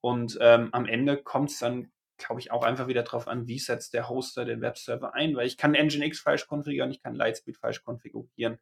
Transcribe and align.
Und 0.00 0.38
ähm, 0.40 0.70
am 0.72 0.86
Ende 0.86 1.22
kommt 1.22 1.50
es 1.50 1.58
dann, 1.58 1.90
glaube 2.16 2.40
ich, 2.40 2.50
auch 2.50 2.62
einfach 2.62 2.86
wieder 2.86 3.02
darauf 3.02 3.28
an, 3.28 3.46
wie 3.46 3.58
setzt 3.58 3.94
der 3.94 4.08
Hoster 4.08 4.44
den 4.44 4.60
Webserver 4.60 5.14
ein, 5.14 5.36
weil 5.36 5.46
ich 5.46 5.56
kann 5.56 5.72
Nginx 5.72 6.20
falsch 6.20 6.46
konfigurieren, 6.46 6.90
ich 6.90 7.02
kann 7.02 7.14
Lightspeed 7.14 7.58
falsch 7.58 7.82
konfigurieren. 7.82 8.58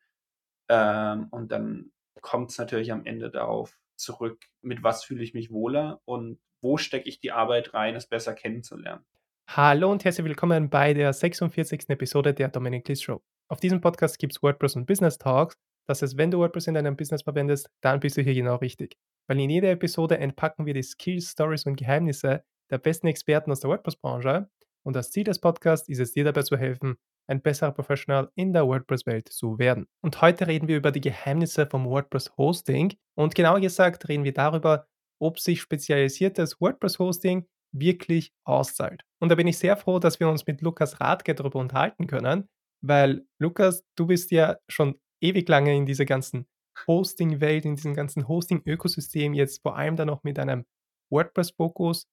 Ähm, 0.68 1.28
und 1.30 1.52
dann 1.52 1.92
kommt 2.20 2.50
es 2.50 2.58
natürlich 2.58 2.92
am 2.92 3.06
Ende 3.06 3.30
darauf 3.30 3.78
zurück, 3.96 4.44
mit 4.62 4.82
was 4.82 5.04
fühle 5.04 5.22
ich 5.22 5.34
mich 5.34 5.50
wohler 5.50 6.00
und 6.04 6.40
wo 6.60 6.76
stecke 6.76 7.08
ich 7.08 7.20
die 7.20 7.32
Arbeit 7.32 7.74
rein, 7.74 7.94
es 7.94 8.06
besser 8.06 8.34
kennenzulernen. 8.34 9.04
Hallo 9.48 9.90
und 9.90 10.04
herzlich 10.04 10.26
willkommen 10.26 10.68
bei 10.68 10.92
der 10.92 11.12
46. 11.12 11.88
Episode 11.88 12.34
der 12.34 12.48
Dominic 12.48 12.86
Liss 12.88 13.02
Show. 13.02 13.22
Auf 13.48 13.60
diesem 13.60 13.80
Podcast 13.80 14.18
gibt 14.18 14.34
es 14.34 14.42
WordPress 14.42 14.76
und 14.76 14.86
Business 14.86 15.18
Talks. 15.18 15.56
Das 15.86 16.02
heißt, 16.02 16.18
wenn 16.18 16.30
du 16.30 16.38
WordPress 16.38 16.66
in 16.66 16.74
deinem 16.74 16.96
Business 16.96 17.22
verwendest, 17.22 17.70
dann 17.80 17.98
bist 18.00 18.16
du 18.16 18.22
hier 18.22 18.34
genau 18.34 18.56
richtig. 18.56 18.98
Weil 19.28 19.40
in 19.40 19.50
jeder 19.50 19.70
Episode 19.70 20.18
entpacken 20.18 20.66
wir 20.66 20.74
die 20.74 20.82
Skills, 20.82 21.30
Stories 21.30 21.66
und 21.66 21.76
Geheimnisse 21.76 22.42
der 22.70 22.78
besten 22.78 23.06
Experten 23.06 23.52
aus 23.52 23.60
der 23.60 23.70
WordPress-Branche. 23.70 24.48
Und 24.84 24.96
das 24.96 25.10
Ziel 25.10 25.24
des 25.24 25.38
Podcasts 25.38 25.88
ist 25.88 25.98
es, 25.98 26.12
dir 26.12 26.24
dabei 26.24 26.42
zu 26.42 26.56
helfen, 26.56 26.96
ein 27.26 27.42
besserer 27.42 27.72
Professional 27.72 28.30
in 28.34 28.54
der 28.54 28.66
WordPress-Welt 28.66 29.28
zu 29.28 29.58
werden. 29.58 29.86
Und 30.02 30.22
heute 30.22 30.46
reden 30.46 30.66
wir 30.66 30.78
über 30.78 30.92
die 30.92 31.02
Geheimnisse 31.02 31.66
vom 31.66 31.84
WordPress-Hosting. 31.84 32.94
Und 33.14 33.34
genauer 33.34 33.60
gesagt 33.60 34.08
reden 34.08 34.24
wir 34.24 34.32
darüber, 34.32 34.86
ob 35.20 35.38
sich 35.38 35.60
spezialisiertes 35.60 36.58
WordPress-Hosting 36.60 37.46
wirklich 37.72 38.32
auszahlt. 38.44 39.02
Und 39.20 39.28
da 39.28 39.34
bin 39.34 39.46
ich 39.46 39.58
sehr 39.58 39.76
froh, 39.76 39.98
dass 39.98 40.20
wir 40.20 40.28
uns 40.28 40.46
mit 40.46 40.62
Lukas 40.62 41.00
Radke 41.00 41.34
darüber 41.34 41.58
unterhalten 41.58 42.06
können, 42.06 42.48
weil 42.80 43.26
Lukas, 43.38 43.84
du 43.94 44.06
bist 44.06 44.30
ja 44.30 44.56
schon 44.68 44.98
ewig 45.20 45.48
lange 45.48 45.76
in 45.76 45.84
dieser 45.84 46.06
ganzen 46.06 46.46
Hosting-Welt, 46.86 47.64
in 47.64 47.76
diesem 47.76 47.94
ganzen 47.94 48.28
Hosting-Ökosystem, 48.28 49.34
jetzt 49.34 49.62
vor 49.62 49.76
allem 49.76 49.96
dann 49.96 50.08
noch 50.08 50.22
mit 50.24 50.38
einem 50.38 50.64
WordPress-Fokus 51.10 52.06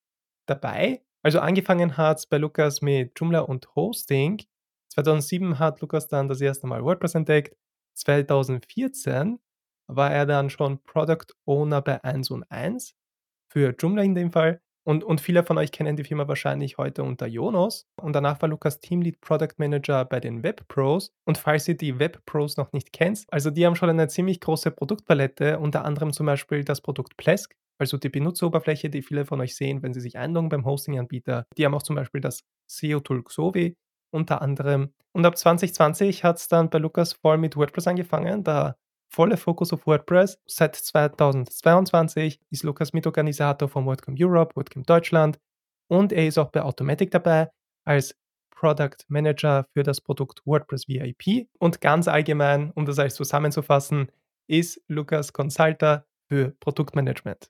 dabei. 0.47 1.03
Also 1.23 1.39
angefangen 1.39 1.97
hat 1.97 2.19
es 2.19 2.27
bei 2.27 2.37
Lukas 2.37 2.81
mit 2.81 3.19
Joomla 3.19 3.39
und 3.39 3.75
Hosting. 3.75 4.43
2007 4.89 5.59
hat 5.59 5.81
Lukas 5.81 6.07
dann 6.07 6.27
das 6.27 6.41
erste 6.41 6.67
Mal 6.67 6.83
WordPress 6.83 7.15
entdeckt. 7.15 7.55
2014 7.95 9.39
war 9.87 10.11
er 10.11 10.25
dann 10.25 10.49
schon 10.49 10.81
Product 10.83 11.33
Owner 11.45 11.81
bei 11.81 12.03
1 12.03 12.31
und 12.31 12.43
1 12.51 12.95
für 13.51 13.75
Joomla 13.77 14.03
in 14.03 14.15
dem 14.15 14.31
Fall. 14.31 14.61
Und, 14.87 15.03
und 15.03 15.19
viele 15.19 15.43
von 15.43 15.57
euch 15.57 15.71
kennen 15.71 15.95
die 15.95 16.03
Firma 16.03 16.27
wahrscheinlich 16.27 16.77
heute 16.77 17.03
unter 17.03 17.25
Jonos. 17.25 17.87
Und 17.99 18.13
danach 18.13 18.41
war 18.41 18.49
Lukas 18.49 18.79
Teamlead 18.79 19.19
Product 19.19 19.55
Manager 19.57 20.05
bei 20.05 20.19
den 20.19 20.43
Web 20.43 20.67
Pros. 20.67 21.11
Und 21.25 21.39
falls 21.39 21.67
ihr 21.67 21.75
die 21.75 21.97
Web 21.99 22.23
Pros 22.25 22.57
noch 22.57 22.71
nicht 22.71 22.93
kennt, 22.93 23.25
also 23.29 23.49
die 23.49 23.65
haben 23.65 23.75
schon 23.75 23.89
eine 23.89 24.07
ziemlich 24.07 24.39
große 24.39 24.69
Produktpalette, 24.71 25.59
unter 25.59 25.85
anderem 25.85 26.13
zum 26.13 26.27
Beispiel 26.27 26.63
das 26.63 26.81
Produkt 26.81 27.17
Plesk, 27.17 27.55
also 27.79 27.97
die 27.97 28.09
Benutzeroberfläche, 28.09 28.89
die 28.89 29.01
viele 29.01 29.25
von 29.25 29.41
euch 29.41 29.55
sehen, 29.55 29.81
wenn 29.81 29.93
sie 29.93 30.01
sich 30.01 30.17
einloggen 30.17 30.49
beim 30.49 30.65
Hosting-Anbieter. 30.65 31.45
Die 31.57 31.65
haben 31.65 31.73
auch 31.73 31.83
zum 31.83 31.95
Beispiel 31.95 32.21
das 32.21 32.43
SEO-Tool 32.67 33.23
Xovi 33.23 33.75
unter 34.11 34.41
anderem. 34.41 34.93
Und 35.13 35.25
ab 35.25 35.37
2020 35.37 36.23
hat 36.23 36.37
es 36.37 36.47
dann 36.47 36.69
bei 36.69 36.77
Lukas 36.77 37.13
voll 37.13 37.37
mit 37.37 37.57
WordPress 37.57 37.87
angefangen. 37.87 38.43
Da 38.43 38.75
voller 39.15 39.37
Fokus 39.37 39.71
auf 39.71 39.87
WordPress. 39.87 40.41
Seit 40.45 40.75
2022 40.75 42.41
ist 42.51 42.63
Lukas 42.63 42.91
Mitorganisator 42.91 43.69
von 43.69 43.85
WordCamp 43.85 44.17
Europe, 44.19 44.53
WordCamp 44.57 44.85
Deutschland 44.85 45.39
und 45.87 46.11
er 46.11 46.27
ist 46.27 46.37
auch 46.37 46.51
bei 46.51 46.61
Automatic 46.61 47.11
dabei 47.11 47.49
als 47.85 48.13
Product 48.49 48.97
Manager 49.07 49.67
für 49.71 49.83
das 49.83 50.01
Produkt 50.01 50.41
WordPress 50.45 50.89
VIP. 50.89 51.47
Und 51.59 51.79
ganz 51.79 52.09
allgemein, 52.09 52.71
um 52.71 52.85
das 52.85 52.99
alles 52.99 53.15
zusammenzufassen, 53.15 54.11
ist 54.47 54.81
Lukas 54.89 55.31
Consulter 55.31 56.05
für 56.27 56.53
Produktmanagement. 56.59 57.49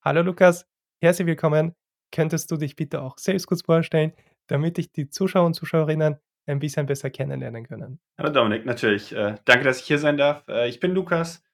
Hallo 0.00 0.22
Lukas, 0.22 0.66
herzlich 1.02 1.26
willkommen. 1.26 1.74
Könntest 2.12 2.50
du 2.50 2.56
dich 2.56 2.76
bitte 2.76 3.02
auch 3.02 3.18
selbst 3.18 3.46
kurz 3.46 3.60
vorstellen, 3.60 4.14
damit 4.46 4.78
ich 4.78 4.90
die 4.90 5.10
Zuschauer 5.10 5.44
und 5.44 5.54
Zuschauerinnen 5.54 6.16
ein 6.46 6.58
bisschen 6.58 6.86
besser 6.86 7.10
kennenlernen 7.10 7.66
können. 7.66 8.00
Hallo 8.18 8.30
Dominik, 8.30 8.66
natürlich. 8.66 9.12
Äh, 9.12 9.36
danke, 9.44 9.64
dass 9.64 9.80
ich 9.80 9.86
hier 9.86 9.98
sein 9.98 10.16
darf. 10.16 10.46
Äh, 10.48 10.68
ich 10.68 10.80
bin 10.80 10.92
Lukas, 10.92 11.44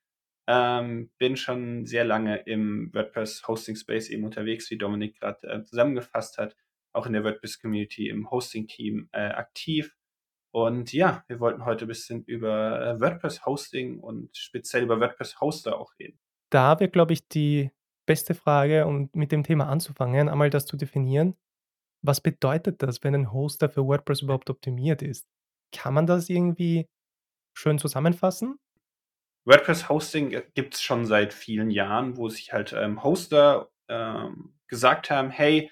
ähm, 0.49 1.11
bin 1.19 1.37
schon 1.37 1.87
sehr 1.87 2.05
lange 2.05 2.39
im 2.39 2.93
WordPress 2.93 3.47
Hosting 3.47 3.77
Space 3.77 4.09
eben 4.09 4.25
unterwegs, 4.25 4.71
wie 4.71 4.79
Dominik 4.79 5.19
gerade 5.21 5.47
äh, 5.47 5.63
zusammengefasst 5.63 6.39
hat, 6.39 6.57
auch 6.93 7.07
in 7.07 7.13
der 7.13 7.25
WordPress 7.25 7.61
Community 7.61 8.09
im 8.09 8.31
Hosting 8.31 8.67
Team 8.67 9.09
aktiv. 9.13 9.97
Und 10.53 10.93
ja, 10.93 11.23
wir 11.29 11.39
wollten 11.39 11.65
heute 11.65 11.85
ein 11.85 11.89
bisschen 11.89 12.25
über 12.25 12.99
WordPress 12.99 13.47
Hosting 13.47 14.01
und 14.01 14.37
speziell 14.37 14.83
über 14.83 14.99
WordPress 14.99 15.41
Hoster 15.41 15.79
auch 15.79 15.93
reden. 16.01 16.19
Da 16.51 16.81
wäre, 16.81 16.91
glaube 16.91 17.13
ich, 17.13 17.29
die 17.29 17.71
beste 18.07 18.35
Frage, 18.35 18.87
um 18.87 19.09
mit 19.13 19.31
dem 19.31 19.45
Thema 19.45 19.69
anzufangen, 19.69 20.29
einmal 20.29 20.51
das 20.51 20.67
zu 20.67 20.77
definieren. 20.77 21.37
Was 22.03 22.21
bedeutet 22.21 22.83
das, 22.83 23.03
wenn 23.03 23.15
ein 23.15 23.33
Hoster 23.33 23.69
für 23.69 23.85
WordPress 23.85 24.23
überhaupt 24.23 24.51
optimiert 24.51 25.03
ist? 25.03 25.27
Kann 25.73 25.95
man 25.95 26.07
das 26.07 26.29
irgendwie 26.29 26.89
schön 27.55 27.79
zusammenfassen? 27.79 28.59
WordPress 29.45 29.89
Hosting 29.89 30.33
äh, 30.33 30.43
gibt 30.55 30.75
es 30.75 30.83
schon 30.83 31.07
seit 31.07 31.33
vielen 31.33 31.71
Jahren, 31.71 32.17
wo 32.17 32.29
sich 32.29 32.53
halt 32.53 32.73
ähm, 32.73 33.03
Hoster 33.03 33.71
ähm, 33.89 34.55
gesagt 34.69 35.11
haben, 35.11 35.31
hey, 35.31 35.71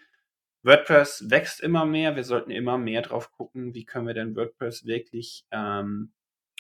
WordPress 0.63 1.31
wächst 1.31 1.61
immer 1.61 1.85
mehr, 1.87 2.17
wir 2.17 2.25
sollten 2.25 2.51
immer 2.51 2.79
mehr 2.79 3.03
drauf 3.03 3.31
gucken, 3.33 3.75
wie 3.75 3.85
können 3.85 4.07
wir 4.07 4.15
denn 4.15 4.37
WordPress 4.37 4.87
wirklich 4.87 5.47
ähm, 5.51 6.13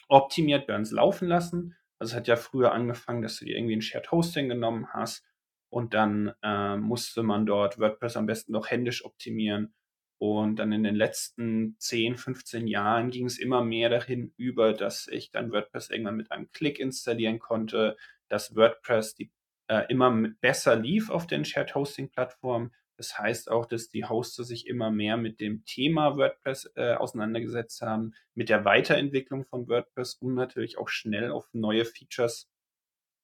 optimiert 0.08 0.66
bei 0.66 0.76
uns 0.76 0.92
laufen 0.92 1.28
lassen. 1.28 1.76
Also 1.98 2.12
es 2.12 2.16
hat 2.16 2.28
ja 2.28 2.36
früher 2.36 2.72
angefangen, 2.72 3.22
dass 3.22 3.38
du 3.38 3.44
dir 3.44 3.56
irgendwie 3.56 3.76
ein 3.76 3.82
Shared 3.82 4.10
Hosting 4.12 4.48
genommen 4.48 4.88
hast 4.92 5.24
und 5.70 5.94
dann 5.94 6.32
äh, 6.42 6.76
musste 6.76 7.22
man 7.22 7.46
dort 7.46 7.78
WordPress 7.78 8.16
am 8.16 8.26
besten 8.26 8.52
noch 8.52 8.70
händisch 8.70 9.04
optimieren. 9.04 9.74
Und 10.20 10.56
dann 10.56 10.72
in 10.72 10.82
den 10.82 10.96
letzten 10.96 11.76
10, 11.78 12.16
15 12.16 12.66
Jahren 12.66 13.10
ging 13.10 13.26
es 13.26 13.38
immer 13.38 13.62
mehr 13.62 13.88
dahin 13.88 14.32
über, 14.36 14.72
dass 14.72 15.06
ich 15.06 15.30
dann 15.30 15.52
WordPress 15.52 15.90
irgendwann 15.90 16.16
mit 16.16 16.32
einem 16.32 16.50
Klick 16.50 16.80
installieren 16.80 17.38
konnte, 17.38 17.96
dass 18.28 18.56
WordPress 18.56 19.14
die, 19.14 19.30
äh, 19.68 19.84
immer 19.88 20.10
besser 20.40 20.74
lief 20.74 21.10
auf 21.10 21.26
den 21.26 21.44
Shared 21.44 21.74
Hosting 21.74 22.10
Plattformen. 22.10 22.72
Das 22.96 23.16
heißt 23.16 23.48
auch, 23.48 23.66
dass 23.66 23.90
die 23.90 24.06
Hoster 24.06 24.42
sich 24.42 24.66
immer 24.66 24.90
mehr 24.90 25.16
mit 25.16 25.38
dem 25.38 25.64
Thema 25.64 26.16
WordPress 26.16 26.72
äh, 26.74 26.94
auseinandergesetzt 26.94 27.80
haben, 27.82 28.12
mit 28.34 28.48
der 28.48 28.64
Weiterentwicklung 28.64 29.44
von 29.44 29.68
WordPress, 29.68 30.14
um 30.14 30.34
natürlich 30.34 30.78
auch 30.78 30.88
schnell 30.88 31.30
auf 31.30 31.48
neue 31.52 31.84
Features 31.84 32.50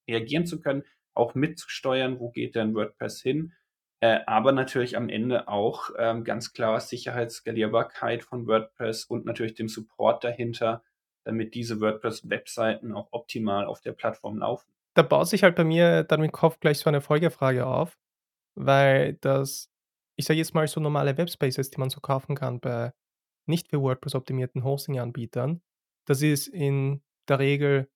reagieren 0.06 0.46
zu 0.46 0.60
können 0.60 0.84
auch 1.14 1.34
mitzusteuern, 1.34 2.18
wo 2.18 2.30
geht 2.30 2.54
denn 2.54 2.74
WordPress 2.74 3.22
hin. 3.22 3.52
Äh, 4.00 4.20
aber 4.26 4.52
natürlich 4.52 4.96
am 4.96 5.08
Ende 5.08 5.48
auch 5.48 5.90
ähm, 5.98 6.24
ganz 6.24 6.52
klar 6.52 6.80
Sicherheitsskalierbarkeit 6.80 8.24
von 8.24 8.46
WordPress 8.46 9.04
und 9.04 9.24
natürlich 9.24 9.54
dem 9.54 9.68
Support 9.68 10.24
dahinter, 10.24 10.82
damit 11.24 11.54
diese 11.54 11.80
WordPress-Webseiten 11.80 12.92
auch 12.92 13.08
optimal 13.12 13.64
auf 13.64 13.80
der 13.80 13.92
Plattform 13.92 14.38
laufen. 14.38 14.70
Da 14.94 15.02
baut 15.02 15.28
sich 15.28 15.42
halt 15.42 15.56
bei 15.56 15.64
mir 15.64 16.04
dann 16.04 16.22
im 16.22 16.32
Kopf 16.32 16.60
gleich 16.60 16.78
so 16.78 16.88
eine 16.88 17.00
Folgefrage 17.00 17.66
auf, 17.66 17.98
weil 18.54 19.14
das, 19.14 19.70
ich 20.16 20.26
sage 20.26 20.38
jetzt 20.38 20.54
mal, 20.54 20.66
so 20.68 20.80
normale 20.80 21.16
Webspaces, 21.16 21.70
die 21.70 21.80
man 21.80 21.90
so 21.90 22.00
kaufen 22.00 22.36
kann 22.36 22.60
bei 22.60 22.92
nicht 23.46 23.68
für 23.68 23.80
WordPress 23.80 24.14
optimierten 24.14 24.64
Hosting-Anbietern, 24.64 25.62
das 26.06 26.22
ist 26.22 26.48
in 26.48 27.02
der 27.28 27.38
Regel 27.38 27.90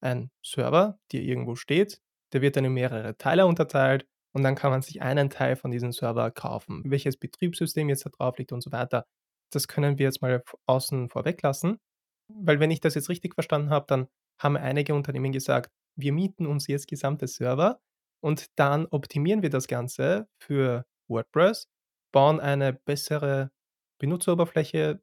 ein 0.00 0.30
Server, 0.44 0.98
der 1.12 1.22
irgendwo 1.22 1.54
steht, 1.54 2.02
der 2.36 2.42
wird 2.42 2.56
dann 2.58 2.66
in 2.66 2.74
mehrere 2.74 3.16
Teile 3.16 3.46
unterteilt 3.46 4.06
und 4.34 4.42
dann 4.42 4.56
kann 4.56 4.70
man 4.70 4.82
sich 4.82 5.00
einen 5.00 5.30
Teil 5.30 5.56
von 5.56 5.70
diesem 5.70 5.90
Server 5.90 6.30
kaufen. 6.30 6.82
Welches 6.84 7.16
Betriebssystem 7.16 7.88
jetzt 7.88 8.04
da 8.04 8.10
drauf 8.10 8.36
liegt 8.36 8.52
und 8.52 8.60
so 8.60 8.72
weiter, 8.72 9.06
das 9.50 9.68
können 9.68 9.96
wir 9.98 10.04
jetzt 10.04 10.20
mal 10.20 10.42
außen 10.66 11.08
vorweg 11.08 11.40
lassen. 11.40 11.78
Weil 12.28 12.60
wenn 12.60 12.70
ich 12.70 12.80
das 12.80 12.94
jetzt 12.94 13.08
richtig 13.08 13.32
verstanden 13.32 13.70
habe, 13.70 13.86
dann 13.88 14.08
haben 14.38 14.58
einige 14.58 14.94
Unternehmen 14.94 15.32
gesagt, 15.32 15.72
wir 15.98 16.12
mieten 16.12 16.46
uns 16.46 16.66
jetzt 16.66 16.88
gesamte 16.88 17.26
Server 17.26 17.80
und 18.20 18.48
dann 18.56 18.84
optimieren 18.84 19.40
wir 19.40 19.48
das 19.48 19.66
Ganze 19.66 20.28
für 20.38 20.84
WordPress, 21.08 21.68
bauen 22.12 22.38
eine 22.38 22.74
bessere 22.74 23.50
Benutzeroberfläche 23.98 25.00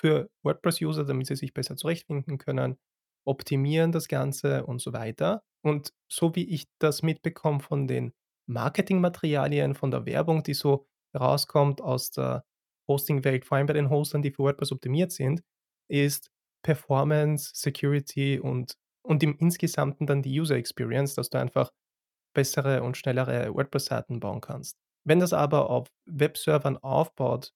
für 0.00 0.30
WordPress-User, 0.42 1.04
damit 1.04 1.28
sie 1.28 1.36
sich 1.36 1.54
besser 1.54 1.76
zurechtfinden 1.76 2.38
können, 2.38 2.76
optimieren 3.24 3.92
das 3.92 4.08
Ganze 4.08 4.66
und 4.66 4.80
so 4.80 4.92
weiter. 4.92 5.42
Und 5.64 5.92
so 6.10 6.34
wie 6.34 6.48
ich 6.48 6.66
das 6.78 7.02
mitbekomme 7.02 7.60
von 7.60 7.86
den 7.86 8.12
Marketingmaterialien, 8.48 9.74
von 9.74 9.90
der 9.90 10.06
Werbung, 10.06 10.42
die 10.42 10.54
so 10.54 10.86
rauskommt 11.14 11.80
aus 11.80 12.10
der 12.10 12.44
Hosting-Welt, 12.88 13.44
vor 13.44 13.58
allem 13.58 13.66
bei 13.66 13.74
den 13.74 13.90
Hostern, 13.90 14.22
die 14.22 14.30
für 14.32 14.42
WordPress 14.44 14.72
optimiert 14.72 15.12
sind, 15.12 15.42
ist 15.88 16.30
Performance, 16.64 17.52
Security 17.54 18.40
und, 18.40 18.76
und 19.02 19.22
im 19.22 19.36
Insgesamten 19.38 20.06
dann 20.06 20.22
die 20.22 20.40
User 20.40 20.56
Experience, 20.56 21.14
dass 21.14 21.30
du 21.30 21.38
einfach 21.38 21.70
bessere 22.34 22.82
und 22.82 22.96
schnellere 22.96 23.54
WordPress-Seiten 23.54 24.20
bauen 24.20 24.40
kannst. 24.40 24.78
Wenn 25.04 25.20
das 25.20 25.32
aber 25.32 25.70
auf 25.70 25.88
Webservern 26.06 26.78
aufbaut, 26.78 27.52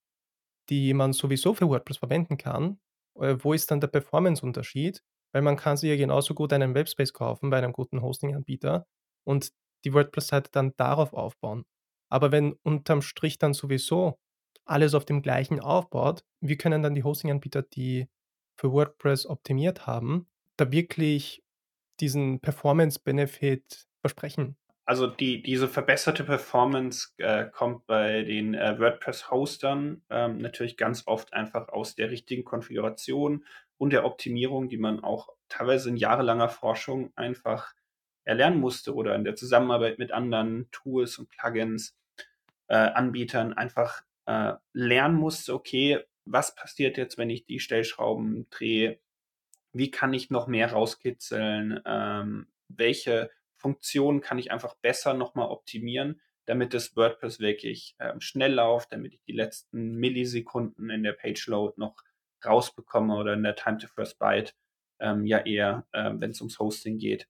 die 0.69 0.95
man 0.95 1.13
sowieso 1.13 1.55
für 1.55 1.69
WordPress 1.69 1.99
verwenden 1.99 2.37
kann, 2.37 2.81
äh, 3.19 3.37
wo 3.39 3.53
ist 3.53 3.71
dann 3.71 3.81
der 3.81 3.89
Performance-Unterschied? 3.89 5.03
Weil 5.33 5.43
man 5.43 5.57
kann 5.57 5.77
sich 5.77 5.91
ja 5.91 5.97
genauso 5.97 6.35
gut 6.35 6.53
einen 6.53 6.75
Webspace 6.75 7.13
kaufen 7.13 7.51
bei 7.51 7.59
einem 7.59 7.73
guten 7.73 8.03
Hosting-Anbieter 8.03 8.87
und 9.25 9.53
die 9.85 9.93
WordPress-Seite 9.93 10.51
dann 10.53 10.73
darauf 10.77 11.13
aufbauen. 11.13 11.65
Aber 12.09 12.33
wenn 12.33 12.53
unterm 12.63 13.03
Strich 13.03 13.39
dann 13.39 13.55
sowieso 13.55 14.19
alles 14.65 14.95
auf 14.95 15.05
dem 15.05 15.23
Gleichen 15.23 15.61
aufbaut, 15.61 16.25
wie 16.41 16.57
können 16.57 16.83
dann 16.83 16.95
die 16.95 17.05
Hosting-Anbieter, 17.05 17.63
die 17.63 18.09
für 18.59 18.73
WordPress 18.73 19.27
optimiert 19.27 19.87
haben, 19.87 20.27
da 20.57 20.73
wirklich 20.73 21.43
diesen 22.01 22.41
Performance-Benefit 22.41 23.87
versprechen? 24.01 24.57
Also 24.85 25.09
die, 25.09 25.43
diese 25.43 25.67
verbesserte 25.67 26.23
Performance 26.23 27.09
äh, 27.19 27.47
kommt 27.47 27.87
bei 27.87 28.23
den 28.23 28.55
äh, 28.55 28.79
WordPress-Hostern 28.79 30.03
ähm, 30.11 30.39
natürlich 30.39 30.77
ganz 30.77 31.07
oft 31.07 31.33
einfach 31.33 31.69
aus 31.71 31.97
der 31.97 32.11
richtigen 32.11 32.45
Konfiguration 32.45 33.45
und 33.79 33.93
der 33.93 34.05
Optimierung, 34.05 34.69
die 34.69 34.79
man 34.79 35.03
auch 35.03 35.29
teilweise 35.49 35.89
in 35.89 35.97
jahrelanger 35.97 36.49
Forschung 36.49 37.13
einfach 37.17 37.75
erlernen 38.25 38.61
musste 38.61 38.95
oder 38.95 39.15
in 39.15 39.25
der 39.25 39.37
Zusammenarbeit 39.37 39.99
mit 39.99 40.13
anderen 40.13 40.69
Tools 40.73 41.19
und 41.19 41.31
Plugins, 41.31 41.97
äh, 42.69 42.75
Anbietern 42.75 43.53
einfach 43.53 44.03
äh, 44.27 44.55
lernen 44.73 45.17
musste, 45.17 45.55
okay, 45.55 46.03
was 46.25 46.55
passiert 46.55 46.99
jetzt, 46.99 47.19
wenn 47.19 47.31
ich 47.31 47.47
die 47.47 47.61
Stellschrauben 47.61 48.49
drehe? 48.51 48.99
Wie 49.73 49.91
kann 49.91 50.13
ich 50.13 50.31
noch 50.31 50.49
mehr 50.49 50.73
rauskitzeln? 50.73 51.81
Ähm, 51.87 52.49
welche 52.69 53.31
Funktionen 53.55 54.21
kann 54.21 54.39
ich 54.39 54.51
einfach 54.51 54.75
besser 54.77 55.15
nochmal 55.15 55.49
optimieren, 55.49 56.21
damit 56.45 56.75
das 56.75 56.97
WordPress 56.97 57.39
wirklich 57.39 57.95
ähm, 58.01 58.21
schnell 58.21 58.55
läuft, 58.55 58.93
damit 58.93 59.15
ich 59.15 59.23
die 59.23 59.33
letzten 59.33 59.95
Millisekunden 59.95 60.91
in 60.91 61.05
der 61.05 61.13
Page 61.13 61.47
Load 61.47 61.75
noch 61.77 62.03
rausbekomme 62.45 63.17
oder 63.17 63.35
in 63.35 63.43
der 63.43 63.57
Time 63.57 63.79
to 63.79 63.87
First 63.89 64.19
Byte 64.19 64.55
ähm, 65.01 65.27
ja 65.27 65.39
eher, 65.39 65.87
äh, 65.93 66.13
wenn 66.15 66.31
es 66.31 66.41
ums 66.41 66.59
Hosting 66.59 66.99
geht. 66.99 67.29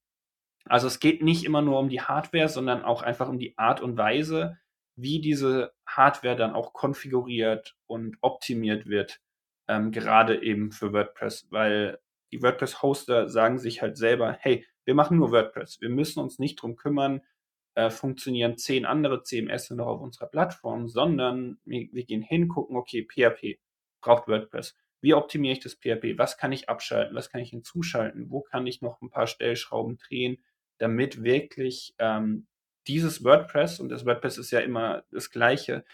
Also 0.65 0.87
es 0.87 0.99
geht 0.99 1.23
nicht 1.23 1.45
immer 1.45 1.63
nur 1.63 1.79
um 1.79 1.89
die 1.89 2.01
Hardware, 2.01 2.49
sondern 2.49 2.85
auch 2.85 3.03
einfach 3.03 3.29
um 3.29 3.39
die 3.39 3.57
Art 3.57 3.81
und 3.81 3.97
Weise, 3.97 4.59
wie 4.97 5.21
diese 5.21 5.73
Hardware 5.87 6.37
dann 6.37 6.55
auch 6.55 6.73
konfiguriert 6.73 7.77
und 7.87 8.17
optimiert 8.21 8.87
wird, 8.87 9.21
ähm, 9.69 9.93
gerade 9.93 10.43
eben 10.43 10.73
für 10.73 10.93
WordPress, 10.93 11.47
weil 11.51 11.99
die 12.33 12.43
WordPress-Hoster 12.43 13.29
sagen 13.29 13.59
sich 13.59 13.83
halt 13.83 13.97
selber, 13.97 14.37
hey, 14.41 14.67
wir 14.85 14.95
machen 14.95 15.19
nur 15.19 15.33
WordPress, 15.33 15.81
wir 15.81 15.91
müssen 15.91 16.21
uns 16.21 16.39
nicht 16.39 16.61
drum 16.61 16.77
kümmern, 16.77 17.23
äh, 17.75 17.91
funktionieren 17.91 18.57
zehn 18.57 18.87
andere 18.87 19.23
CMS 19.23 19.71
noch 19.71 19.87
auf 19.87 20.01
unserer 20.01 20.27
Plattform, 20.27 20.89
sondern 20.89 21.59
wir, 21.65 21.89
wir 21.93 22.05
gehen 22.05 22.23
hin, 22.23 22.49
gucken, 22.49 22.77
okay, 22.77 23.07
PHP 23.07 23.61
braucht 24.01 24.29
WordPress. 24.29 24.75
Wie 25.07 25.15
optimiere 25.15 25.53
ich 25.53 25.61
das 25.61 25.75
PHP? 25.75 26.19
Was 26.19 26.37
kann 26.37 26.51
ich 26.51 26.69
abschalten? 26.69 27.15
Was 27.15 27.31
kann 27.31 27.41
ich 27.41 27.51
hinzuschalten? 27.51 28.29
Wo 28.29 28.41
kann 28.41 28.67
ich 28.67 28.83
noch 28.83 29.01
ein 29.01 29.09
paar 29.09 29.29
Stellschrauben 29.29 29.99
drehen, 29.99 30.43
damit 30.79 31.23
wirklich 31.23 31.95
ähm, 32.01 32.49
dieses 32.89 33.23
WordPress, 33.23 33.79
und 33.79 33.89
das 33.89 34.05
WordPress 34.05 34.37
ist 34.37 34.51
ja 34.51 34.59
immer 34.59 35.05
das 35.13 35.31
gleiche, 35.31 35.85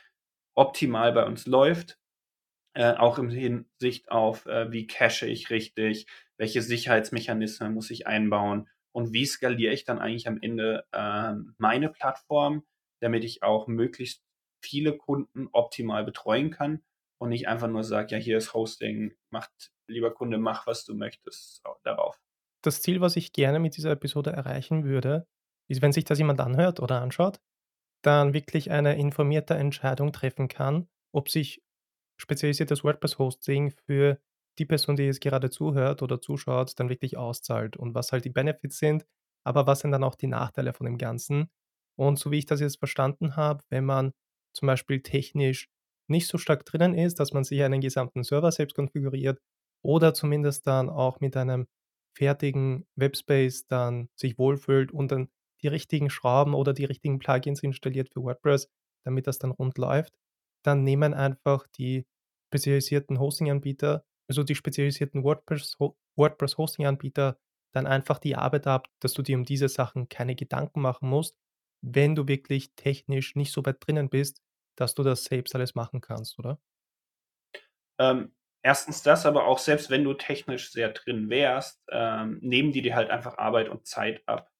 optimal 0.55 1.13
bei 1.13 1.27
uns 1.27 1.45
läuft. 1.45 1.99
Äh, 2.73 2.95
auch 2.95 3.19
im 3.19 3.29
Hinsicht 3.29 4.11
auf, 4.11 4.47
äh, 4.47 4.73
wie 4.73 4.87
cache 4.87 5.27
ich 5.27 5.51
richtig, 5.51 6.07
welche 6.39 6.63
Sicherheitsmechanismen 6.63 7.75
muss 7.75 7.91
ich 7.91 8.07
einbauen 8.07 8.71
und 8.93 9.13
wie 9.13 9.27
skaliere 9.27 9.75
ich 9.75 9.85
dann 9.85 9.99
eigentlich 9.99 10.27
am 10.27 10.39
Ende 10.41 10.87
äh, 10.93 11.35
meine 11.59 11.91
Plattform, 11.91 12.65
damit 13.01 13.25
ich 13.25 13.43
auch 13.43 13.67
möglichst 13.67 14.25
viele 14.63 14.97
Kunden 14.97 15.51
optimal 15.53 16.03
betreuen 16.03 16.51
kann 16.51 16.83
und 17.23 17.29
nicht 17.29 17.47
einfach 17.47 17.69
nur 17.69 17.85
sage, 17.85 18.17
ja, 18.17 18.19
hier 18.19 18.37
ist 18.37 18.53
Hosting, 18.53 19.15
macht, 19.31 19.73
lieber 19.87 20.13
Kunde, 20.13 20.39
mach, 20.39 20.67
was 20.67 20.85
du 20.85 20.97
möchtest 20.97 21.63
darauf. 21.85 22.21
Das 22.65 22.83
Ziel, 22.83 23.01
was 23.01 23.15
ich 23.15 23.33
gerne 23.33 23.61
mit 23.61 23.77
dieser 23.77 23.93
Episode 23.93 24.33
erreichen 24.33 24.83
würde, 24.83 25.29
ist, 25.69 25.83
wenn 25.83 25.93
sich 25.93 26.05
das 26.05 26.19
jemand 26.19 26.41
anhört 26.41 26.81
oder 26.81 27.01
anschaut, 27.01 27.41
dann 28.03 28.35
wirklich 28.35 28.73
eine 28.73 28.99
informierte 28.99 29.55
Entscheidung 29.55 30.13
treffen 30.13 30.49
kann, 30.49 30.89
ob 31.13 31.29
sich 31.29 31.63
spezialisiertes 32.21 32.83
WordPress-Hosting 32.83 33.71
für 33.71 34.21
die 34.59 34.67
Person, 34.67 34.97
die 34.97 35.05
jetzt 35.05 35.21
gerade 35.21 35.49
zuhört 35.49 36.03
oder 36.03 36.21
zuschaut, 36.21 36.73
dann 36.81 36.89
wirklich 36.89 37.17
auszahlt 37.17 37.77
und 37.77 37.95
was 37.95 38.11
halt 38.11 38.25
die 38.25 38.31
Benefits 38.31 38.79
sind, 38.79 39.07
aber 39.45 39.69
was 39.69 39.79
sind 39.79 39.93
dann 39.93 40.03
auch 40.03 40.17
die 40.17 40.27
Nachteile 40.27 40.73
von 40.73 40.87
dem 40.87 40.99
Ganzen. 40.99 41.53
Und 41.97 42.19
so 42.19 42.33
wie 42.33 42.39
ich 42.39 42.47
das 42.47 42.59
jetzt 42.59 42.81
verstanden 42.81 43.37
habe, 43.37 43.63
wenn 43.71 43.85
man 43.85 44.13
zum 44.53 44.67
Beispiel 44.67 45.03
technisch 45.03 45.69
nicht 46.09 46.27
so 46.29 46.39
stark 46.39 46.65
drinnen 46.65 46.95
ist, 46.95 47.21
dass 47.21 47.33
man 47.33 47.45
sich 47.45 47.63
einen 47.63 47.81
gesamten 47.81 48.25
Server 48.25 48.53
selbst 48.53 48.75
konfiguriert 48.75 49.41
oder 49.83 50.15
zumindest 50.15 50.67
dann 50.67 50.89
auch 50.91 51.21
mit 51.21 51.37
einem 51.37 51.67
fertigen 52.17 52.87
Webspace 52.97 53.67
dann 53.67 54.09
sich 54.17 54.39
wohlfühlt 54.39 54.93
und 54.93 55.11
dann 55.13 55.29
die 55.63 55.69
richtigen 55.69 56.11
Schrauben 56.11 56.55
oder 56.55 56.73
die 56.73 56.85
richtigen 56.85 57.19
Plugins 57.19 57.63
installiert 57.63 58.11
für 58.13 58.23
WordPress, 58.23 58.69
damit 59.05 59.27
das 59.27 59.39
dann 59.39 59.53
rund 59.53 59.79
läuft, 59.79 60.13
dann 60.65 60.85
nehmen 60.85 61.15
einfach 61.15 61.67
die 61.79 62.07
spezialisierten 62.49 63.19
Hosting-Anbieter, 63.19 64.05
also 64.29 64.43
die 64.43 64.55
spezialisierten 64.55 65.25
WordPress, 65.25 65.77
WordPress 66.17 66.57
dann 67.75 67.87
einfach 67.87 68.19
die 68.19 68.37
Arbeit 68.37 68.67
ab, 68.67 68.89
dass 69.01 69.15
du 69.15 69.23
dir 69.23 69.37
um 69.37 69.45
diese 69.45 69.69
Sachen 69.69 70.09
keine 70.09 70.35
Gedanken 70.35 70.83
machen 70.83 71.09
musst, 71.09 71.37
wenn 71.83 72.15
du 72.15 72.29
wirklich 72.29 72.75
technisch 72.77 73.35
nicht 73.35 73.53
so 73.53 73.65
weit 73.65 73.79
drinnen 73.81 74.11
bist, 74.11 74.43
dass 74.83 74.95
du 74.95 75.03
das 75.03 75.25
selbst 75.25 75.55
alles 75.55 75.75
machen 75.75 76.01
kannst, 76.01 76.39
oder? 76.39 76.59
Ähm, 77.99 78.35
erstens 78.63 79.03
das, 79.03 79.25
aber 79.25 79.47
auch 79.47 79.59
selbst 79.59 79.89
wenn 79.89 80.05
du 80.05 80.15
technisch 80.15 80.71
sehr 80.71 80.91
drin 80.91 81.31
wärst, 81.31 81.83
ähm, 81.91 82.39
nehmen 82.43 82.73
die 82.73 82.83
dir 82.83 82.95
halt 82.95 83.11
einfach 83.11 83.39
Arbeit 83.39 83.69
und 83.69 83.87
Zeit 83.87 84.23
ab 84.27 84.53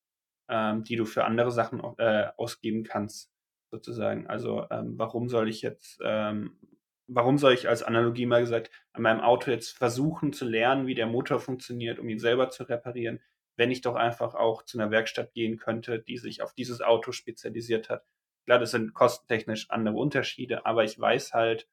ähm, 0.53 0.85
die 0.85 0.97
du 0.97 1.07
für 1.07 1.25
andere 1.25 1.51
Sachen 1.51 1.83
äh, 1.99 2.29
ausgeben 2.37 2.85
kannst, 2.85 3.33
sozusagen. 3.71 4.27
Also 4.27 4.67
ähm, 4.71 4.95
warum 4.99 5.29
soll 5.29 5.49
ich 5.49 5.63
jetzt, 5.63 5.99
ähm, 6.05 6.59
warum 7.07 7.39
soll 7.39 7.55
ich 7.55 7.69
als 7.69 7.83
Analogie 7.83 8.27
mal 8.27 8.43
gesagt, 8.43 8.71
an 8.93 9.03
meinem 9.03 9.21
Auto 9.21 9.51
jetzt 9.51 9.77
versuchen 9.77 10.33
zu 10.33 10.45
lernen, 10.45 10.87
wie 10.87 10.95
der 10.95 11.07
Motor 11.07 11.41
funktioniert, 11.41 11.99
um 11.99 12.09
ihn 12.09 12.19
selber 12.19 12.51
zu 12.51 12.65
reparieren, 12.65 13.21
wenn 13.57 13.71
ich 13.71 13.81
doch 13.81 13.95
einfach 13.95 14.35
auch 14.35 14.63
zu 14.63 14.79
einer 14.79 14.91
Werkstatt 14.91 15.33
gehen 15.33 15.57
könnte, 15.57 16.01
die 16.01 16.19
sich 16.19 16.43
auf 16.43 16.55
dieses 16.55 16.83
Auto 16.83 17.13
spezialisiert 17.13 17.89
hat. 17.89 18.05
Klar, 18.45 18.59
das 18.59 18.73
sind 18.73 18.95
kostentechnisch 18.95 19.71
andere 19.71 19.97
Unterschiede, 19.97 20.67
aber 20.67 20.85
ich 20.85 20.99
weiß 20.99 21.33
halt, 21.33 21.69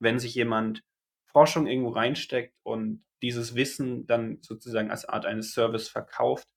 wenn 0.00 0.18
sich 0.18 0.34
jemand 0.34 0.82
Forschung 1.26 1.66
irgendwo 1.66 1.90
reinsteckt 1.90 2.54
und 2.62 3.04
dieses 3.22 3.54
Wissen 3.54 4.06
dann 4.06 4.38
sozusagen 4.42 4.90
als 4.90 5.04
Art 5.04 5.26
eines 5.26 5.52
Service 5.52 5.88
verkauft, 5.88 6.48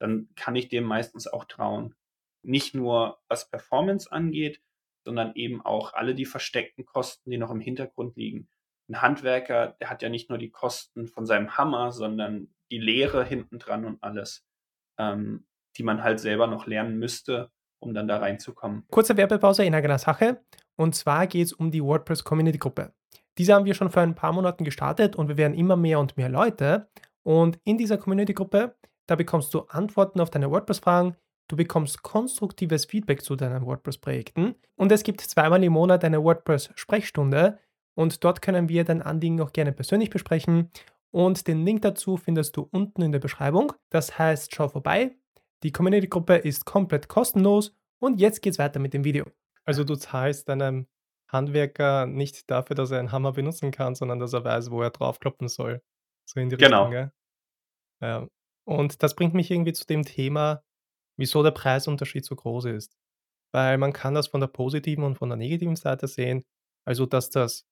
dann 0.00 0.28
kann 0.36 0.56
ich 0.56 0.68
dem 0.68 0.84
meistens 0.84 1.26
auch 1.26 1.44
trauen. 1.44 1.94
Nicht 2.42 2.74
nur 2.74 3.18
was 3.28 3.48
Performance 3.48 4.10
angeht, 4.10 4.60
sondern 5.04 5.34
eben 5.36 5.62
auch 5.62 5.94
alle 5.94 6.14
die 6.14 6.26
versteckten 6.26 6.84
Kosten, 6.84 7.30
die 7.30 7.38
noch 7.38 7.50
im 7.50 7.60
Hintergrund 7.60 8.16
liegen. 8.16 8.48
Ein 8.88 9.02
Handwerker, 9.02 9.76
der 9.80 9.88
hat 9.88 10.02
ja 10.02 10.08
nicht 10.08 10.28
nur 10.28 10.38
die 10.38 10.50
Kosten 10.50 11.06
von 11.06 11.26
seinem 11.26 11.56
Hammer, 11.56 11.92
sondern 11.92 12.54
die 12.70 12.78
Lehre 12.78 13.24
hinten 13.24 13.58
dran 13.58 13.84
und 13.84 14.02
alles, 14.02 14.44
ähm, 14.98 15.46
die 15.76 15.82
man 15.82 16.02
halt 16.02 16.20
selber 16.20 16.46
noch 16.46 16.66
lernen 16.66 16.98
müsste, 16.98 17.50
um 17.78 17.94
dann 17.94 18.08
da 18.08 18.18
reinzukommen. 18.18 18.84
Kurze 18.90 19.16
Werbepause 19.16 19.64
in 19.64 19.74
eigener 19.74 19.98
Sache. 19.98 20.40
Und 20.76 20.94
zwar 20.94 21.26
geht 21.26 21.46
es 21.46 21.52
um 21.52 21.70
die 21.70 21.82
WordPress 21.82 22.24
Community 22.24 22.58
Gruppe. 22.58 22.92
Diese 23.38 23.54
haben 23.54 23.64
wir 23.64 23.74
schon 23.74 23.90
vor 23.90 24.02
ein 24.02 24.14
paar 24.14 24.32
Monaten 24.32 24.64
gestartet 24.64 25.16
und 25.16 25.28
wir 25.28 25.36
werden 25.36 25.54
immer 25.54 25.76
mehr 25.76 26.00
und 26.00 26.16
mehr 26.16 26.28
Leute. 26.28 26.88
Und 27.22 27.58
in 27.64 27.76
dieser 27.76 27.98
Community 27.98 28.34
Gruppe 28.34 28.76
da 29.06 29.14
bekommst 29.14 29.54
du 29.54 29.60
Antworten 29.68 30.20
auf 30.20 30.30
deine 30.30 30.50
WordPress-Fragen, 30.50 31.16
du 31.48 31.56
bekommst 31.56 32.02
konstruktives 32.02 32.86
Feedback 32.86 33.22
zu 33.22 33.36
deinen 33.36 33.64
WordPress-Projekten 33.64 34.56
und 34.76 34.92
es 34.92 35.04
gibt 35.04 35.20
zweimal 35.20 35.62
im 35.62 35.72
Monat 35.72 36.04
eine 36.04 36.22
WordPress-Sprechstunde 36.22 37.58
und 37.94 38.24
dort 38.24 38.42
können 38.42 38.68
wir 38.68 38.84
dein 38.84 39.02
Anliegen 39.02 39.40
auch 39.40 39.52
gerne 39.52 39.72
persönlich 39.72 40.10
besprechen 40.10 40.70
und 41.12 41.46
den 41.46 41.64
Link 41.64 41.82
dazu 41.82 42.16
findest 42.16 42.56
du 42.56 42.68
unten 42.70 43.02
in 43.02 43.12
der 43.12 43.20
Beschreibung. 43.20 43.72
Das 43.90 44.18
heißt, 44.18 44.54
schau 44.54 44.68
vorbei. 44.68 45.16
Die 45.62 45.72
Community-Gruppe 45.72 46.36
ist 46.36 46.64
komplett 46.64 47.08
kostenlos 47.08 47.74
und 47.98 48.20
jetzt 48.20 48.42
geht's 48.42 48.58
weiter 48.58 48.78
mit 48.78 48.94
dem 48.94 49.04
Video. 49.04 49.24
Also 49.64 49.84
du 49.84 49.96
zahlst 49.96 50.48
deinem 50.48 50.86
Handwerker 51.28 52.06
nicht 52.06 52.50
dafür, 52.50 52.76
dass 52.76 52.90
er 52.90 53.00
einen 53.00 53.12
Hammer 53.12 53.32
benutzen 53.32 53.70
kann, 53.70 53.94
sondern 53.94 54.18
dass 54.18 54.32
er 54.32 54.44
weiß, 54.44 54.70
wo 54.70 54.82
er 54.82 54.90
draufkloppen 54.90 55.48
soll. 55.48 55.82
So 56.24 56.40
in 56.40 56.50
die 56.50 56.56
genau. 56.56 56.84
Richtung, 56.84 56.90
gell? 56.92 57.12
Ja. 58.00 58.28
Und 58.64 59.02
das 59.02 59.14
bringt 59.14 59.34
mich 59.34 59.50
irgendwie 59.50 59.72
zu 59.72 59.86
dem 59.86 60.04
Thema, 60.04 60.62
wieso 61.16 61.42
der 61.42 61.52
Preisunterschied 61.52 62.24
so 62.24 62.36
groß 62.36 62.66
ist. 62.66 62.96
Weil 63.52 63.78
man 63.78 63.92
kann 63.92 64.14
das 64.14 64.28
von 64.28 64.40
der 64.40 64.48
positiven 64.48 65.04
und 65.04 65.16
von 65.16 65.28
der 65.28 65.36
negativen 65.36 65.76
Seite 65.76 66.08
sehen. 66.08 66.44
Also, 66.84 67.06
dass 67.06 67.30
das 67.30 67.66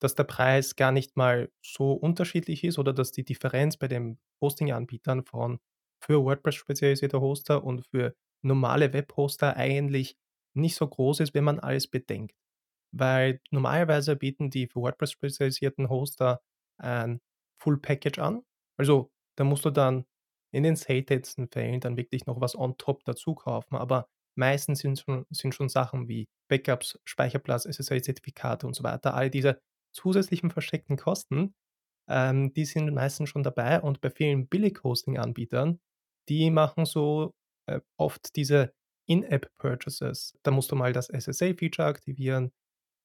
dass 0.00 0.14
der 0.14 0.24
Preis 0.24 0.76
gar 0.76 0.92
nicht 0.92 1.16
mal 1.16 1.50
so 1.62 1.92
unterschiedlich 1.92 2.64
ist 2.64 2.78
oder 2.78 2.92
dass 2.92 3.10
die 3.10 3.24
Differenz 3.24 3.76
bei 3.76 3.88
den 3.88 4.18
Hosting-Anbietern 4.40 5.24
von 5.24 5.58
für 6.00 6.22
WordPress 6.24 6.54
spezialisierte 6.56 7.20
Hoster 7.20 7.64
und 7.64 7.86
für 7.86 8.14
normale 8.42 8.92
Webhoster 8.92 9.56
eigentlich 9.56 10.16
nicht 10.54 10.76
so 10.76 10.86
groß 10.86 11.20
ist, 11.20 11.34
wenn 11.34 11.44
man 11.44 11.58
alles 11.60 11.86
bedenkt. 11.88 12.34
Weil 12.92 13.40
normalerweise 13.50 14.16
bieten 14.16 14.50
die 14.50 14.66
für 14.66 14.80
WordPress 14.80 15.12
spezialisierten 15.12 15.88
Hoster 15.88 16.40
ein 16.78 17.20
Full 17.60 17.78
Package 17.80 18.18
an. 18.18 18.42
Also, 18.78 19.10
da 19.36 19.44
musst 19.44 19.64
du 19.64 19.70
dann 19.70 20.06
in 20.52 20.62
den 20.62 20.76
seltensten 20.76 21.48
Fällen 21.48 21.80
dann 21.80 21.96
wirklich 21.96 22.26
noch 22.26 22.40
was 22.40 22.56
on 22.56 22.76
top 22.78 23.04
dazu 23.04 23.34
kaufen. 23.34 23.76
Aber 23.76 24.08
Meistens 24.38 24.78
sind 24.78 25.00
schon 25.00 25.26
sind 25.30 25.52
schon 25.52 25.68
Sachen 25.68 26.06
wie 26.06 26.28
Backups, 26.48 27.00
Speicherplatz, 27.04 27.64
SSL-Zertifikate 27.66 28.68
und 28.68 28.74
so 28.74 28.84
weiter. 28.84 29.14
All 29.14 29.30
diese 29.30 29.60
zusätzlichen 29.92 30.52
versteckten 30.52 30.96
Kosten, 30.96 31.56
ähm, 32.08 32.52
die 32.54 32.64
sind 32.64 32.94
meistens 32.94 33.30
schon 33.30 33.42
dabei 33.42 33.80
und 33.80 34.00
bei 34.00 34.10
vielen 34.10 34.46
Billig-Hosting-Anbietern, 34.46 35.80
die 36.28 36.50
machen 36.50 36.86
so, 36.86 37.34
äh, 37.66 37.80
oft 37.98 38.36
diese 38.36 38.74
In-App-Purchases. 39.06 40.38
Da 40.42 40.50
musst 40.50 40.70
du 40.72 40.76
mal 40.76 40.92
das 40.92 41.08
SSL-Feature 41.10 41.88
aktivieren, 41.88 42.52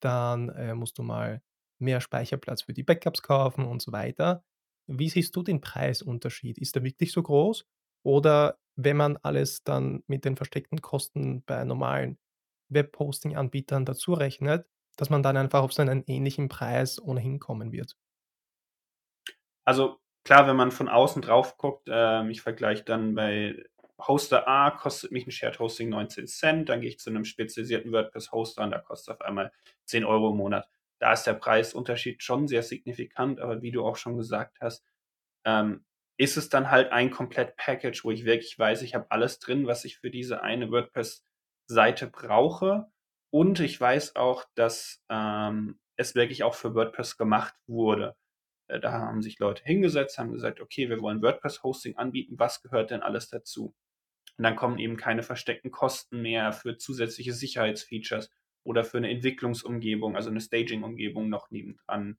dann, 0.02 0.50
äh, 0.50 0.76
musst 0.76 0.98
du 0.98 1.04
mal 1.04 1.42
mehr 1.80 2.02
Speicherplatz 2.02 2.64
für 2.64 2.74
die 2.74 2.84
Backups 2.84 3.22
kaufen 3.22 3.66
und 3.66 3.82
so 3.82 3.92
weiter. 3.92 4.44
Wie 4.88 5.10
siehst 5.10 5.36
du 5.36 5.44
den 5.44 5.62
Preisunterschied? 5.62 6.58
Ist 6.58 6.76
der 6.76 6.84
wirklich 6.84 7.12
so 7.12 7.24
groß? 7.24 7.66
Oder 8.06 8.60
wenn 8.76 8.98
man 8.98 9.18
alles 9.18 9.64
dann 9.64 10.04
mit 10.08 10.26
den 10.26 10.36
versteckten 10.36 10.82
Kosten 10.82 11.44
bei 11.46 11.64
normalen 11.64 12.18
Web-Hosting-Anbietern 12.70 13.86
dazu 13.86 14.14
rechnet, 14.14 14.68
dass 14.98 15.10
man 15.10 15.24
dann 15.24 15.38
einfach 15.38 15.62
auf 15.64 15.74
so 15.74 15.82
einen 15.82 16.04
ähnlichen 16.08 16.50
Preis 16.50 17.02
ohnehin 17.02 17.40
kommen 17.40 17.72
wird? 17.72 17.96
Also 19.66 20.00
klar, 20.24 20.48
wenn 20.48 20.56
man 20.56 20.72
von 20.72 20.90
außen 20.90 21.22
drauf 21.22 21.58
guckt, 21.58 21.88
ähm, 21.92 22.30
ich 22.30 22.42
vergleiche 22.42 22.84
dann 22.84 23.16
bei 23.16 23.64
Hoster 24.00 24.48
A 24.48 24.72
kostet 24.72 25.12
mich 25.12 25.28
ein 25.28 25.32
Shared 25.32 25.60
Hosting 25.60 25.90
19 25.90 26.28
Cent, 26.28 26.70
dann 26.70 26.82
gehe 26.82 26.90
ich 26.90 27.00
zu 27.00 27.10
einem 27.10 27.26
spezialisierten 27.26 27.92
WordPress-Hoster 27.92 28.64
und 28.64 28.72
da 28.72 28.80
kostet 28.80 29.16
auf 29.16 29.22
einmal 29.22 29.52
10 29.86 30.04
Euro 30.06 30.32
im 30.32 30.38
Monat. 30.38 30.68
Da 31.00 31.14
ist 31.14 31.24
der 31.24 31.34
Preisunterschied 31.34 32.24
schon 32.24 32.48
sehr 32.48 32.64
signifikant, 32.64 33.40
aber 33.40 33.62
wie 33.62 33.72
du 33.72 33.86
auch 33.86 33.98
schon 33.98 34.18
gesagt 34.18 34.58
hast, 34.62 34.86
ähm, 35.46 35.86
ist 36.18 36.38
es 36.38 36.50
dann 36.50 36.70
halt 36.70 36.92
ein 36.92 37.12
komplett 37.12 37.56
Package, 37.58 38.04
wo 38.04 38.12
ich 38.12 38.26
wirklich 38.26 38.58
weiß, 38.58 38.82
ich 38.84 38.96
habe 38.96 39.08
alles 39.10 39.40
drin, 39.40 39.68
was 39.68 39.84
ich 39.86 39.98
für 39.98 40.12
diese 40.12 40.42
eine 40.42 40.72
WordPress-Seite 40.72 42.08
brauche. 42.08 42.88
Und 43.32 43.60
ich 43.60 43.80
weiß 43.80 44.16
auch, 44.16 44.46
dass 44.56 45.04
ähm, 45.10 45.80
es 45.96 46.14
wirklich 46.14 46.44
auch 46.44 46.54
für 46.54 46.76
WordPress 46.76 47.18
gemacht 47.18 47.56
wurde. 47.68 48.16
Äh, 48.68 48.80
da 48.80 48.92
haben 48.94 49.22
sich 49.22 49.40
Leute 49.40 49.64
hingesetzt, 49.64 50.18
haben 50.18 50.32
gesagt, 50.32 50.62
okay, 50.62 50.90
wir 50.90 51.02
wollen 51.02 51.22
WordPress-Hosting 51.22 51.98
anbieten, 51.98 52.40
was 52.40 52.62
gehört 52.62 52.92
denn 52.92 53.02
alles 53.02 53.30
dazu? 53.30 53.76
Und 54.38 54.44
dann 54.44 54.56
kommen 54.56 54.80
eben 54.80 54.98
keine 54.98 55.24
versteckten 55.24 55.72
Kosten 55.72 56.22
mehr 56.22 56.54
für 56.54 56.78
zusätzliche 56.78 57.34
Sicherheitsfeatures 57.34 58.32
oder 58.64 58.84
für 58.84 58.98
eine 58.98 59.10
Entwicklungsumgebung, 59.10 60.16
also 60.16 60.30
eine 60.30 60.42
Staging-Umgebung 60.42 61.30
noch 61.30 61.52
nebendran. 61.52 62.18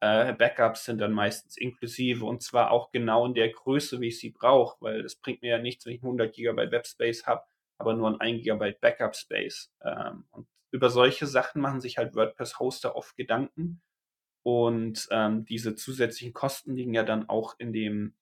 Äh, 0.00 0.32
Backups 0.34 0.84
sind 0.84 1.00
dann 1.00 1.12
meistens 1.12 1.56
inklusive 1.56 2.24
und 2.24 2.42
zwar 2.42 2.70
auch 2.70 2.92
genau 2.92 3.26
in 3.26 3.34
der 3.34 3.50
Größe, 3.50 4.00
wie 4.00 4.08
ich 4.08 4.20
sie 4.20 4.30
brauche, 4.30 4.76
weil 4.80 5.00
es 5.00 5.16
bringt 5.16 5.42
mir 5.42 5.50
ja 5.50 5.58
nichts, 5.58 5.86
wenn 5.86 5.94
ich 5.94 6.02
100 6.02 6.32
GB 6.32 6.70
Webspace 6.70 7.26
habe, 7.26 7.42
aber 7.78 7.94
nur 7.94 8.08
ein 8.08 8.20
1 8.20 8.44
GB 8.44 8.76
Backup 8.80 9.16
Space. 9.16 9.72
Ähm, 9.82 10.24
und 10.30 10.46
über 10.70 10.90
solche 10.90 11.26
Sachen 11.26 11.60
machen 11.60 11.80
sich 11.80 11.98
halt 11.98 12.14
WordPress-Hoster 12.14 12.94
oft 12.94 13.16
Gedanken. 13.16 13.80
Und 14.48 15.08
ähm, 15.10 15.44
diese 15.44 15.74
zusätzlichen 15.74 16.32
Kosten 16.32 16.74
liegen 16.74 16.94
ja 16.94 17.02
dann 17.02 17.28
auch 17.28 17.56
in 17.58 17.74
dem 17.74 18.14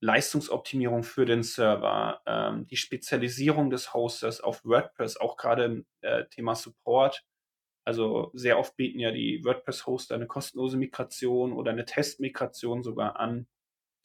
Leistungsoptimierung 0.00 1.02
für 1.02 1.26
den 1.26 1.42
Server, 1.42 2.22
ähm, 2.24 2.66
die 2.66 2.78
Spezialisierung 2.78 3.68
des 3.68 3.92
Hosters 3.92 4.40
auf 4.40 4.64
WordPress, 4.64 5.18
auch 5.18 5.36
gerade 5.36 5.64
im 5.66 5.86
äh, 6.00 6.24
Thema 6.30 6.54
Support. 6.54 7.26
Also 7.84 8.30
sehr 8.32 8.58
oft 8.58 8.74
bieten 8.76 9.00
ja 9.00 9.10
die 9.10 9.44
WordPress-Hoster 9.44 10.14
eine 10.14 10.26
kostenlose 10.26 10.78
Migration 10.78 11.52
oder 11.52 11.72
eine 11.72 11.84
Testmigration 11.84 12.82
sogar 12.82 13.20
an, 13.20 13.48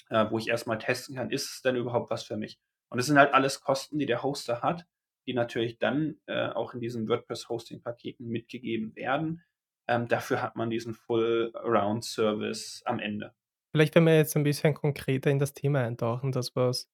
äh, 0.09 0.25
wo 0.29 0.37
ich 0.37 0.49
erstmal 0.49 0.77
testen 0.77 1.15
kann, 1.15 1.31
ist 1.31 1.53
es 1.53 1.61
denn 1.61 1.77
überhaupt 1.77 2.11
was 2.11 2.25
für 2.25 2.35
mich? 2.35 2.59
Und 2.89 2.99
es 2.99 3.05
sind 3.05 3.17
halt 3.17 3.33
alles 3.33 3.61
Kosten, 3.61 3.97
die 3.97 4.07
der 4.07 4.23
Hoster 4.23 4.61
hat, 4.61 4.85
die 5.25 5.33
natürlich 5.33 5.79
dann 5.79 6.19
äh, 6.25 6.49
auch 6.49 6.73
in 6.73 6.81
diesen 6.81 7.07
WordPress-Hosting-Paketen 7.07 8.27
mitgegeben 8.27 8.93
werden. 8.97 9.41
Ähm, 9.87 10.07
dafür 10.07 10.41
hat 10.41 10.55
man 10.55 10.69
diesen 10.69 10.93
Full-Around-Service 10.93 12.83
am 12.85 12.99
Ende. 12.99 13.33
Vielleicht, 13.71 13.95
wenn 13.95 14.05
wir 14.05 14.15
jetzt 14.15 14.35
ein 14.35 14.43
bisschen 14.43 14.73
konkreter 14.73 15.31
in 15.31 15.39
das 15.39 15.53
Thema 15.53 15.81
eintauchen, 15.81 16.31
das, 16.31 16.55
was 16.55 16.87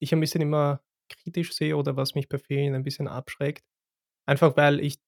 ich 0.00 0.12
ein 0.12 0.20
bisschen 0.20 0.42
immer 0.42 0.80
kritisch 1.08 1.52
sehe 1.52 1.76
oder 1.76 1.96
was 1.96 2.14
mich 2.14 2.28
bei 2.28 2.38
vielen 2.38 2.74
ein 2.74 2.82
bisschen 2.82 3.08
abschreckt. 3.08 3.64
Einfach 4.26 4.56
weil 4.56 4.80
ich 4.80 4.98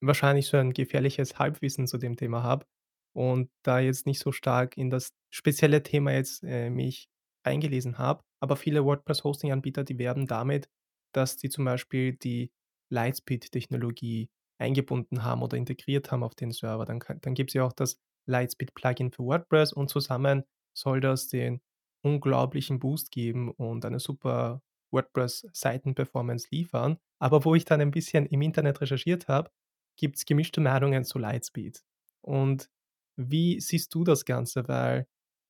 wahrscheinlich 0.00 0.46
so 0.46 0.56
ein 0.56 0.72
gefährliches 0.72 1.38
Halbwissen 1.38 1.86
zu 1.86 1.98
dem 1.98 2.16
Thema 2.16 2.42
habe 2.42 2.66
und 3.14 3.50
da 3.64 3.80
jetzt 3.80 4.06
nicht 4.06 4.20
so 4.20 4.32
stark 4.32 4.76
in 4.76 4.90
das 4.90 5.12
spezielle 5.30 5.82
Thema 5.82 6.12
jetzt, 6.12 6.42
äh, 6.44 6.70
mich 6.70 7.08
eingelesen 7.44 7.98
habe. 7.98 8.22
Aber 8.40 8.56
viele 8.56 8.84
WordPress-Hosting-Anbieter, 8.84 9.84
die 9.84 9.98
werben 9.98 10.26
damit, 10.26 10.68
dass 11.12 11.36
die 11.36 11.48
zum 11.48 11.64
Beispiel 11.64 12.16
die 12.16 12.52
Lightspeed-Technologie 12.90 14.28
eingebunden 14.58 15.24
haben 15.24 15.42
oder 15.42 15.56
integriert 15.56 16.10
haben 16.10 16.22
auf 16.22 16.34
den 16.34 16.52
Server. 16.52 16.84
Dann 16.84 17.00
dann 17.20 17.34
gibt's 17.34 17.54
ja 17.54 17.64
auch 17.64 17.72
das 17.72 17.98
Lightspeed-Plugin 18.26 19.10
für 19.12 19.24
WordPress 19.24 19.72
und 19.72 19.90
zusammen 19.90 20.44
soll 20.76 21.00
das 21.00 21.28
den 21.28 21.60
unglaublichen 22.02 22.78
Boost 22.78 23.10
geben 23.10 23.50
und 23.50 23.84
eine 23.84 23.98
super 23.98 24.62
WordPress-Seiten-Performance 24.92 26.48
liefern. 26.50 26.98
Aber 27.18 27.44
wo 27.44 27.54
ich 27.54 27.64
dann 27.64 27.80
ein 27.80 27.90
bisschen 27.90 28.26
im 28.26 28.42
Internet 28.42 28.80
recherchiert 28.80 29.28
habe, 29.28 29.50
gibt 29.96 30.16
es 30.16 30.24
gemischte 30.26 30.60
Meinungen 30.60 31.04
zu 31.04 31.18
Lightspeed. 31.18 31.82
Und 32.20 32.70
wie 33.16 33.60
siehst 33.60 33.94
du 33.94 34.04
das 34.04 34.24
Ganze? 34.24 34.68
Weil 34.68 35.06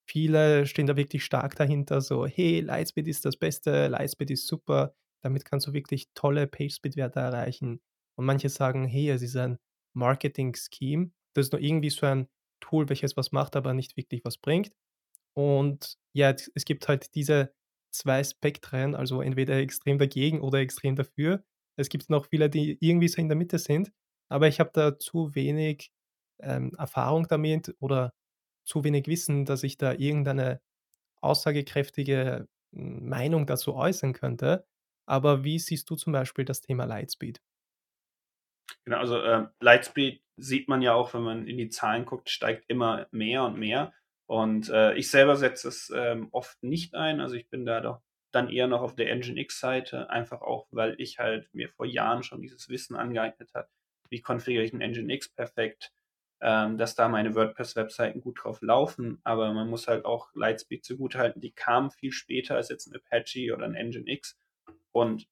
viele 0.09 0.67
stehen 0.67 0.87
da 0.87 0.97
wirklich 0.97 1.25
stark 1.25 1.57
dahinter, 1.57 2.01
so, 2.01 2.27
hey, 2.27 2.61
Lightspeed 2.61 3.09
ist 3.09 3.25
das 3.25 3.37
Beste, 3.37 3.89
Lightspeed 3.89 4.31
ist 4.31 4.47
super, 4.47 4.95
damit 5.23 5.45
kannst 5.45 5.67
du 5.67 5.73
wirklich 5.73 6.09
tolle 6.15 6.47
PageSpeed-Werte 6.47 7.21
erreichen. 7.21 7.81
Und 8.17 8.27
manche 8.27 8.49
sagen, 8.49 8.87
hey, 8.87 9.11
es 9.11 9.23
ist 9.23 9.37
ein 9.37 9.59
Marketing-Scheme, 9.95 11.11
das 11.35 11.47
ist 11.47 11.53
nur 11.53 11.61
irgendwie 11.61 11.91
so 11.91 12.07
ein 12.07 12.29
Tool, 12.61 12.89
welches 12.89 13.17
was 13.17 13.33
macht, 13.33 13.57
aber 13.57 13.75
nicht 13.75 13.97
wirklich 13.97 14.25
was 14.25 14.39
bringt. 14.39 14.73
Und 15.35 15.97
ja, 16.15 16.35
es 16.55 16.65
gibt 16.65 16.89
halt 16.89 17.15
diese 17.15 17.53
zwei 17.93 18.23
Spektren, 18.25 18.95
also 18.95 19.21
entweder 19.23 19.57
extrem 19.59 19.99
dagegen 19.99 20.41
oder 20.41 20.59
extrem 20.61 20.97
dafür. 20.97 21.45
Es 21.77 21.89
gibt 21.89 22.11
noch 22.11 22.27
viele, 22.27 22.51
die 22.51 22.79
irgendwie 22.81 23.09
so 23.09 23.21
in 23.21 23.29
der 23.29 23.37
Mitte 23.37 23.59
sind, 23.59 23.93
aber 24.29 24.49
ich 24.49 24.61
habe 24.61 24.71
da 24.73 24.99
zu 24.99 25.35
wenig 25.35 25.93
ähm, 26.41 26.73
Erfahrung 26.79 27.27
damit 27.29 27.75
oder 27.81 28.15
zu 28.65 28.85
wenig 28.85 29.07
Wissen, 29.09 29.45
dass 29.45 29.63
ich 29.65 29.77
da 29.79 29.93
irgendeine 29.93 30.61
aussagekräftige 31.23 32.49
hm, 32.75 33.09
Meinung 33.09 33.47
dazu 33.47 33.75
äußern 33.75 34.13
könnte. 34.15 34.67
Aber 35.07 35.45
wie 35.45 35.59
siehst 35.59 35.91
du 35.91 35.97
zum 35.97 36.13
Beispiel 36.13 36.45
das 36.45 36.61
Thema 36.63 36.85
Lightspeed? 36.85 37.41
Genau, 38.85 38.99
also 38.99 39.19
äh, 39.19 39.47
Lightspeed 39.61 40.23
sieht 40.37 40.69
man 40.69 40.83
ja 40.83 40.95
auch, 40.95 41.15
wenn 41.15 41.23
man 41.23 41.47
in 41.47 41.57
die 41.57 41.69
Zahlen 41.69 42.05
guckt, 42.05 42.29
steigt 42.29 42.65
immer 42.69 43.07
mehr 43.11 43.45
und 43.45 43.59
mehr. 43.59 43.93
Und 44.27 44.71
äh, 44.71 44.95
ich 44.95 45.11
selber 45.11 45.37
setze 45.37 45.69
es 45.69 45.93
ähm, 45.95 46.29
oft 46.33 46.63
nicht 46.63 46.95
ein. 46.95 47.21
Also 47.21 47.35
ich 47.37 47.49
bin 47.49 47.67
da 47.67 47.81
doch 47.81 48.01
dann 48.33 48.51
eher 48.51 48.67
noch 48.67 48.83
auf 48.83 48.97
der 48.97 49.11
Engine 49.11 49.41
X-Seite, 49.41 50.11
einfach 50.11 50.43
auch, 50.43 50.67
weil 50.73 51.01
ich 51.01 51.19
halt 51.19 51.49
mir 51.55 51.69
vor 51.69 51.87
Jahren 51.87 52.23
schon 52.23 52.43
dieses 52.43 52.69
Wissen 52.69 52.97
angeeignet 52.97 53.51
habe, 53.55 53.69
wie 54.11 54.21
konfiguriere 54.21 54.65
ich 54.65 54.73
ein 54.73 54.81
Engine 54.81 55.13
X 55.13 55.29
perfekt, 55.29 55.93
ähm, 56.41 56.77
dass 56.77 56.95
da 56.97 57.09
meine 57.09 57.35
WordPress-Webseiten 57.35 58.21
gut 58.21 58.43
drauf 58.43 58.61
laufen. 58.61 59.21
Aber 59.25 59.53
man 59.53 59.69
muss 59.69 59.87
halt 59.87 60.05
auch 60.05 60.31
Lightspeed 60.35 60.85
zugutehalten, 60.85 61.41
die 61.41 61.53
kamen 61.53 61.91
viel 61.91 62.13
später 62.13 62.57
als 62.57 62.71
jetzt 62.71 62.87
ein 62.87 62.97
Apache 62.97 63.55
oder 63.55 63.67
ein 63.67 63.75
Engine 63.75 64.11
X. 64.11 64.37
Und 64.91 65.29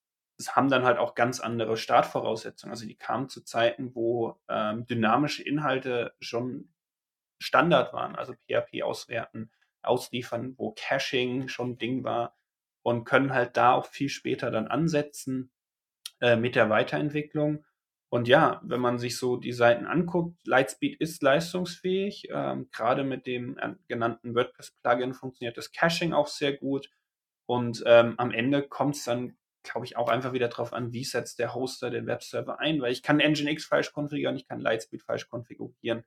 haben 0.51 0.69
dann 0.69 0.85
halt 0.85 0.99
auch 0.99 1.15
ganz 1.15 1.41
andere 1.41 1.77
Startvoraussetzungen. 1.77 2.73
Also 2.73 2.87
die 2.87 2.97
kamen 2.97 3.29
zu 3.29 3.43
Zeiten, 3.43 3.95
wo 3.95 4.39
ähm, 4.49 4.87
dynamische 4.87 5.43
Inhalte 5.43 6.15
schon 6.21 6.73
Standard 7.39 7.93
waren, 7.93 8.15
also 8.17 8.35
PHP 8.35 8.83
auswerten, 8.83 9.51
ausliefern, 9.83 10.55
wo 10.59 10.75
Caching 10.77 11.49
schon 11.49 11.79
Ding 11.79 12.05
war 12.05 12.37
und 12.83 13.05
können 13.05 13.33
halt 13.33 13.57
da 13.57 13.73
auch 13.73 13.87
viel 13.87 14.09
später 14.09 14.51
dann 14.51 14.69
ansetzen 14.69 15.51
äh, 16.21 16.37
mit 16.37 16.55
der 16.55 16.71
Weiterentwicklung. 16.71 17.65
Und 18.09 18.29
ja, 18.29 18.61
wenn 18.63 18.81
man 18.81 18.99
sich 18.99 19.17
so 19.17 19.37
die 19.37 19.53
Seiten 19.53 19.87
anguckt, 19.87 20.37
Lightspeed 20.47 21.01
ist 21.01 21.23
leistungsfähig. 21.23 22.29
Ähm, 22.31 22.69
Gerade 22.71 23.05
mit 23.05 23.27
dem 23.27 23.57
äh, 23.59 23.75
genannten 23.89 24.35
WordPress-Plugin 24.35 25.15
funktioniert 25.15 25.57
das 25.57 25.73
Caching 25.73 26.13
auch 26.13 26.27
sehr 26.27 26.53
gut. 26.53 26.91
Und 27.47 27.83
ähm, 27.87 28.15
am 28.19 28.31
Ende 28.31 28.63
kommt 28.63 28.97
es 28.97 29.05
dann 29.05 29.37
glaube 29.63 29.87
ich, 29.87 29.97
auch 29.97 30.09
einfach 30.09 30.33
wieder 30.33 30.49
darauf 30.49 30.73
an, 30.73 30.93
wie 30.93 31.05
setzt 31.05 31.39
der 31.39 31.55
Hoster 31.55 31.91
den 31.91 32.07
Webserver 32.07 32.59
ein, 32.61 32.81
weil 32.81 32.93
ich 32.93 33.03
kann 33.03 33.19
Nginx 33.19 33.65
falsch 33.65 33.93
konfigurieren, 33.93 34.37
ich 34.37 34.47
kann 34.47 34.61
Lightspeed 34.61 35.03
falsch 35.03 35.29
konfigurieren. 35.29 36.05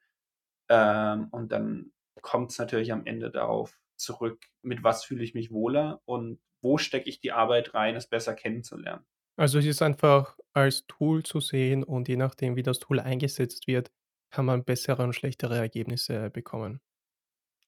Ähm, 0.69 1.27
und 1.31 1.51
dann 1.51 1.91
kommt 2.21 2.51
es 2.51 2.59
natürlich 2.59 2.91
am 2.91 3.05
Ende 3.05 3.31
darauf 3.31 3.79
zurück, 3.97 4.45
mit 4.61 4.83
was 4.83 5.05
fühle 5.05 5.23
ich 5.23 5.33
mich 5.33 5.51
wohler 5.51 6.01
und 6.05 6.39
wo 6.61 6.77
stecke 6.77 7.09
ich 7.09 7.19
die 7.19 7.31
Arbeit 7.31 7.73
rein, 7.73 7.95
es 7.95 8.07
besser 8.07 8.33
kennenzulernen. 8.33 9.05
Also 9.37 9.59
es 9.59 9.65
ist 9.65 9.81
einfach 9.81 10.37
als 10.53 10.85
Tool 10.87 11.23
zu 11.23 11.39
sehen 11.39 11.83
und 11.83 12.07
je 12.07 12.15
nachdem, 12.15 12.55
wie 12.55 12.63
das 12.63 12.79
Tool 12.79 12.99
eingesetzt 12.99 13.67
wird, 13.67 13.91
kann 14.31 14.45
man 14.45 14.63
bessere 14.63 15.03
und 15.03 15.13
schlechtere 15.13 15.57
Ergebnisse 15.57 16.29
bekommen. 16.29 16.81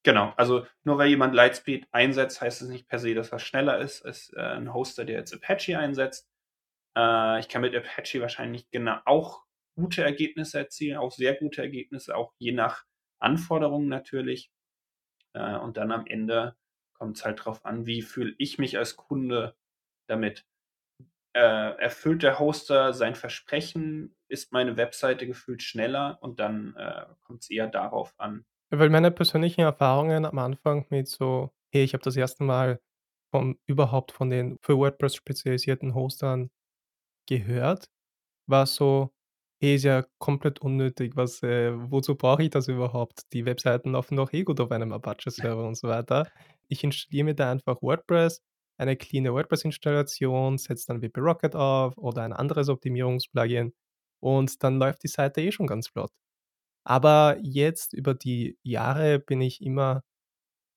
Genau, 0.08 0.32
also 0.38 0.66
nur 0.86 0.98
weil 0.98 1.10
jemand 1.10 1.36
Lightspeed 1.36 1.86
einsetzt, 1.92 2.40
heißt 2.40 2.62
es 2.62 2.70
nicht 2.70 2.88
per 2.88 2.98
se, 2.98 3.14
dass 3.14 3.34
er 3.34 3.40
schneller 3.40 3.80
ist 3.80 4.06
als 4.06 4.32
äh, 4.38 4.40
ein 4.40 4.74
Hoster, 4.74 5.04
der 5.04 5.18
jetzt 5.18 5.34
Apache 5.34 5.78
einsetzt. 5.78 6.30
Äh, 6.98 7.42
ich 7.42 7.50
kann 7.50 7.62
mit 7.62 7.76
Apache 7.76 8.22
wahrscheinlich 8.22 8.72
genau 8.72 9.00
auch 9.04 9.44
gute 9.76 10.04
Ergebnisse 10.06 10.60
erzielen, 10.60 10.98
auch 10.98 11.12
sehr 11.12 11.36
gute 11.36 11.62
Ergebnisse, 11.62 12.16
auch 12.16 12.32
je 12.38 12.54
nach 12.54 12.86
Anforderungen 13.20 13.90
natürlich. 13.90 14.50
Äh, 15.34 15.58
und 15.58 15.76
dann 15.76 15.92
am 15.92 16.06
Ende 16.08 16.56
kommt 16.94 17.18
es 17.18 17.26
halt 17.26 17.44
drauf 17.44 17.66
an, 17.66 17.86
wie 17.86 18.02
fühle 18.02 18.34
ich 18.38 18.60
mich 18.60 18.78
als 18.78 18.96
Kunde 18.96 19.58
damit. 20.08 20.46
Äh, 21.34 21.42
erfüllt 21.82 22.24
der 22.24 22.40
Hoster 22.40 22.94
sein 22.94 23.16
Versprechen? 23.16 24.16
Ist 24.30 24.54
meine 24.54 24.78
Webseite 24.78 25.28
gefühlt 25.28 25.64
schneller? 25.64 26.18
Und 26.22 26.40
dann 26.40 26.78
äh, 26.78 27.08
kommt 27.24 27.44
es 27.44 27.50
eher 27.50 27.68
darauf 27.68 28.14
an. 28.18 28.46
Weil 28.70 28.90
meine 28.90 29.12
persönlichen 29.12 29.62
Erfahrungen 29.62 30.26
am 30.26 30.38
Anfang 30.40 30.86
mit 30.90 31.08
so, 31.08 31.52
hey, 31.72 31.84
ich 31.84 31.94
habe 31.94 32.04
das 32.04 32.16
erste 32.18 32.44
Mal 32.44 32.82
von 33.32 33.58
überhaupt 33.66 34.12
von 34.12 34.30
den 34.30 34.58
für 34.62 34.78
WordPress 34.78 35.16
spezialisierten 35.16 35.94
Hostern 35.96 36.50
gehört, 37.28 37.90
war 38.48 38.68
so, 38.68 39.14
hey, 39.62 39.76
ist 39.76 39.84
ja 39.86 40.06
komplett 40.20 40.60
unnötig, 40.62 41.16
was, 41.18 41.44
äh, 41.44 41.74
wozu 41.92 42.16
brauche 42.18 42.44
ich 42.44 42.52
das 42.52 42.68
überhaupt? 42.70 43.22
Die 43.34 43.46
Webseiten 43.46 43.94
laufen 43.94 44.18
doch 44.18 44.34
eh 44.34 44.44
gut 44.44 44.60
auf 44.62 44.72
einem 44.72 44.94
Apache-Server 44.94 45.68
und 45.68 45.76
so 45.78 45.88
weiter. 45.90 46.30
Ich 46.70 46.84
installiere 46.84 47.26
mir 47.26 47.36
da 47.36 47.52
einfach 47.52 47.82
WordPress, 47.82 48.42
eine 48.78 48.98
cleane 48.98 49.34
WordPress-Installation, 49.34 50.58
setze 50.60 50.88
dann 50.88 51.02
WP 51.02 51.20
Rocket 51.22 51.56
auf 51.56 51.98
oder 51.98 52.24
ein 52.24 52.34
anderes 52.34 52.70
Optimierungsplugin 52.70 53.74
und 54.22 54.64
dann 54.64 54.80
läuft 54.80 55.04
die 55.04 55.10
Seite 55.10 55.42
eh 55.42 55.52
schon 55.52 55.68
ganz 55.68 55.88
flott. 55.90 56.12
Aber 56.88 57.38
jetzt 57.44 57.94
über 57.94 58.14
die 58.16 58.58
Jahre 58.64 59.20
bin 59.20 59.42
ich 59.42 59.62
immer 59.62 60.04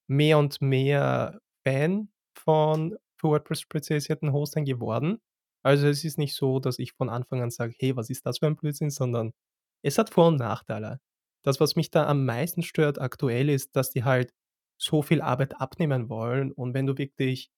mehr 0.09 0.39
und 0.39 0.61
mehr 0.61 1.41
Fan 1.67 2.11
von 2.37 2.97
für 3.19 3.29
WordPress 3.29 3.61
spezialisierten 3.61 4.33
Hostern 4.33 4.65
geworden. 4.65 5.21
Also, 5.65 5.89
es 5.89 6.05
ist 6.05 6.19
nicht 6.19 6.35
so, 6.35 6.59
dass 6.61 6.79
ich 6.79 6.93
von 6.95 7.09
Anfang 7.11 7.43
an 7.43 7.51
sage: 7.51 7.75
„Hey, 7.79 7.97
was 7.97 8.11
ist 8.11 8.27
das 8.27 8.39
für 8.39 8.47
ein 8.47 8.57
Blödsinn?“, 8.57 8.91
sondern 8.91 9.33
es 9.83 9.99
hat 9.99 10.11
Vor 10.11 10.29
und 10.29 10.37
Nachteile. 10.37 11.01
Das, 11.45 11.61
was 11.61 11.77
mich 11.77 11.91
da 11.91 12.07
am 12.07 12.25
meisten 12.27 12.63
stört 12.63 13.01
aktuell, 13.01 13.49
ist, 13.51 13.77
dass 13.77 13.91
die 13.91 14.05
halt 14.05 14.33
so 14.79 15.03
viel 15.03 15.21
Arbeit 15.23 15.61
abnehmen 15.61 16.09
wollen 16.09 16.53
und 16.53 16.75
wenn 16.75 16.87
du 16.87 16.99
wirklich, 16.99 17.51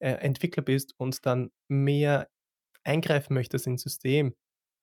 äh, 0.00 0.12
Entwickler 0.12 0.62
bist 0.64 0.94
und 0.98 1.26
dann 1.26 1.52
mehr 1.68 2.28
eingreifen 2.84 3.34
möchtest 3.34 3.66
ins 3.68 3.82
System, 3.82 4.34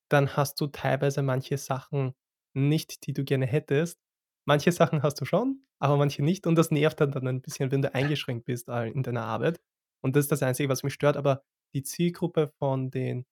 dann 0.09 0.35
hast 0.37 0.59
du 0.61 0.67
teilweise 0.67 1.21
manche 1.23 1.57
Sachen 1.57 2.13
nicht, 2.53 3.05
die 3.07 3.13
du 3.13 3.23
gerne 3.23 3.45
hättest. 3.45 3.99
Manche 4.45 4.71
Sachen 4.71 5.03
hast 5.03 5.21
du 5.21 5.25
schon, 5.25 5.63
aber 5.79 5.97
manche 5.97 6.23
nicht 6.23 6.47
und 6.47 6.55
das 6.55 6.71
nervt 6.71 6.99
dann 7.01 7.11
dann 7.11 7.27
ein 7.27 7.41
bisschen, 7.41 7.71
wenn 7.71 7.81
du 7.81 7.93
eingeschränkt 7.93 8.45
bist, 8.45 8.69
äh, 8.69 8.87
in 8.89 9.03
deiner 9.03 9.25
Arbeit. 9.25 9.61
Und 10.03 10.15
das 10.15 10.25
ist 10.25 10.31
das 10.31 10.43
Einzige, 10.43 10.69
was 10.69 10.83
mich 10.83 10.93
stört, 10.93 11.17
aber 11.17 11.43
die 11.73 11.83
Zielgruppe 11.83 12.51
von 12.59 12.89
den 12.91 13.25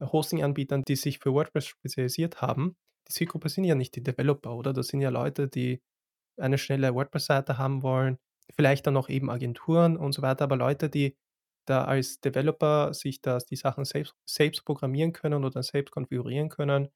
Hosting-Anbietern, 0.00 0.82
die 0.84 0.96
sich 0.96 1.18
für 1.18 1.32
WordPress 1.34 1.66
spezialisiert 1.66 2.40
haben, 2.40 2.76
die 3.08 3.12
Zielgruppe 3.12 3.48
sind 3.48 3.64
ja 3.64 3.74
nicht 3.74 3.96
die 3.96 4.02
Developer, 4.02 4.54
oder? 4.54 4.72
Das 4.72 4.88
sind 4.88 5.00
ja 5.00 5.10
Leute, 5.10 5.48
die 5.48 5.82
eine 6.38 6.58
schnelle 6.58 6.94
WordPress-Seite 6.94 7.58
haben 7.58 7.82
wollen, 7.82 8.18
vielleicht 8.54 8.86
dann 8.86 8.94
noch 8.94 9.08
eben 9.08 9.30
Agenturen 9.30 9.96
und 9.96 10.12
so 10.12 10.22
weiter, 10.22 10.44
aber 10.44 10.56
Leute, 10.56 10.90
die 10.90 11.16
da 11.66 11.84
als 11.84 12.20
Developer 12.20 12.94
sich 12.94 13.20
das 13.20 13.46
die 13.46 13.56
Sachen 13.56 13.84
selbst 13.84 14.14
selbst 14.26 14.64
programmieren 14.64 15.12
können 15.12 15.44
oder 15.44 15.62
selbst 15.62 15.92
konfigurieren 15.92 16.48
können, 16.48 16.88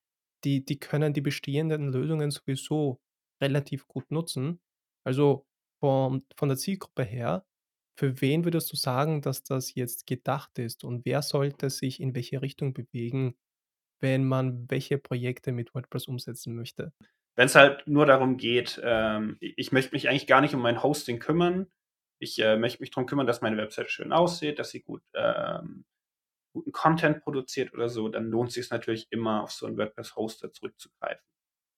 die 0.45 0.65
die 0.65 0.79
können 0.79 1.15
die 1.15 1.21
bestehenden 1.23 1.93
Lösungen 1.93 2.31
sowieso 2.31 3.01
relativ 3.43 3.87
gut 3.89 4.11
nutzen. 4.11 4.61
Also, 5.05 5.47
vom 5.81 6.27
von 6.37 6.49
der 6.49 6.59
Zielgruppe 6.59 7.05
her, 7.05 7.47
für 7.99 8.21
wen 8.21 8.45
würdest 8.45 8.73
du 8.73 8.77
sagen, 8.77 9.23
dass 9.23 9.43
das 9.43 9.75
jetzt 9.75 10.07
gedacht 10.07 10.59
ist 10.59 10.85
und 10.85 11.05
wer 11.07 11.23
sollte 11.23 11.71
sich 11.71 12.01
in 12.01 12.15
welche 12.15 12.43
Richtung 12.43 12.75
bewegen, 12.75 13.37
wenn 14.01 14.25
man 14.25 14.71
welche 14.71 14.99
Projekte 14.99 15.53
mit 15.53 15.75
WordPress 15.75 16.09
umsetzen 16.09 16.55
möchte? 16.55 16.93
Wenn 17.37 17.47
es 17.47 17.55
halt 17.57 17.87
nur 17.87 18.07
darum 18.07 18.37
geht, 18.37 18.81
ähm, 18.85 19.37
ich 19.41 19.73
möchte 19.73 19.93
mich 19.93 20.09
eigentlich 20.09 20.27
gar 20.27 20.41
nicht 20.41 20.55
um 20.55 20.63
mein 20.63 20.83
Hosting 20.83 21.19
kümmern. 21.19 21.67
Ich, 22.21 22.39
äh, 22.41 22.57
möchte 22.57 22.81
mich 22.81 22.91
drum 22.91 23.07
kümmern, 23.07 23.27
dass 23.27 23.41
meine 23.43 23.57
Website 23.57 23.91
schön 23.91 24.13
aussieht, 24.13 24.59
dass 24.59 24.71
sie 24.71 24.83
gut, 24.83 25.03
ähm, 25.15 25.85
guten 26.55 26.73
Content 26.73 27.23
produziert 27.23 27.75
oder 27.75 27.91
so, 27.91 28.09
dann 28.11 28.31
lohnt 28.31 28.53
sich's 28.53 28.71
natürlich 28.71 29.09
immer, 29.13 29.45
auf 29.45 29.53
so 29.53 29.67
'n 29.69 29.79
WordPress-Hoster 29.79 30.53
zurückzugreifen. 30.53 31.25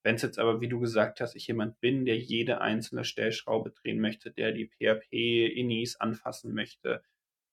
Wenn's 0.05 0.23
jetzt 0.23 0.39
aber, 0.39 0.61
wie 0.61 0.69
du 0.69 0.81
gesagt 0.81 1.21
hast, 1.21 1.35
ich 1.37 1.47
jemand 1.49 1.81
bin, 1.81 2.07
der 2.07 2.17
jede 2.19 2.61
einzelne 2.61 3.05
Stellschraube 3.05 3.73
drehen 3.73 4.01
möchte, 4.01 4.31
der 4.33 4.53
die 4.53 4.69
PHP-Inis 4.69 5.97
anfassen 5.97 6.55
möchte, 6.55 7.03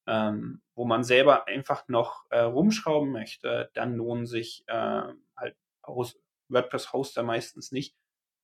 ähm, 0.07 0.61
wo 0.75 0.85
man 0.85 1.03
selber 1.03 1.47
einfach 1.47 1.87
noch, 1.89 2.25
äh, 2.31 2.39
rumschrauben 2.41 3.11
möchte, 3.11 3.71
dann 3.75 3.95
lohnen 3.95 4.25
sich, 4.27 4.65
ähm, 4.67 5.23
halt 5.37 5.55
Hos 5.87 6.19
WordPress-Hoster 6.49 7.23
meistens 7.23 7.71
nicht, 7.71 7.95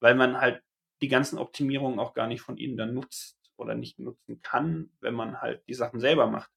weil 0.02 0.16
man 0.16 0.40
halt 0.42 0.64
die 1.02 1.08
ganzen 1.10 1.38
Optimierungen 1.40 2.00
auch 2.00 2.14
gar 2.14 2.28
nicht 2.28 2.42
von 2.42 2.58
ihnen 2.58 2.78
dann 2.78 2.94
nutzt 2.94 3.38
oder 3.58 3.76
nicht 3.76 4.00
nutzen 4.00 4.42
kann, 4.42 4.92
wenn 5.02 5.14
man 5.16 5.42
halt 5.42 5.64
die 5.68 5.74
Sachen 5.76 6.00
selber 6.00 6.28
macht. 6.28 6.50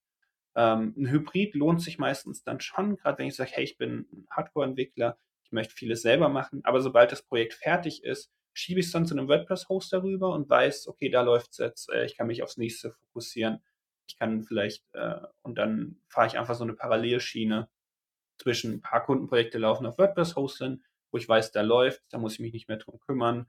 Ähm, 0.56 0.94
'n 0.96 1.08
Hybrid 1.10 1.54
lohnt 1.54 1.82
sich 1.82 1.98
meistens 1.98 2.42
dann 2.44 2.60
schon, 2.60 2.96
grad 2.96 3.18
wenn 3.18 3.26
ich 3.28 3.36
sage: 3.36 3.50
„Hey, 3.54 3.64
ich 3.64 3.78
bin 3.78 4.06
'n 4.12 4.26
Hardcore-Entwickler, 4.30 5.18
ich 5.44 5.52
möchte 5.52 5.74
vieles 5.74 6.02
selber 6.02 6.28
machen“, 6.28 6.60
aber 6.64 6.80
sobald 6.82 7.12
das 7.12 7.22
Projekt 7.22 7.54
fertig 7.54 8.04
ist, 8.04 8.30
schiebe 8.54 8.80
ich's 8.80 8.92
dann 8.92 9.06
zu 9.06 9.14
'nem 9.14 9.28
WordPress-Hoster 9.28 10.02
rüber 10.02 10.30
und 10.34 10.48
weiß: 10.50 10.88
„Okay, 10.88 11.08
da 11.10 11.22
läuft's 11.22 11.58
jetzt, 11.58 11.90
äh, 11.92 12.04
ich 12.06 12.16
kann 12.16 12.26
mich 12.28 12.42
aufs 12.42 12.58
Nächste 12.58 12.92
fokussieren.“ 12.92 13.60
Ich 14.08 14.18
kann 14.18 14.42
vielleicht, 14.44 14.84
äh 14.94 15.16
und 15.42 15.56
dann 15.58 16.00
fahre 16.08 16.26
ich 16.28 16.38
einfach 16.38 16.54
so 16.56 16.64
'ne 16.66 16.74
Parallelschiene 16.74 17.68
zwischen 18.38 18.74
'n 18.74 18.82
paar 18.82 19.04
Kundenprojekte 19.04 19.58
laufen 19.58 19.86
auf 19.86 19.98
WordPress-Hostern, 19.98 20.84
wo 21.12 21.18
ich 21.18 21.28
weiß, 21.28 21.52
da 21.52 21.62
läuft's, 21.62 22.08
da 22.10 22.18
muss 22.18 22.34
ich 22.34 22.40
mich 22.40 22.52
nicht 22.54 22.68
mehr 22.68 22.78
drum 22.78 23.00
kümmern. 23.00 23.48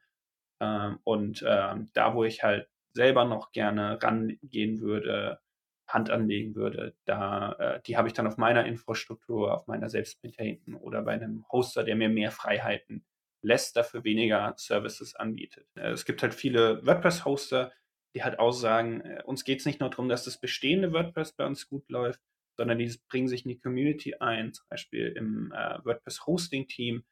Ähm, 0.61 0.99
und, 1.05 1.43
ähm, 1.47 1.91
da, 1.95 2.15
wo 2.15 2.25
ich 2.25 2.43
halt 2.43 2.69
selber 2.93 3.25
noch 3.25 3.51
gerne 3.53 4.01
rangehen 4.03 4.81
würde, 4.81 5.39
Hand 5.87 6.09
anlegen 6.09 6.55
würde, 6.55 6.95
da 7.05 7.53
äh, 7.53 7.81
die 7.85 7.97
habe 7.97 8.07
ich 8.07 8.13
dann 8.13 8.27
auf 8.27 8.37
meiner 8.37 8.65
Infrastruktur, 8.65 9.53
auf 9.53 9.67
meiner 9.67 9.89
selbst-maintainten 9.89 10.75
oder 10.75 11.01
bei 11.03 11.17
'nem 11.17 11.45
Hoster, 11.51 11.83
der 11.83 11.95
mir 11.95 12.09
mehr 12.09 12.31
Freiheiten 12.31 13.05
lässt, 13.41 13.75
dafür 13.77 14.03
weniger 14.03 14.53
Services 14.57 15.15
anbietet. 15.15 15.67
Äh, 15.75 15.91
es 15.91 16.05
gibt 16.05 16.23
halt 16.23 16.33
viele 16.33 16.85
WordPress-Hoster, 16.85 17.71
die 18.15 18.23
halt 18.23 18.39
auch 18.39 18.51
sagen: 18.53 19.01
„Äh, 19.01 19.23
uns 19.25 19.43
geht's 19.43 19.65
nicht 19.65 19.79
nur 19.81 19.89
drum, 19.89 20.09
dass 20.09 20.23
das 20.25 20.39
bestehende 20.39 20.93
WordPress 20.93 21.33
bei 21.33 21.45
uns 21.45 21.67
gut 21.69 21.89
läuft, 21.89 22.21
sondern 22.57 22.77
die 22.79 22.91
bringen 23.09 23.27
sich 23.27 23.43
in 23.45 23.49
die 23.49 23.59
Community 23.59 24.15
ein.“ 24.19 24.53
Zum 24.53 24.65
Beispiel 24.69 25.07
im, 25.17 25.51
äh, 25.53 25.79
WordPress-Hosting-Team, 25.85 27.03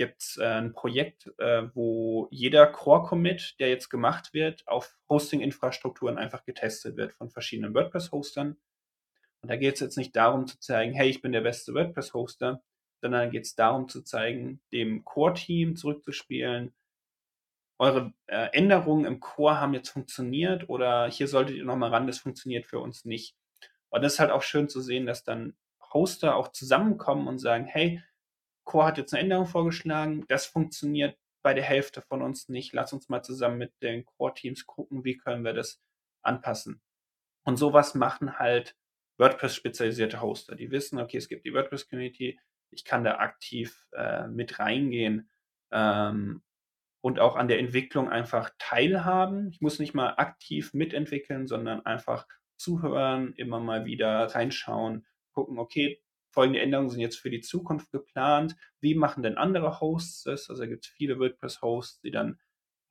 ähm, 0.00 0.08
gibt's, 0.08 0.36
äh, 0.38 0.44
'n 0.58 0.72
Projekt, 0.72 1.30
äh, 1.38 1.64
wo 1.74 2.28
jeder 2.30 2.66
Core-Commit, 2.66 3.56
der 3.60 3.68
jetzt 3.70 3.90
gemacht 3.90 4.34
wird, 4.34 4.66
auf 4.68 4.96
Hosting-Infrastrukturen 5.08 6.18
einfach 6.18 6.44
getestet 6.44 6.96
wird 6.96 7.12
von 7.12 7.30
verschiedenen 7.30 7.74
WordPress-Hostern. 7.74 8.56
Und 9.42 9.50
da 9.50 9.56
geht's 9.56 9.80
jetzt 9.80 9.98
nicht 9.98 10.16
darum 10.16 10.46
zu 10.46 10.58
zeigen: 10.60 10.94
„Hey, 10.94 11.10
ich 11.10 11.22
bin 11.22 11.32
der 11.32 11.42
beste 11.42 11.74
WordPress-Hoster“, 11.74 12.62
sondern 13.02 13.22
da 13.26 13.30
geht's 13.30 13.54
darum 13.56 13.88
zu 13.88 14.02
zeigen, 14.02 14.60
dem 14.72 15.04
Core-Team 15.04 15.76
zurückzuspielen: 15.76 16.74
„Eure, 17.78 18.12
äh, 18.26 18.48
Änderungen 18.52 19.06
im 19.06 19.20
Core 19.20 19.58
haben 19.60 19.74
jetzt 19.74 19.88
funktioniert“ 19.88 20.68
oder 20.68 21.08
„hier 21.10 21.26
solltet 21.28 21.56
ihr 21.56 21.64
noch 21.64 21.76
mal 21.76 21.90
ran, 21.90 22.06
das 22.06 22.18
funktioniert 22.18 22.66
für 22.66 22.78
uns 22.78 23.04
nicht.“ 23.04 23.34
Und 23.90 24.02
das 24.02 24.14
ist 24.14 24.20
halt 24.20 24.30
auch 24.32 24.42
schön 24.42 24.68
zu 24.68 24.80
sehen, 24.82 25.06
dass 25.06 25.24
dann 25.24 25.56
Hoster 25.94 26.36
auch 26.36 26.48
zusammenkommen 26.52 27.28
und 27.28 27.38
sagen: 27.38 27.66
„Hey, 27.66 28.02
Core 28.70 28.86
hat 28.86 28.98
jetzt 28.98 29.12
'ne 29.12 29.20
Änderung 29.20 29.46
vorgeschlagen, 29.46 30.24
das 30.28 30.46
funktioniert 30.46 31.18
bei 31.42 31.54
der 31.54 31.64
Hälfte 31.64 32.02
von 32.02 32.22
uns 32.22 32.48
nicht. 32.48 32.72
Lass 32.74 32.92
uns 32.92 33.08
mal 33.10 33.22
zusammen 33.22 33.58
mit 33.58 33.72
den 33.82 34.04
Core-Teams 34.06 34.66
gucken, 34.66 35.04
wie 35.04 35.16
können 35.18 35.44
wir 35.44 35.54
das 35.54 35.80
anpassen?“ 36.22 36.80
Und 37.44 37.56
so 37.58 37.72
was 37.74 37.94
machen 37.94 38.38
halt 38.38 38.76
WordPress-spezialisierte 39.18 40.22
Hoster. 40.22 40.56
Die 40.56 40.70
wissen: 40.70 40.98
„Okay, 41.00 41.18
es 41.18 41.28
gibt 41.28 41.44
die 41.46 41.54
WordPress-Community, 41.54 42.38
ich 42.72 42.84
kann 42.84 43.04
da 43.04 43.16
aktiv, 43.18 43.86
äh, 43.92 44.28
mit 44.28 44.58
reingehen, 44.60 45.30
ähm, 45.72 46.42
und 47.02 47.20
auch 47.20 47.36
an 47.36 47.48
der 47.48 47.58
Entwicklung 47.60 48.10
einfach 48.10 48.50
teilhaben.“ 48.58 49.50
Ich 49.52 49.60
muss 49.62 49.78
nicht 49.80 49.94
mal 49.94 50.14
aktiv 50.18 50.74
mitentwickeln, 50.74 51.46
sondern 51.48 51.86
einfach 51.86 52.26
zuhören, 52.58 53.34
immer 53.34 53.60
mal 53.60 53.84
wieder 53.86 54.26
reinschauen, 54.34 55.06
gucken: 55.32 55.58
„Okay, 55.58 56.02
folgende 56.30 56.60
Änderungen 56.60 56.90
sind 56.90 57.00
jetzt 57.00 57.18
für 57.20 57.30
die 57.30 57.40
Zukunft 57.40 57.90
geplant. 57.92 58.56
Wie 58.80 58.94
machen 58.94 59.22
denn 59.22 59.36
andere 59.38 59.80
Hosts 59.80 60.24
das?“ 60.24 60.50
Also, 60.50 60.62
da 60.62 60.68
gibt's 60.68 60.88
viele 60.88 61.18
WordPress-Hosts, 61.18 62.00
die 62.02 62.10
dann, 62.12 62.40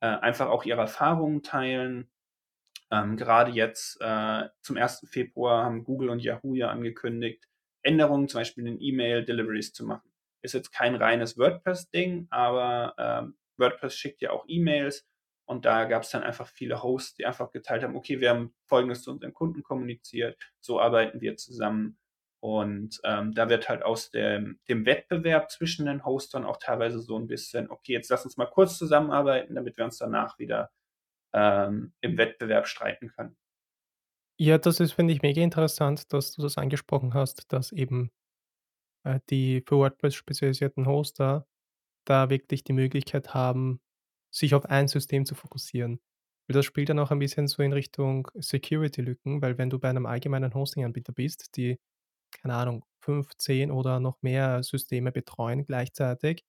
äh, 0.00 0.06
einfach 0.08 0.48
auch 0.48 0.64
ihre 0.64 0.80
Erfahrungen 0.82 1.42
teilen. 1.42 2.10
Ähm, 2.92 3.16
gerade 3.16 3.52
jetzt, 3.52 3.98
äh, 4.00 4.48
zum 4.62 4.76
1. 4.76 5.06
Februar 5.08 5.64
haben 5.64 5.84
Google 5.84 6.10
und 6.10 6.20
Yahoo 6.20 6.54
ja 6.56 6.70
angekündigt, 6.70 7.46
Änderungen 7.82 8.28
zum 8.28 8.40
Beispiel 8.40 8.66
in 8.66 8.80
E-Mail-Deliveries 8.80 9.72
zu 9.74 9.86
machen. 9.86 10.12
Ist 10.42 10.54
jetzt 10.54 10.72
kein 10.72 10.96
reines 10.96 11.38
WordPress-Ding, 11.38 12.28
aber, 12.30 12.94
ähm, 12.98 13.38
WordPress 13.58 13.96
schickt 13.96 14.22
ja 14.22 14.30
auch 14.32 14.44
E-Mails 14.48 15.06
und 15.46 15.64
da 15.66 15.84
gab's 15.86 16.10
dann 16.10 16.22
einfach 16.24 16.48
viele 16.48 16.82
Hosts, 16.82 17.14
die 17.16 17.26
einfach 17.26 17.52
geteilt 17.52 17.82
haben: 17.84 17.96
„Okay, 17.96 18.20
wir 18.20 18.30
haben 18.30 18.54
Folgendes 18.66 19.02
zu 19.04 19.12
unseren 19.12 19.34
Kunden 19.34 19.62
kommuniziert, 19.64 20.38
so 20.60 20.80
arbeiten 20.80 21.20
wir 21.22 21.36
zusammen.“ 21.36 21.96
Und 22.42 23.00
ähm, 23.04 23.34
da 23.34 23.50
wird 23.50 23.68
halt 23.68 23.82
aus 23.82 24.10
dem, 24.10 24.58
dem 24.68 24.86
Wettbewerb 24.86 25.50
zwischen 25.50 25.86
den 25.86 26.04
Hostern 26.04 26.44
auch 26.44 26.56
teilweise 26.56 27.00
so 27.00 27.18
ein 27.18 27.26
bisschen, 27.26 27.70
okay, 27.70 27.92
jetzt 27.92 28.08
lass 28.08 28.24
uns 28.24 28.38
mal 28.38 28.46
kurz 28.46 28.78
zusammenarbeiten, 28.78 29.54
damit 29.54 29.76
wir 29.76 29.84
uns 29.84 29.98
danach 29.98 30.38
wieder 30.38 30.70
ähm, 31.34 31.92
im 32.00 32.16
Wettbewerb 32.16 32.66
streiten 32.66 33.08
können. 33.08 33.36
Ja, 34.38 34.56
das 34.56 34.80
ist, 34.80 34.92
finde 34.92 35.12
ich, 35.12 35.20
mega 35.20 35.42
interessant, 35.42 36.12
dass 36.14 36.32
du 36.32 36.40
das 36.40 36.56
angesprochen 36.56 37.12
hast, 37.12 37.52
dass 37.52 37.72
eben 37.72 38.10
äh, 39.04 39.20
die 39.28 39.62
für 39.66 39.76
WordPress 39.76 40.14
spezialisierten 40.14 40.86
Hoster 40.86 41.46
da 42.06 42.30
wirklich 42.30 42.64
die 42.64 42.72
Möglichkeit 42.72 43.34
haben, 43.34 43.80
sich 44.30 44.54
auf 44.54 44.64
ein 44.64 44.88
System 44.88 45.26
zu 45.26 45.34
fokussieren. 45.34 46.00
Weil 46.48 46.54
das 46.54 46.64
spielt 46.64 46.88
dann 46.88 46.98
auch 46.98 47.10
ein 47.10 47.18
bisschen 47.18 47.48
so 47.48 47.62
in 47.62 47.74
Richtung 47.74 48.28
Security-Lücken, 48.34 49.42
weil 49.42 49.58
wenn 49.58 49.68
du 49.68 49.78
bei 49.78 49.90
einem 49.90 50.06
allgemeinen 50.06 50.54
Hosting-Anbieter 50.54 51.12
bist, 51.12 51.56
die, 51.56 51.78
keine 52.32 52.54
Ahnung, 52.54 52.84
5, 53.00 53.36
10 53.36 53.70
oder 53.70 54.00
noch 54.00 54.22
mehr 54.22 54.62
Systeme 54.62 55.12
betreuen 55.12 55.64
gleichzeitig, 55.64 56.44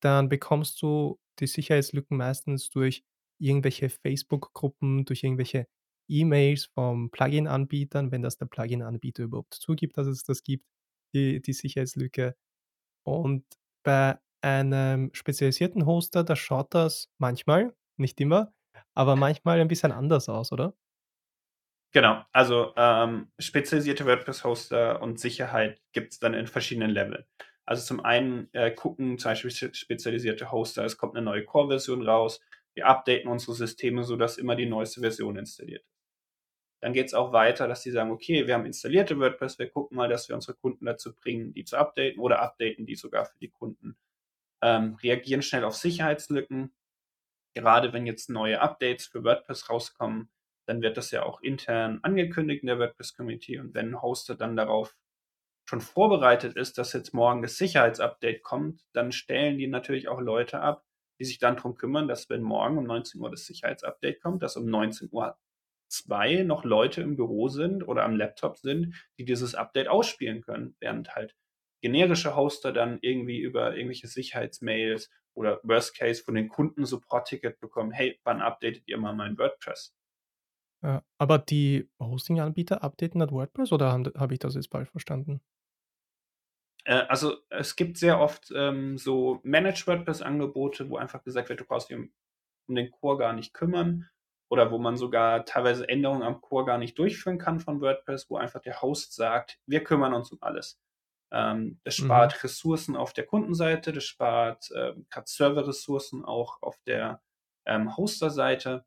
dann 0.00 0.28
bekommst 0.28 0.80
du 0.82 1.18
die 1.40 1.46
Sicherheitslücken 1.46 2.16
meistens 2.16 2.70
durch 2.70 3.04
irgendwelche 3.38 3.88
Facebook-Gruppen, 3.90 5.04
durch 5.04 5.22
irgendwelche 5.24 5.66
E-Mails 6.08 6.66
vom 6.66 7.10
Plugin-Anbietern, 7.10 8.12
wenn 8.12 8.22
das 8.22 8.36
der 8.38 8.46
Plugin-Anbieter 8.46 9.24
überhaupt 9.24 9.54
zugibt, 9.54 9.96
dass 9.98 10.06
es 10.06 10.24
das 10.24 10.42
gibt, 10.42 10.66
die 11.14 11.40
die 11.42 11.52
Sicherheitslücke. 11.52 12.36
Und 13.04 13.44
bei 13.84 14.18
einem 14.42 15.10
spezialisierten 15.14 15.86
Hoster, 15.86 16.24
da 16.24 16.36
schaut 16.36 16.74
das 16.74 17.10
manchmal, 17.18 17.74
nicht 17.96 18.20
immer, 18.20 18.52
aber 18.94 19.16
manchmal 19.16 19.60
ein 19.60 19.68
bisschen 19.68 19.92
anders 19.92 20.28
aus, 20.28 20.52
oder? 20.52 20.74
Genau, 21.94 22.24
also 22.32 22.72
ähm, 22.76 23.28
spezialisierte 23.38 24.04
WordPress-Hoster 24.04 25.00
und 25.00 25.20
Sicherheit 25.20 25.80
gibt 25.92 26.12
es 26.12 26.18
dann 26.18 26.34
in 26.34 26.48
verschiedenen 26.48 26.90
Leveln. 26.90 27.24
Also 27.66 27.84
zum 27.86 28.04
einen 28.04 28.52
äh, 28.52 28.72
gucken 28.72 29.16
zum 29.16 29.30
Beispiel 29.30 29.52
spezialisierte 29.72 30.50
Hoster, 30.50 30.84
es 30.84 30.98
kommt 30.98 31.14
eine 31.16 31.24
neue 31.24 31.44
Core-Version 31.44 32.04
raus, 32.04 32.40
wir 32.74 32.86
updaten 32.88 33.30
unsere 33.30 33.54
Systeme, 33.54 34.02
sodass 34.02 34.38
immer 34.38 34.56
die 34.56 34.66
neueste 34.66 35.00
Version 35.02 35.36
installiert 35.36 35.82
ist. 35.82 35.94
Dann 36.82 36.92
geht 36.94 37.06
es 37.06 37.14
auch 37.14 37.32
weiter, 37.32 37.68
dass 37.68 37.82
sie 37.82 37.92
sagen, 37.92 38.10
okay, 38.10 38.46
wir 38.46 38.54
haben 38.54 38.66
installierte 38.66 39.18
WordPress, 39.18 39.58
wir 39.60 39.70
gucken 39.70 39.96
mal, 39.96 40.08
dass 40.08 40.28
wir 40.28 40.34
unsere 40.36 40.56
Kunden 40.56 40.86
dazu 40.86 41.14
bringen, 41.14 41.54
die 41.54 41.64
zu 41.64 41.76
updaten 41.78 42.20
oder 42.20 42.42
updaten 42.42 42.86
die 42.86 42.96
sogar 42.96 43.26
für 43.26 43.38
die 43.38 43.50
Kunden. 43.50 43.96
Ähm, 44.62 44.96
reagieren 45.02 45.42
schnell 45.42 45.64
auf 45.64 45.76
Sicherheitslücken. 45.76 46.74
Gerade 47.54 47.92
wenn 47.92 48.06
jetzt 48.06 48.30
neue 48.30 48.60
Updates 48.60 49.06
für 49.06 49.24
WordPress 49.24 49.70
rauskommen, 49.70 50.30
dann 50.66 50.82
wird 50.82 50.96
das 50.96 51.10
ja 51.10 51.24
auch 51.24 51.40
intern 51.42 52.00
angekündigt 52.02 52.62
in 52.62 52.68
der 52.68 52.78
WordPress-Community 52.78 53.58
und 53.58 53.74
wenn 53.74 53.90
ein 53.90 54.02
Hoster 54.02 54.34
dann 54.34 54.56
darauf 54.56 54.96
schon 55.66 55.80
vorbereitet 55.80 56.56
ist, 56.56 56.78
dass 56.78 56.92
jetzt 56.92 57.14
morgen 57.14 57.42
das 57.42 57.56
Sicherheitsupdate 57.56 58.42
kommt, 58.42 58.82
dann 58.92 59.12
stellen 59.12 59.58
die 59.58 59.66
natürlich 59.66 60.08
auch 60.08 60.20
Leute 60.20 60.60
ab, 60.60 60.84
die 61.18 61.24
sich 61.24 61.38
dann 61.38 61.56
darum 61.56 61.74
kümmern, 61.74 62.08
dass 62.08 62.28
wenn 62.28 62.42
morgen 62.42 62.78
um 62.78 62.84
19 62.84 63.20
Uhr 63.20 63.30
das 63.30 63.46
Sicherheitsupdate 63.46 64.20
kommt, 64.20 64.42
dass 64.42 64.56
um 64.56 64.66
19 64.66 65.08
Uhr 65.10 65.38
zwei 65.88 66.42
noch 66.42 66.64
Leute 66.64 67.02
im 67.02 67.16
Büro 67.16 67.48
sind 67.48 67.86
oder 67.86 68.04
am 68.04 68.16
Laptop 68.16 68.58
sind, 68.58 68.94
die 69.18 69.24
dieses 69.24 69.54
Update 69.54 69.88
ausspielen 69.88 70.42
können, 70.42 70.76
während 70.80 71.14
halt 71.14 71.34
generische 71.80 72.34
Hoster 72.34 72.72
dann 72.72 72.98
irgendwie 73.02 73.40
über 73.40 73.76
irgendwelche 73.76 74.08
Sicherheitsmails 74.08 75.10
oder 75.34 75.60
Worst 75.62 75.96
Case 75.96 76.22
von 76.22 76.34
den 76.34 76.48
Kunden 76.48 76.84
Support-Ticket 76.86 77.60
bekommen, 77.60 77.92
hey, 77.92 78.18
wann 78.24 78.40
updatet 78.40 78.84
ihr 78.86 78.98
mal 78.98 79.14
mein 79.14 79.38
WordPress? 79.38 79.94
Ja, 80.84 81.02
aber 81.16 81.38
die 81.38 81.88
Hosting-Anbieter 81.98 82.84
updaten 82.84 83.18
das 83.18 83.32
WordPress 83.32 83.72
oder 83.72 83.90
habe 83.90 84.12
hab 84.16 84.30
ich 84.32 84.38
das 84.38 84.54
jetzt 84.54 84.70
falsch 84.70 84.90
verstanden? 84.90 85.40
Äh, 86.84 87.06
also 87.08 87.38
es 87.48 87.74
gibt 87.74 87.96
sehr 87.96 88.20
oft 88.20 88.52
ähm, 88.54 88.98
so 88.98 89.40
Managed 89.44 89.86
WordPress-Angebote, 89.86 90.90
wo 90.90 90.98
einfach 90.98 91.24
gesagt 91.24 91.48
wird, 91.48 91.60
du 91.60 91.64
brauchst 91.64 91.88
dich 91.88 91.96
um, 91.96 92.12
um 92.68 92.74
den 92.74 92.90
Core 92.90 93.16
gar 93.16 93.32
nicht 93.32 93.54
kümmern 93.54 94.10
oder 94.50 94.70
wo 94.70 94.78
man 94.78 94.98
sogar 94.98 95.46
teilweise 95.46 95.88
Änderungen 95.88 96.22
am 96.22 96.42
Core 96.42 96.66
gar 96.66 96.78
nicht 96.78 96.98
durchführen 96.98 97.38
kann 97.38 97.60
von 97.60 97.80
WordPress, 97.80 98.28
wo 98.28 98.36
einfach 98.36 98.60
der 98.60 98.82
Host 98.82 99.14
sagt, 99.14 99.58
wir 99.66 99.82
kümmern 99.82 100.12
uns 100.12 100.32
um 100.32 100.38
alles. 100.42 100.78
Ähm, 101.32 101.80
das 101.84 101.96
spart 101.96 102.34
mhm. 102.34 102.40
Ressourcen 102.42 102.94
auf 102.94 103.14
der 103.14 103.24
Kundenseite, 103.24 103.90
das 103.94 104.04
spart 104.04 104.68
ähm, 104.76 105.06
Server-Ressourcen 105.24 106.26
auch 106.26 106.60
auf 106.60 106.78
der 106.86 107.22
ähm, 107.64 107.96
Hoster-Seite 107.96 108.84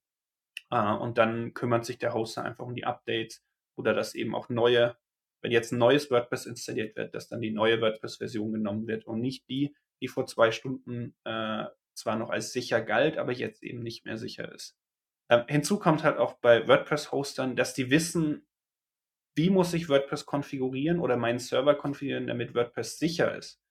äh, 0.71 0.93
und 0.93 1.17
dann 1.17 1.53
kümmert 1.53 1.85
sich 1.85 1.97
der 1.97 2.13
Hoster 2.13 2.43
einfach 2.43 2.65
um 2.65 2.75
die 2.75 2.85
Updates 2.85 3.43
oder 3.77 3.93
dass 3.93 4.15
eben 4.15 4.35
auch 4.35 4.49
neue, 4.49 4.97
wenn 5.41 5.51
jetzt 5.51 5.71
ein 5.71 5.79
neues 5.79 6.09
WordPress 6.11 6.45
installiert 6.45 6.95
wird, 6.95 7.13
dass 7.15 7.29
dann 7.29 7.41
die 7.41 7.51
neue 7.51 7.81
WordPress-Version 7.81 8.51
genommen 8.51 8.87
wird 8.87 9.05
und 9.05 9.21
nicht 9.21 9.47
die, 9.49 9.75
die 10.01 10.07
vor 10.07 10.25
zwei 10.25 10.51
Stunden 10.51 11.15
äh, 11.23 11.65
zwar 11.93 12.15
noch 12.15 12.29
als 12.29 12.51
sicher 12.51 12.81
galt, 12.81 13.17
aber 13.17 13.31
jetzt 13.31 13.63
eben 13.63 13.81
nicht 13.81 14.05
mehr 14.05 14.17
sicher 14.17 14.51
ist. 14.53 14.77
Ähm, 15.29 15.43
hinzu 15.47 15.79
kommt 15.79 16.03
halt 16.03 16.17
auch 16.17 16.33
bei 16.35 16.67
WordPress-Hostern, 16.67 17.55
dass 17.55 17.73
die 17.73 17.89
wissen, 17.89 18.47
wie 19.35 19.49
muss 19.49 19.73
ich 19.73 19.89
WordPress 19.89 20.25
konfigurieren 20.25 20.99
oder 20.99 21.17
meinen 21.17 21.39
Server 21.39 21.75
konfigurieren, 21.75 22.27
damit 22.27 22.55
WordPress 22.55 22.97
sicher 22.97 23.35
ist. 23.35 23.61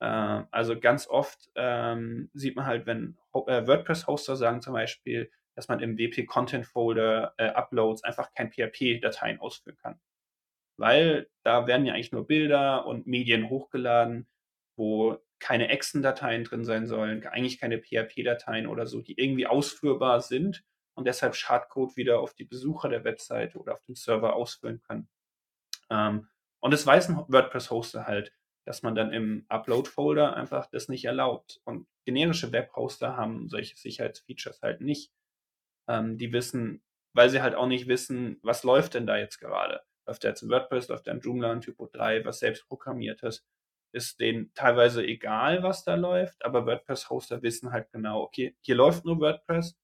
Äh, 0.00 0.44
also 0.50 0.78
ganz 0.78 1.08
oft 1.08 1.50
ähm, 1.54 2.30
sieht 2.34 2.56
man 2.56 2.66
halt, 2.66 2.86
wenn 2.86 3.18
äh, 3.46 3.66
WordPress-Hoster 3.66 4.36
sagen 4.36 4.62
zum 4.62 4.74
Beispiel, 4.74 5.30
dass 5.54 5.68
man 5.68 5.80
im 5.80 5.98
WP-Content-Folder 5.98 7.34
äh, 7.36 7.48
Uploads 7.48 8.04
einfach 8.04 8.32
kein 8.34 8.50
PHP-Dateien 8.50 9.40
ausführen 9.40 9.76
kann. 9.76 10.00
Weil 10.76 11.28
da 11.42 11.66
werden 11.66 11.86
ja 11.86 11.94
eigentlich 11.94 12.12
nur 12.12 12.26
Bilder 12.26 12.86
und 12.86 13.06
Medien 13.06 13.48
hochgeladen, 13.48 14.26
wo 14.76 15.18
keine 15.38 15.68
Exen-Dateien 15.68 16.44
drin 16.44 16.64
sein 16.64 16.86
sollen, 16.86 17.26
eigentlich 17.26 17.58
keine 17.58 17.78
PHP-Dateien 17.78 18.66
oder 18.66 18.86
so, 18.86 19.00
die 19.00 19.20
irgendwie 19.20 19.46
ausführbar 19.46 20.20
sind 20.20 20.64
und 20.94 21.06
deshalb 21.06 21.34
Schadcode 21.34 21.96
wieder 21.96 22.20
auf 22.20 22.34
die 22.34 22.44
Besucher 22.44 22.88
der 22.88 23.04
Webseite 23.04 23.58
oder 23.58 23.74
auf 23.74 23.84
dem 23.84 23.96
Server 23.96 24.34
ausführen 24.34 24.80
können. 24.82 25.08
Ähm, 25.90 26.28
und 26.60 26.72
es 26.72 26.86
weiß 26.86 27.08
ein 27.08 27.16
WordPress-Hoster 27.28 28.06
halt, 28.06 28.32
dass 28.64 28.82
man 28.82 28.94
dann 28.94 29.12
im 29.12 29.44
Upload-Folder 29.48 30.36
einfach 30.36 30.66
das 30.70 30.88
nicht 30.88 31.04
erlaubt. 31.04 31.60
Und 31.64 31.88
generische 32.04 32.52
Web-Hoster 32.52 33.16
haben 33.16 33.48
solche 33.48 33.76
Sicherheitsfeatures 33.76 34.62
halt 34.62 34.80
nicht. 34.80 35.12
Ähm, 35.92 36.16
die 36.16 36.32
wissen, 36.32 36.82
weil 37.12 37.28
sie 37.28 37.42
halt 37.42 37.54
auch 37.54 37.66
nicht 37.66 37.86
wissen, 37.86 38.38
was 38.42 38.64
läuft 38.64 38.94
denn 38.94 39.06
da 39.06 39.18
jetzt 39.18 39.38
gerade. 39.38 39.82
Läuft 40.06 40.24
da 40.24 40.28
jetzt 40.28 40.42
ein 40.42 40.50
WordPress, 40.50 40.88
läuft 40.88 41.06
da 41.06 41.12
ein 41.12 41.20
Joomla, 41.20 41.52
ein 41.52 41.60
Typo 41.60 41.86
3, 41.92 42.24
was 42.24 42.38
selbst 42.38 42.66
programmiert 42.66 43.22
ist. 43.22 43.44
Ist 43.94 44.20
denen 44.20 44.52
teilweise 44.54 45.04
egal, 45.04 45.62
was 45.62 45.84
da 45.84 45.96
läuft, 45.96 46.44
aber 46.44 46.66
WordPress-Hoster 46.66 47.42
wissen 47.42 47.72
halt 47.72 47.92
genau, 47.92 48.22
okay, 48.22 48.56
hier 48.62 48.74
läuft 48.74 49.04
nur 49.04 49.20
WordPress 49.20 49.76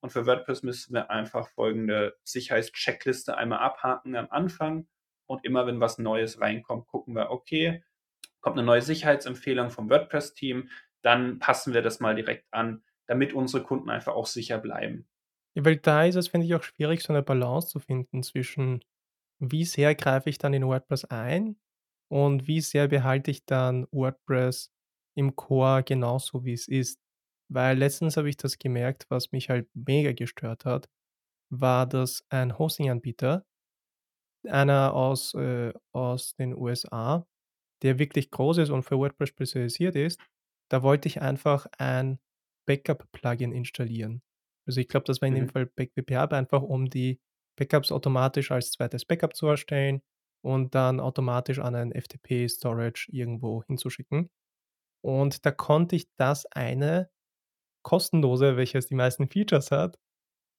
und 0.00 0.10
für 0.10 0.24
WordPress 0.24 0.62
müssen 0.62 0.94
wir 0.94 1.10
einfach 1.10 1.48
folgende 1.48 2.16
Sicherheitscheckliste 2.22 3.36
einmal 3.36 3.58
abhaken 3.58 4.14
am 4.14 4.28
Anfang. 4.30 4.86
Und 5.26 5.44
immer 5.44 5.66
wenn 5.66 5.80
was 5.80 5.98
Neues 5.98 6.40
reinkommt, 6.40 6.86
gucken 6.86 7.16
wir, 7.16 7.32
okay, 7.32 7.82
kommt 8.40 8.56
eine 8.56 8.64
neue 8.64 8.82
Sicherheitsempfehlung 8.82 9.70
vom 9.70 9.90
WordPress-Team, 9.90 10.70
dann 11.02 11.40
passen 11.40 11.74
wir 11.74 11.82
das 11.82 11.98
mal 11.98 12.14
direkt 12.14 12.46
an, 12.52 12.84
damit 13.06 13.32
unsere 13.32 13.64
Kunden 13.64 13.90
einfach 13.90 14.14
auch 14.14 14.26
sicher 14.26 14.58
bleiben. 14.58 15.08
Ja, 15.56 15.64
weil 15.64 15.76
da 15.78 16.04
ist 16.04 16.16
es, 16.16 16.28
finde 16.28 16.46
ich, 16.46 16.54
auch 16.54 16.62
schwierig, 16.62 17.02
so 17.02 17.12
eine 17.12 17.22
Balance 17.22 17.68
zu 17.68 17.78
finden 17.80 18.22
zwischen, 18.22 18.84
wie 19.40 19.64
sehr 19.64 19.94
greife 19.94 20.30
ich 20.30 20.38
dann 20.38 20.54
in 20.54 20.66
WordPress 20.66 21.06
ein 21.06 21.58
und 22.10 22.46
wie 22.46 22.60
sehr 22.60 22.88
behalte 22.88 23.30
ich 23.30 23.44
dann 23.46 23.86
WordPress 23.90 24.72
im 25.16 25.34
Core 25.36 25.82
genauso, 25.84 26.44
wie 26.44 26.52
es 26.52 26.68
ist. 26.68 27.00
Weil 27.50 27.78
letztens 27.78 28.16
habe 28.16 28.28
ich 28.28 28.36
das 28.36 28.58
gemerkt, 28.58 29.06
was 29.10 29.32
mich 29.32 29.50
halt 29.50 29.68
mega 29.74 30.12
gestört 30.12 30.64
hat, 30.64 30.88
war, 31.50 31.86
dass 31.86 32.24
ein 32.30 32.58
Hosting-Anbieter, 32.58 33.44
einer 34.48 34.94
aus, 34.94 35.34
äh, 35.34 35.72
aus 35.92 36.34
den 36.36 36.54
USA, 36.54 37.26
der 37.82 37.98
wirklich 37.98 38.30
groß 38.30 38.58
ist 38.58 38.70
und 38.70 38.82
für 38.84 38.98
WordPress 38.98 39.28
spezialisiert 39.30 39.96
ist, 39.96 40.20
da 40.70 40.82
wollte 40.82 41.08
ich 41.08 41.20
einfach 41.22 41.66
ein 41.78 42.18
Backup-Plugin 42.66 43.52
installieren. 43.52 44.22
Also 44.66 44.80
ich 44.80 44.88
glaube, 44.88 45.04
das 45.06 45.20
war 45.20 45.28
in 45.28 45.34
dem 45.34 45.46
Mhm. 45.46 45.50
Fall 45.50 45.66
BackWP 45.66 46.16
einfach 46.16 46.62
um 46.62 46.90
die 46.90 47.20
Backups 47.58 47.92
automatisch 47.92 48.50
als 48.50 48.70
zweites 48.72 49.04
Backup 49.04 49.34
zu 49.36 49.46
erstellen 49.46 50.02
und 50.42 50.74
dann 50.74 51.00
automatisch 51.00 51.58
an 51.58 51.74
ein 51.74 51.92
FTP-Storage 51.92 53.08
irgendwo 53.12 53.62
hinzuschicken. 53.64 54.30
Und 55.02 55.46
da 55.46 55.50
konnte 55.52 55.96
ich 55.96 56.08
das 56.16 56.46
eine 56.46 57.10
kostenlose, 57.82 58.56
welches 58.56 58.86
die 58.88 58.94
meisten 58.94 59.28
Features 59.28 59.70
hat, 59.70 59.98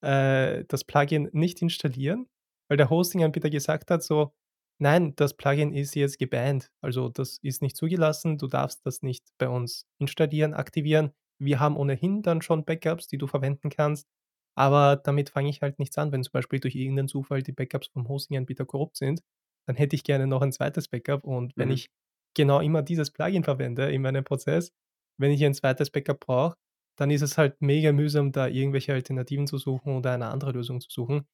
äh, 0.04 0.65
das 0.67 0.84
Plugin 0.86 1.30
nicht 1.34 1.62
installieren, 1.62 2.28
weil 2.70 2.78
der 2.78 2.89
Hosting-Anbieter 2.89 3.50
gesagt 3.50 3.91
hat 3.91 4.04
so: 4.04 4.34
„Nein, 4.80 5.15
das 5.15 5.36
Plugin 5.36 5.74
ist 5.74 5.96
jetzt 5.96 6.20
gebannt. 6.20 6.72
Also, 6.82 7.10
das 7.10 7.39
ist 7.41 7.62
nicht 7.62 7.78
zugelassen. 7.78 8.38
Du 8.38 8.48
darfst 8.48 8.86
das 8.86 9.02
nicht 9.04 9.26
bei 9.39 9.50
uns 9.50 9.88
installieren, 10.00 10.54
aktivieren. 10.54 11.13
Wir 11.39 11.60
haben 11.60 11.78
ohnehin 11.78 12.21
dann 12.23 12.41
schon 12.41 12.65
Backups, 12.65 13.08
die 13.08 13.17
du 13.17 13.28
verwenden 13.28 13.69
kannst, 13.69 14.08
aber 14.56 14.95
damit 14.97 15.30
fange 15.30 15.50
ich 15.50 15.62
halt 15.62 15.80
nichts 15.80 15.97
an, 15.97 16.12
wenn 16.12 16.23
zum 16.23 16.32
Beispiel 16.34 16.60
durch 16.60 16.76
irgendeinen 16.76 17.08
Zufall 17.08 17.43
die 17.43 17.52
Backups 17.52 17.88
vom 17.89 18.08
Hosting-Anbieter 18.08 18.65
korrupt 18.65 18.97
sind.“ 18.97 19.21
dann 19.67 19.76
hätte 19.76 19.95
ich 19.95 20.04
gerne 20.04 20.28
noch 20.28 20.41
ein 20.41 20.52
zweites 20.54 20.88
Backup 20.88 21.23
und 21.26 21.54
wenn 21.58 21.69
Mhm. 21.69 21.71
ich 21.71 21.89
genau 22.36 22.60
immer 22.62 22.82
dieses 22.84 23.12
Plugin 23.12 23.43
verwende 23.43 23.91
in 23.91 24.02
meinem 24.02 24.23
Prozess, 24.23 24.71
wenn 25.19 25.32
ich 25.32 25.43
ein 25.45 25.54
zweites 25.54 25.89
Backup 25.91 26.19
brauche, 26.21 26.56
dann 26.97 27.12
ist 27.12 27.21
es 27.21 27.38
halt 27.38 27.62
mega 27.62 27.91
mühsam, 27.91 28.32
da 28.32 28.47
irgendwelche 28.47 28.93
Alternativen 28.93 29.45
zu 29.47 29.58
suchen 29.58 29.95
oder 29.97 30.13
eine 30.13 30.28
andere 30.30 30.52
Lösung 30.52 30.80
zu 30.82 30.89
suchen. 30.89 31.28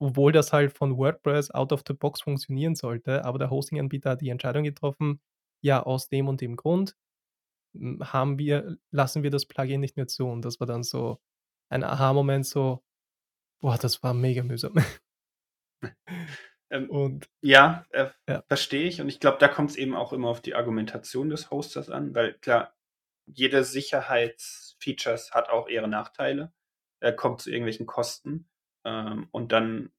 Obwohl 0.00 0.32
das 0.32 0.52
halt 0.52 0.72
von 0.76 0.96
WordPress 0.98 1.50
out 1.52 1.72
of 1.72 1.82
the 1.86 1.94
box 1.94 2.22
funktionieren 2.22 2.74
sollte, 2.74 3.24
aber 3.24 3.38
der 3.38 3.50
Hosting-Anbieter 3.50 4.10
hat 4.10 4.20
die 4.20 4.30
Entscheidung 4.30 4.64
getroffen: 4.64 5.20
„Ja, 5.62 5.82
aus 5.82 6.08
dem 6.08 6.28
und 6.28 6.40
dem 6.40 6.56
Grund, 6.56 6.96
haben 8.02 8.38
wir 8.38 8.76
lassen 8.90 9.22
wir 9.22 9.30
das 9.30 9.46
Plugin 9.46 9.80
nicht 9.80 9.96
mehr 9.96 10.08
zu.“ 10.08 10.26
Und 10.28 10.44
das 10.44 10.60
war 10.60 10.66
dann 10.66 10.82
so 10.84 11.20
ein 11.70 11.84
Aha-Moment, 11.84 12.46
so: 12.46 12.82
„Boah, 13.60 13.78
das 13.78 14.02
war 14.02 14.14
mega 14.14 14.42
mühsam.“ 14.44 14.74
Ähm, 16.70 16.90
Und 16.90 17.26
ja, 17.42 17.86
äh, 17.90 18.10
ja. 18.28 18.44
verstehe 18.48 18.88
ich 18.88 19.00
und 19.00 19.08
ich 19.08 19.20
glaube, 19.20 19.38
da 19.38 19.48
kommt's 19.48 19.76
eben 19.76 19.94
auch 19.96 20.12
immer 20.12 20.28
auf 20.28 20.40
die 20.42 20.54
Argumentation 20.54 21.30
des 21.30 21.50
Hosters 21.50 21.90
an, 21.90 22.14
weil 22.14 22.34
klar, 22.34 22.74
jede 23.26 23.64
Sicherheitsfeatures 23.64 25.32
hat 25.32 25.48
auch 25.50 25.68
ihre 25.68 25.88
Nachteile, 25.88 26.52
äh, 27.00 27.12
kommt 27.12 27.42
zu 27.42 27.50
irgendwelchen 27.50 27.86
Kosten, 27.86 28.48
ähm, 28.84 29.28
und 29.32 29.52
dann 29.52 29.92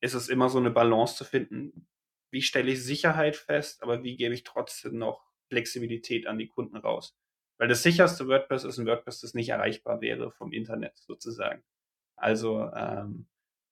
ist 0.00 0.14
es 0.14 0.28
immer 0.28 0.48
so 0.50 0.60
'ne 0.60 0.70
Balance 0.70 1.16
zu 1.16 1.24
finden: 1.24 1.88
Wie 2.32 2.42
stelle 2.42 2.72
ich 2.72 2.84
Sicherheit 2.84 3.36
fest, 3.36 3.82
aber 3.82 4.02
wie 4.04 4.16
gebe 4.16 4.34
ich 4.34 4.44
trotzdem 4.44 4.98
noch 4.98 5.27
Flexibilität 5.48 6.26
an 6.26 6.38
die 6.38 6.48
Kunden 6.48 6.76
raus? 6.76 7.16
Weil 7.58 7.68
das 7.68 7.82
sicherste 7.82 8.28
WordPress 8.28 8.64
ist 8.64 8.78
'n 8.78 8.86
WordPress, 8.86 9.20
das 9.22 9.34
nicht 9.34 9.48
erreichbar 9.50 10.00
wäre 10.00 10.30
vom 10.32 10.52
Internet 10.52 10.96
sozusagen. 10.98 11.62
Also, 12.16 12.70
ähm 12.74 13.26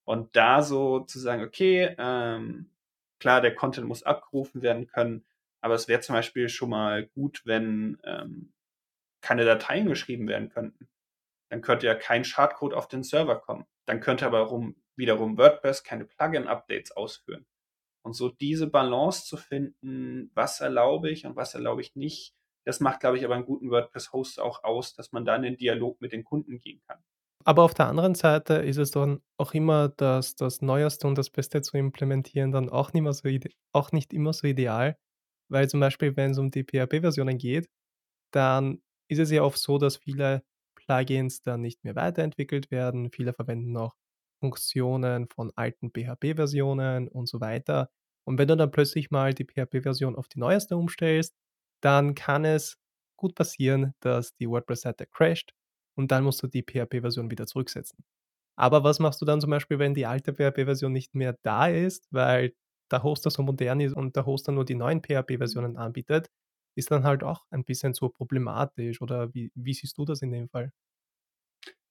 und 0.05 0.35
da 0.37 0.61
so 0.63 1.01
zu 1.01 1.19
sagen: 1.19 1.43
„Okay, 1.43 1.95
ähm, 1.99 2.71
klar, 3.19 3.41
der 3.41 3.55
Content 3.55 3.87
muss 3.87 4.03
abgerufen 4.03 4.61
werden 4.63 4.87
können, 4.87 5.25
aber 5.61 5.75
es 5.75 5.87
wäre 5.89 6.01
zum 6.01 6.15
Beispiel 6.15 6.49
schon 6.49 6.69
mal 6.71 7.07
gut, 7.07 7.41
wenn, 7.45 7.99
ähm, 8.05 8.53
keine 9.21 9.45
Dateien 9.45 9.87
geschrieben 9.87 10.27
werden 10.27 10.49
könnten.“ 10.49 10.89
Dann 11.51 11.61
könnte 11.61 11.87
ja 11.87 11.95
kein 11.95 12.25
Schadcode 12.25 12.73
auf 12.75 12.87
den 12.89 13.03
Server 13.03 13.39
kommen. 13.39 13.65
Dann 13.87 14.01
könnte 14.01 14.25
aber 14.27 14.41
rum 14.41 14.75
wiederum 14.97 15.37
WordPress 15.37 15.83
keine 15.83 16.05
Plugin-Updates 16.05 16.91
ausführen. 16.97 17.45
Und 18.07 18.13
so 18.15 18.29
diese 18.29 18.67
Balance 18.69 19.25
zu 19.25 19.37
finden, 19.37 20.31
was 20.35 20.61
erlaube 20.61 21.11
ich 21.11 21.25
und 21.27 21.35
was 21.37 21.53
erlaube 21.55 21.81
ich 21.81 21.95
nicht, 21.95 22.35
das 22.65 22.79
macht, 22.81 23.01
glaube 23.01 23.17
ich, 23.19 23.25
aber 23.25 23.35
'n 23.37 23.45
guten 23.45 23.71
WordPress-Host 23.71 24.39
auch 24.41 24.63
aus, 24.63 24.93
dass 24.95 25.11
man 25.13 25.25
dann 25.25 25.43
in 25.45 25.57
Dialog 25.57 26.01
mit 26.01 26.13
den 26.13 26.23
Kunden 26.25 26.59
gehen 26.59 26.81
kann. 26.87 27.03
Aber 27.45 27.63
auf 27.63 27.73
der 27.73 27.87
anderen 27.87 28.15
Seite 28.15 28.55
ist 28.55 28.77
es 28.77 28.91
dann 28.91 29.21
auch 29.37 29.53
immer 29.53 29.89
das 29.89 30.35
das 30.35 30.61
Neueste 30.61 31.07
und 31.07 31.17
das 31.17 31.29
Beste 31.29 31.61
zu 31.61 31.77
implementieren 31.77 32.51
dann 32.51 32.69
auch 32.69 32.93
nicht 32.93 33.13
so 33.13 33.29
auch 33.73 33.91
nicht 33.91 34.13
immer 34.13 34.33
so 34.33 34.47
ideal, 34.47 34.97
weil 35.49 35.69
zum 35.69 35.79
Beispiel, 35.79 36.15
wenn's 36.17 36.37
um 36.39 36.51
die 36.51 36.63
PHP-Versionen 36.63 37.37
geht, 37.37 37.69
dann 38.33 38.81
ist 39.09 39.19
es 39.19 39.31
ja 39.31 39.43
oft 39.43 39.59
so, 39.59 39.77
dass 39.79 39.97
viele 39.97 40.43
Plugins 40.75 41.41
dann 41.43 41.61
nicht 41.61 41.83
mehr 41.83 41.95
weiterentwickelt 41.95 42.71
werden. 42.71 43.11
Viele 43.11 43.33
verwenden 43.33 43.71
noch 43.73 43.95
Funktionen 44.41 45.27
von 45.29 45.51
alten 45.55 45.91
PHP-Versionen 45.91 47.07
und 47.09 47.27
so 47.29 47.41
weiter. 47.41 47.89
Und 48.27 48.39
wenn 48.39 48.49
du 48.49 48.57
dann 48.57 48.71
plötzlich 48.71 49.11
mal 49.11 49.33
die 49.33 49.45
PHP-Version 49.45 50.15
auf 50.17 50.27
die 50.29 50.39
neueste 50.39 50.77
umstellst, 50.77 51.35
dann 51.81 52.15
kann 52.15 52.45
es 52.45 52.77
gut 53.17 53.35
passieren, 53.35 53.93
dass 54.01 54.35
die 54.35 54.49
WordPress-Seite 54.49 55.07
crasht 55.07 55.53
und 55.97 56.11
dann 56.11 56.23
musst 56.25 56.43
du 56.43 56.47
die 56.47 56.63
PHP-Version 56.63 57.31
wieder 57.31 57.47
zurücksetzen. 57.47 58.05
Aber 58.57 58.83
was 58.83 58.99
machst 58.99 59.21
du 59.21 59.25
dann 59.25 59.41
zum 59.41 59.51
Beispiel, 59.51 59.79
wenn 59.79 59.93
die 59.93 60.05
alte 60.07 60.33
PHP-Version 60.33 60.91
nicht 60.93 61.15
mehr 61.15 61.37
da 61.43 61.67
ist, 61.67 62.07
weil 62.11 62.53
der 62.91 63.03
Hoster 63.03 63.29
so 63.31 63.43
modern 63.43 63.79
ist 63.81 63.93
und 63.95 64.15
der 64.15 64.25
Hoster 64.25 64.51
nur 64.51 64.65
die 64.65 64.75
neuen 64.75 65.01
PHP-Versionen 65.03 65.77
anbietet? 65.77 66.29
Ist 66.75 66.91
dann 66.91 67.03
halt 67.05 67.23
auch 67.23 67.45
ein 67.51 67.65
bisschen 67.65 67.93
so 67.93 68.09
problematisch 68.09 69.01
oder 69.01 69.33
wie 69.33 69.51
wie 69.55 69.73
siehst 69.73 69.97
du 69.97 70.05
das 70.05 70.21
in 70.21 70.31
dem 70.31 70.49
Fall? 70.49 70.71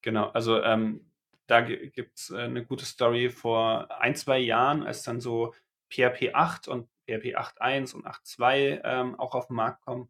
Genau, 0.03 0.27
also, 0.29 0.61
ähm, 0.61 1.11
da 1.47 1.61
gi 1.61 1.89
gibt's, 1.91 2.29
äh, 2.29 2.47
'ne 2.47 2.65
gute 2.65 2.85
Story 2.85 3.29
vor 3.29 3.89
1, 4.01 4.15
2 4.15 4.37
Jahren, 4.39 4.83
als 4.83 5.03
dann 5.03 5.19
so 5.21 5.53
PHP 5.91 6.33
8 6.33 6.67
und 6.67 6.87
PHP 7.07 7.35
8.1 7.35 7.93
und 7.95 8.05
8.2, 8.05 8.81
ähm, 8.83 9.15
auch 9.19 9.35
auf 9.35 9.49
'n 9.49 9.55
Markt 9.55 9.81
kommen 9.85 10.09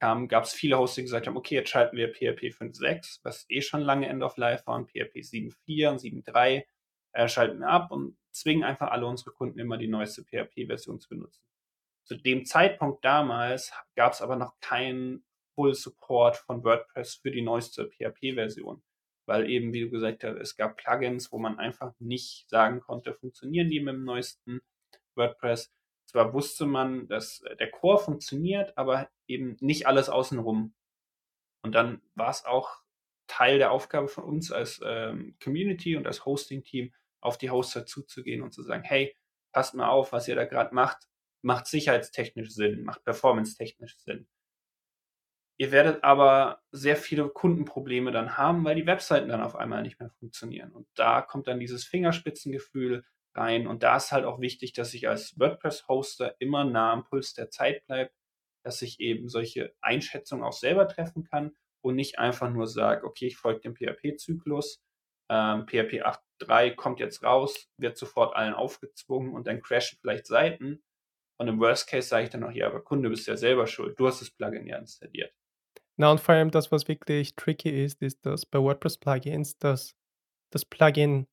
kamen, 0.00 0.28
gab's 0.28 0.52
viele 0.52 0.78
Hosts, 0.78 0.96
die 0.96 1.02
gesagt 1.02 1.26
haben: 1.26 1.36
„Okay, 1.36 1.56
jetzt 1.56 1.70
schalten 1.70 1.96
wir 1.96 2.08
PHP 2.12 2.50
5.6, 2.52 3.20
was 3.24 3.46
eh 3.48 3.60
schon 3.62 3.80
lange 3.82 4.08
End 4.08 4.22
of 4.22 4.36
Life 4.36 4.66
war, 4.66 4.76
und 4.76 4.90
PHP 4.90 5.22
7.4 5.22 5.90
und 5.90 5.98
7.3, 6.00 6.66
äh, 7.12 7.28
schalten 7.28 7.60
wir 7.60 7.68
ab 7.68 7.90
und 7.90 8.16
zwingen 8.32 8.64
einfach 8.64 8.90
alle 8.90 9.06
unsere 9.06 9.32
Kunden 9.32 9.58
immer 9.58 9.76
die 9.78 9.88
neueste 9.88 10.22
PHP-Version 10.24 11.00
zu 11.00 11.08
benutzen.“ 11.08 11.42
Zu 12.04 12.16
dem 12.16 12.44
Zeitpunkt 12.46 13.04
damals 13.04 13.72
ha 13.72 13.84
gab's 13.96 14.22
aber 14.22 14.36
noch 14.36 14.58
keinen 14.60 15.24
Full 15.56 15.74
Support 15.74 16.36
von 16.38 16.64
WordPress 16.64 17.16
für 17.16 17.30
die 17.32 17.42
neueste 17.42 17.88
PHP-Version, 17.90 18.82
weil 19.26 19.50
eben, 19.50 19.72
wie 19.74 19.82
du 19.82 19.90
gesagt 19.90 20.24
hast, 20.24 20.36
es 20.38 20.56
gab 20.56 20.76
Plugins, 20.78 21.32
wo 21.32 21.38
man 21.38 21.58
einfach 21.58 21.92
nicht 22.00 22.48
sagen 22.50 22.80
konnte, 22.80 23.14
funktionieren 23.14 23.68
die 23.70 23.80
mit'm 23.82 24.04
neuesten 24.04 24.60
WordPress. 25.18 25.72
Zwar 26.06 26.34
wusste 26.34 26.66
man, 26.66 27.08
dass, 27.08 27.42
äh, 27.42 27.56
der 27.56 27.70
Core 27.72 27.98
funktioniert, 28.00 28.78
aber 28.78 29.10
eben 29.28 29.58
nicht 29.60 29.86
alles 29.88 30.08
außen 30.10 30.40
rum. 30.40 30.74
Und 31.62 31.74
dann 31.74 32.02
war's 32.14 32.44
auch 32.44 32.82
Teil 33.28 33.58
der 33.58 33.72
Aufgabe 33.72 34.08
von 34.08 34.24
uns 34.24 34.52
als, 34.52 34.80
ähm, 34.84 35.36
Community 35.42 35.96
und 35.96 36.06
als 36.06 36.24
Hosting-Team, 36.24 36.92
auf 37.20 37.38
die 37.38 37.50
Hoster 37.50 37.84
zuzugehen 37.86 38.42
und 38.42 38.52
zu 38.52 38.62
sagen: 38.62 38.82
„Hey, 38.84 39.16
passt 39.52 39.74
mal 39.74 39.88
auf, 39.88 40.12
was 40.12 40.28
ihr 40.28 40.36
da 40.36 40.44
grad 40.44 40.72
macht, 40.72 41.08
macht 41.42 41.66
sicherheitstechnisch 41.66 42.50
Sinn, 42.50 42.84
macht 42.84 43.04
performance-technisch 43.04 43.98
Sinn.“ 43.98 44.28
Ihr 45.60 45.72
werdet 45.72 46.04
aber 46.04 46.62
sehr 46.70 46.96
viele 46.96 47.28
Kundenprobleme 47.28 48.12
dann 48.12 48.36
haben, 48.36 48.64
weil 48.64 48.76
die 48.76 48.86
Webseiten 48.86 49.28
dann 49.28 49.42
auf 49.42 49.56
einmal 49.56 49.82
nicht 49.82 49.98
mehr 49.98 50.10
funktionieren. 50.10 50.70
Und 50.70 50.86
da 50.94 51.20
kommt 51.20 51.48
dann 51.48 51.58
dieses 51.58 51.84
Fingerspitzengefühl 51.84 53.04
rein. 53.38 53.66
Und 53.66 53.82
da 53.82 53.96
ist 53.96 54.12
halt 54.12 54.24
auch 54.24 54.40
wichtig, 54.40 54.72
dass 54.74 54.94
ich 54.94 55.08
als 55.08 55.38
WordPress-Hoster 55.38 56.36
immer 56.40 56.64
nah 56.64 56.92
am 56.92 57.04
Puls 57.04 57.34
der 57.34 57.50
Zeit 57.50 57.86
bleibe, 57.86 58.10
dass 58.64 58.82
ich 58.82 59.00
eben 59.00 59.28
solche 59.28 59.74
Einschätzungen 59.80 60.44
auch 60.44 60.52
selber 60.52 60.88
treffen 60.88 61.24
kann 61.24 61.56
und 61.82 61.94
nicht 61.96 62.18
einfach 62.18 62.50
nur 62.50 62.66
sage: 62.66 63.04
„Okay, 63.06 63.26
ich 63.28 63.36
folge 63.36 63.60
dem 63.60 63.74
PHP-Zyklus. 63.76 64.82
Ähm, 65.30 65.66
PHP 65.66 66.02
8.3 66.02 66.70
kommt 66.70 67.00
jetzt 67.00 67.22
raus, 67.22 67.68
wird 67.78 67.96
sofort 67.98 68.34
allen 68.36 68.54
aufgezwungen 68.54 69.32
und 69.34 69.46
dann 69.46 69.60
crashen 69.62 69.98
vielleicht 70.00 70.26
Seiten.“ 70.26 70.82
Und 71.38 71.48
im 71.48 71.60
Worst 71.60 71.88
Case 71.88 72.08
sage 72.08 72.24
ich 72.24 72.30
dann 72.30 72.42
noch: 72.42 72.52
„Ja, 72.52 72.66
aber 72.68 72.82
Kunde, 72.82 73.10
bist 73.10 73.28
ja 73.28 73.36
selber 73.36 73.66
schuld. 73.66 73.98
Du 74.00 74.06
hast 74.08 74.20
das 74.22 74.30
Plugin 74.30 74.66
ja 74.66 74.78
installiert.“ 74.78 75.32
Na 75.96 76.10
und 76.12 76.20
vor 76.20 76.34
allem 76.34 76.50
das, 76.50 76.70
was 76.70 76.86
wirklich 76.88 77.34
tricky 77.34 77.70
ist, 77.84 78.02
ist, 78.02 78.24
dass 78.24 78.46
bei 78.46 78.58
WordPress-Plugins, 78.60 79.58
dass 79.58 79.96
das 80.50 80.64
Plugin 80.64 81.28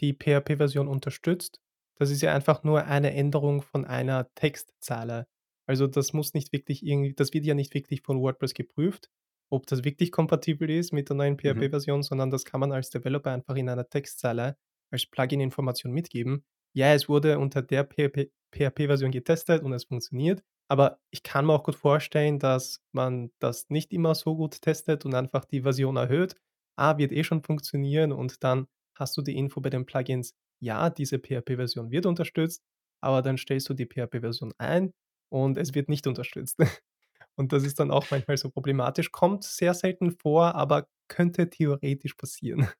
die 0.00 0.12
PHP-Version 0.14 0.88
unterstützt. 0.88 1.60
Das 1.98 2.10
ist 2.10 2.22
ja 2.22 2.34
einfach 2.34 2.62
nur 2.64 2.84
eine 2.84 3.12
Änderung 3.14 3.62
von 3.62 3.84
einer 3.84 4.28
Textzeile. 4.34 5.26
Also, 5.66 5.86
das 5.86 6.12
muss 6.12 6.34
nicht 6.34 6.52
wirklich 6.52 6.84
irgendwie 6.86 7.14
das 7.14 7.32
wird 7.32 7.44
ja 7.44 7.54
nicht 7.54 7.74
wirklich 7.74 8.02
von 8.02 8.20
WordPress 8.20 8.54
geprüft, 8.54 9.10
ob 9.50 9.66
das 9.66 9.84
wirklich 9.84 10.12
kompatibel 10.12 10.70
ist 10.70 10.92
mit 10.92 11.08
der 11.08 11.16
neuen 11.16 11.36
Mhm. 11.42 11.66
PHP-Version, 11.66 12.02
sondern 12.02 12.30
das 12.30 12.44
kann 12.44 12.60
man 12.60 12.72
als 12.72 12.90
Developer 12.90 13.30
einfach 13.30 13.56
in 13.56 13.68
einer 13.68 13.88
Textzeile 13.88 14.56
als 14.92 15.06
Plugin-Information 15.06 15.92
mitgeben. 15.92 16.44
Ja, 16.74 16.92
es 16.94 17.08
wurde 17.08 17.38
unter 17.38 17.62
der 17.62 17.84
PHP 17.84 18.30
PHP-Version 18.52 19.10
getestet 19.10 19.62
und 19.62 19.72
es 19.72 19.84
funktioniert, 19.84 20.42
aber 20.68 21.00
ich 21.10 21.22
kann 21.22 21.46
mir 21.46 21.52
auch 21.54 21.64
gut 21.64 21.74
vorstellen, 21.74 22.38
dass 22.38 22.80
man 22.92 23.30
das 23.40 23.68
nicht 23.70 23.92
immer 23.92 24.14
so 24.14 24.36
gut 24.36 24.60
testet 24.62 25.04
und 25.04 25.14
einfach 25.14 25.44
die 25.44 25.62
Version 25.62 25.96
erhöht. 25.96 26.36
Ah, 26.76 26.98
wird 26.98 27.12
eh 27.12 27.24
schon 27.24 27.42
funktionieren 27.42 28.12
und 28.12 28.44
dann 28.44 28.66
hast 28.96 29.16
du 29.16 29.22
die 29.22 29.36
Info 29.36 29.60
bei 29.60 29.70
den 29.70 29.86
Plugins: 29.86 30.34
„Ja, 30.60 30.90
diese 30.90 31.18
PHP-Version 31.18 31.90
wird 31.90 32.06
unterstützt“, 32.06 32.62
aber 33.00 33.22
dann 33.22 33.38
stellst 33.38 33.68
du 33.68 33.74
die 33.74 33.86
PHP-Version 33.86 34.52
ein 34.58 34.92
und 35.30 35.58
es 35.58 35.74
wird 35.74 35.88
nicht 35.88 36.06
unterstützt. 36.06 36.58
Und 37.36 37.52
das 37.52 37.64
ist 37.64 37.80
dann 37.80 37.90
auch 37.90 38.10
manchmal 38.10 38.36
so 38.38 38.50
problematisch. 38.50 39.12
Kommt 39.12 39.44
sehr 39.44 39.74
selten 39.74 40.12
vor, 40.12 40.54
aber 40.54 40.88
könnte 41.08 41.50
theoretisch 41.50 42.14
passieren. 42.14 42.68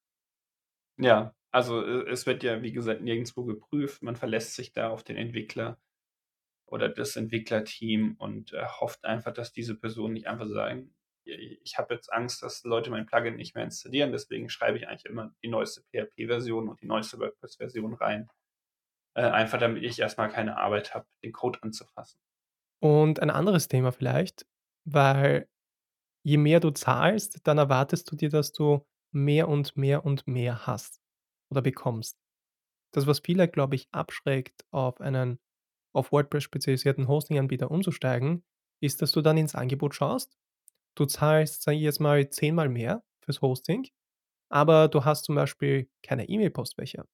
Ja, 0.98 1.34
also, 1.50 1.82
äh, 1.84 2.08
es 2.10 2.26
wird 2.26 2.42
ja, 2.42 2.62
wie 2.62 2.72
gesagt, 2.72 3.02
nirgendswo 3.02 3.44
geprüft. 3.44 4.02
Man 4.02 4.16
verlässt 4.16 4.54
sich 4.54 4.72
da 4.72 4.88
auf 4.90 5.04
den 5.04 5.16
Entwickler 5.16 5.78
oder 6.66 6.88
das 6.88 7.16
Entwicklerteam 7.16 8.16
und, 8.18 8.52
äh, 8.54 8.66
hofft 8.66 9.04
einfach, 9.04 9.32
dass 9.32 9.52
diese 9.52 9.76
Personen 9.76 10.14
nicht 10.14 10.28
einfach 10.28 10.48
sagen: 10.48 10.80
„I 10.88 11.05
ich 11.26 11.78
habe 11.78 11.94
jetzt 11.94 12.12
Angst, 12.12 12.42
dass 12.42 12.64
Leute 12.64 12.90
mein 12.90 13.06
Plugin 13.06 13.36
nicht 13.36 13.54
mehr 13.54 13.64
installieren, 13.64 14.12
deswegen 14.12 14.48
schreibe 14.48 14.78
ich 14.78 14.88
eigentlich 14.88 15.06
immer 15.06 15.34
die 15.42 15.48
neueste 15.48 15.82
PHP-Version 15.92 16.68
und 16.68 16.80
die 16.80 16.86
neueste 16.86 17.18
WordPress-Version 17.18 17.94
rein.“ 17.94 18.28
Äh, 19.14 19.22
einfach 19.22 19.58
damit 19.58 19.82
ich 19.82 19.98
erst 19.98 20.18
mal 20.18 20.28
keine 20.28 20.58
Arbeit 20.58 20.94
habe, 20.94 21.06
den 21.24 21.32
Code 21.32 21.62
anzufassen. 21.62 22.20
Und 22.80 23.20
ein 23.20 23.30
anderes 23.30 23.68
Thema 23.68 23.92
vielleicht, 23.92 24.46
weil 24.84 25.48
je 26.22 26.36
mehr 26.36 26.60
du 26.60 26.70
zahlst, 26.70 27.40
dann 27.44 27.58
erwartest 27.58 28.10
du 28.10 28.16
dir, 28.16 28.28
dass 28.28 28.52
du 28.52 28.86
mehr 29.12 29.48
und 29.48 29.76
mehr 29.76 30.04
und 30.04 30.26
mehr 30.26 30.66
hast 30.66 31.00
oder 31.50 31.62
bekommst. 31.62 32.18
Das, 32.92 33.06
was 33.06 33.20
viele, 33.20 33.48
glaube 33.48 33.76
ich, 33.76 33.88
abschreckt, 33.92 34.64
auf 34.70 35.00
einen 35.00 35.38
auf 35.94 36.12
WordPress-spezialisierten 36.12 37.08
Hosting-Anbieter 37.08 37.70
umzusteigen, 37.70 38.44
ist, 38.82 39.00
dass 39.00 39.12
du 39.12 39.22
dann 39.22 39.38
ins 39.38 39.54
Angebot 39.54 39.94
schaust. 39.94 40.36
Du 40.96 41.04
zahlst, 41.04 41.62
sage 41.62 41.76
ich 41.76 41.84
jetzt 41.84 42.00
mal, 42.00 42.28
zehnmal 42.30 42.68
mehr 42.68 43.04
fürs 43.24 43.42
Hosting, 43.42 43.88
aber 44.48 44.88
du 44.88 45.04
hast 45.04 45.24
zum 45.24 45.34
Beispiel 45.34 45.88
keine 46.02 46.28
E-Mail-Postfächer. 46.28 47.06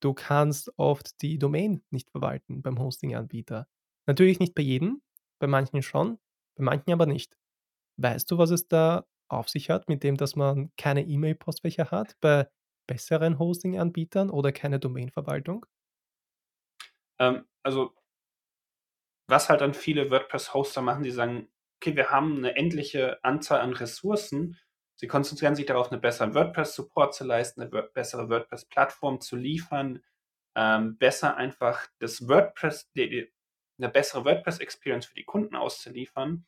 Du 0.00 0.14
kannst 0.14 0.72
oft 0.78 1.20
die 1.20 1.38
Domain 1.38 1.82
nicht 1.90 2.10
verwalten 2.10 2.62
beim 2.62 2.78
Hosting-Anbieter. 2.78 3.68
Natürlich 4.06 4.40
nicht 4.40 4.54
bei 4.54 4.62
jedem, 4.62 5.02
bei 5.38 5.46
manchen 5.46 5.82
schon, 5.82 6.18
bei 6.56 6.64
manchen 6.64 6.92
aber 6.92 7.06
nicht. 7.06 7.36
Weißt 7.98 8.30
du, 8.30 8.38
was 8.38 8.50
es 8.50 8.66
da 8.66 9.06
auf 9.28 9.48
sich 9.48 9.68
hat, 9.68 9.88
mit 9.88 10.02
dem, 10.02 10.16
dass 10.16 10.34
man 10.34 10.72
keine 10.76 11.04
E-Mail-Postfächer 11.04 11.90
hat 11.90 12.16
bei 12.20 12.48
besseren 12.86 13.38
Hosting-Anbietern 13.38 14.30
oder 14.30 14.52
keine 14.52 14.80
Domain-Verwaltung? 14.80 15.66
Ähm, 17.18 17.44
also 17.62 17.94
was 19.28 19.48
halt 19.48 19.60
dann 19.60 19.74
viele 19.74 20.10
WordPress-Hoster 20.10 20.82
machen, 20.82 21.04
die 21.04 21.12
sagen, 21.12 21.48
okay, 21.80 21.96
wir 21.96 22.10
haben 22.10 22.36
eine 22.36 22.56
endliche 22.56 23.22
Anzahl 23.24 23.60
an 23.60 23.72
Ressourcen. 23.72 24.58
Sie 24.96 25.06
konzentrieren 25.06 25.54
sich 25.54 25.64
darauf, 25.64 25.90
einen 25.90 26.02
besseren 26.02 26.34
WordPress-Support 26.34 27.14
zu 27.14 27.24
leisten, 27.24 27.62
eine 27.62 27.70
bessere 27.94 28.28
WordPress-Plattform 28.28 29.20
zu 29.20 29.36
liefern, 29.36 30.02
ähm, 30.54 30.98
besser 30.98 31.36
einfach 31.38 31.86
das 31.98 32.28
WordPress, 32.28 32.90
die, 32.92 33.08
die, 33.08 33.32
eine 33.78 33.88
bessere 33.88 34.26
WordPress-Experience 34.26 35.06
für 35.06 35.14
die 35.14 35.24
Kunden 35.24 35.56
auszuliefern 35.56 36.44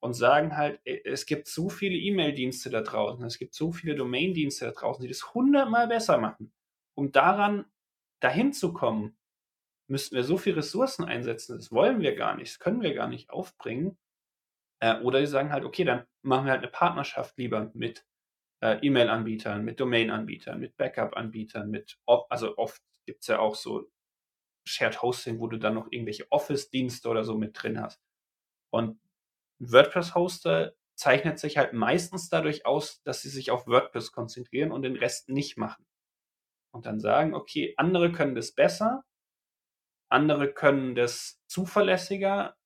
und 0.00 0.14
sagen 0.14 0.56
halt, 0.56 0.80
es 0.84 1.26
gibt 1.26 1.48
so 1.48 1.68
viele 1.68 1.96
E-Mail-Dienste 1.96 2.70
da 2.70 2.82
draußen, 2.82 3.24
es 3.24 3.38
gibt 3.38 3.54
so 3.54 3.72
viele 3.72 3.96
Domain-Dienste 3.96 4.66
da 4.66 4.70
draußen, 4.70 5.02
die 5.02 5.08
das 5.08 5.34
hundertmal 5.34 5.88
besser 5.88 6.18
machen. 6.18 6.52
Um 6.94 7.10
daran 7.10 7.64
dahin 8.20 8.52
zu 8.52 8.72
kommen, 8.72 9.18
müssten 9.88 10.14
wir 10.14 10.22
so 10.22 10.36
viele 10.36 10.58
Ressourcen 10.58 11.04
einsetzen, 11.04 11.56
das 11.56 11.72
wollen 11.72 12.00
wir 12.00 12.14
gar 12.14 12.36
nicht, 12.36 12.52
das 12.52 12.58
können 12.60 12.82
wir 12.82 12.94
gar 12.94 13.08
nicht 13.08 13.30
aufbringen. 13.30 13.98
Äh, 14.80 15.00
oder 15.00 15.20
die 15.20 15.26
sagen 15.26 15.52
halt, 15.52 15.64
okay, 15.64 15.84
dann 15.84 16.06
machen 16.22 16.46
wir 16.46 16.52
halt 16.52 16.62
eine 16.62 16.70
Partnerschaft 16.70 17.36
lieber 17.38 17.70
mit 17.74 18.04
äh, 18.62 18.78
E-Mail-Anbietern, 18.84 19.64
mit 19.64 19.80
Domain-Anbietern, 19.80 20.58
mit 20.58 20.76
Backup-Anbietern, 20.76 21.70
mit, 21.70 21.98
also 22.06 22.56
oft 22.56 22.82
gibt 23.06 23.22
es 23.22 23.28
ja 23.28 23.38
auch 23.38 23.54
so 23.54 23.90
Shared 24.66 25.00
Hosting, 25.02 25.40
wo 25.40 25.46
du 25.46 25.58
dann 25.58 25.74
noch 25.74 25.88
irgendwelche 25.90 26.30
Office-Dienste 26.30 27.08
oder 27.08 27.24
so 27.24 27.36
mit 27.36 27.60
drin 27.60 27.80
hast. 27.80 28.00
Und 28.70 29.00
WordPress-Hoster 29.60 30.74
zeichnet 30.94 31.38
sich 31.38 31.56
halt 31.56 31.72
meistens 31.72 32.28
dadurch 32.28 32.66
aus, 32.66 33.02
dass 33.02 33.22
sie 33.22 33.30
sich 33.30 33.50
auf 33.50 33.66
WordPress 33.66 34.12
konzentrieren 34.12 34.72
und 34.72 34.82
den 34.82 34.96
Rest 34.96 35.28
nicht 35.28 35.56
machen. 35.56 35.86
Und 36.74 36.86
dann 36.86 37.00
sagen, 37.00 37.34
okay, 37.34 37.72
andere 37.76 38.12
können 38.12 38.34
das 38.34 38.52
besser, 38.52 39.04
andere 40.10 40.52
können 40.52 40.94
das 40.94 41.40
zuverlässiger. 41.46 42.57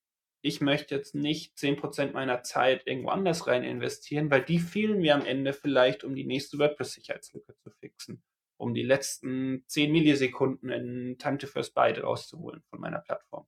Ich 0.44 0.60
möchte 0.60 0.94
jetzt 0.96 1.14
nicht 1.14 1.56
10% 1.56 2.12
meiner 2.12 2.42
Zeit 2.42 2.86
irgendwo 2.86 3.10
anders 3.10 3.46
rein 3.46 3.62
investieren, 3.62 4.30
weil 4.30 4.42
die 4.42 4.58
fehlen 4.58 5.00
mir 5.00 5.14
am 5.14 5.24
Ende 5.24 5.52
vielleicht, 5.52 6.02
um 6.02 6.14
die 6.14 6.24
nächste 6.24 6.58
WordPress-Sicherheitslücke 6.58 7.54
zu 7.56 7.70
fixen, 7.70 8.22
um 8.56 8.74
die 8.74 8.82
letzten 8.82 9.64
10 9.68 9.92
Millisekunden 9.92 10.70
in 10.70 11.16
Time 11.18 11.38
to 11.38 11.46
First 11.46 11.74
Byte 11.74 12.02
rauszuholen 12.02 12.62
von 12.68 12.80
meiner 12.80 12.98
Plattform. 12.98 13.46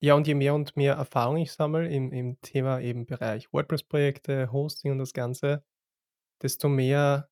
Ja, 0.00 0.14
und 0.14 0.26
je 0.26 0.34
mehr 0.34 0.54
und 0.54 0.76
mehr 0.76 0.94
Erfahrung 0.94 1.38
ich 1.38 1.52
sammle 1.52 1.88
im, 1.88 2.12
im 2.12 2.38
Thema 2.42 2.80
eben 2.80 3.06
Bereich 3.06 3.50
WordPress-Projekte, 3.52 4.52
Hosting 4.52 4.92
und 4.92 4.98
das 4.98 5.14
Ganze, 5.14 5.64
desto 6.42 6.68
mehr 6.68 7.30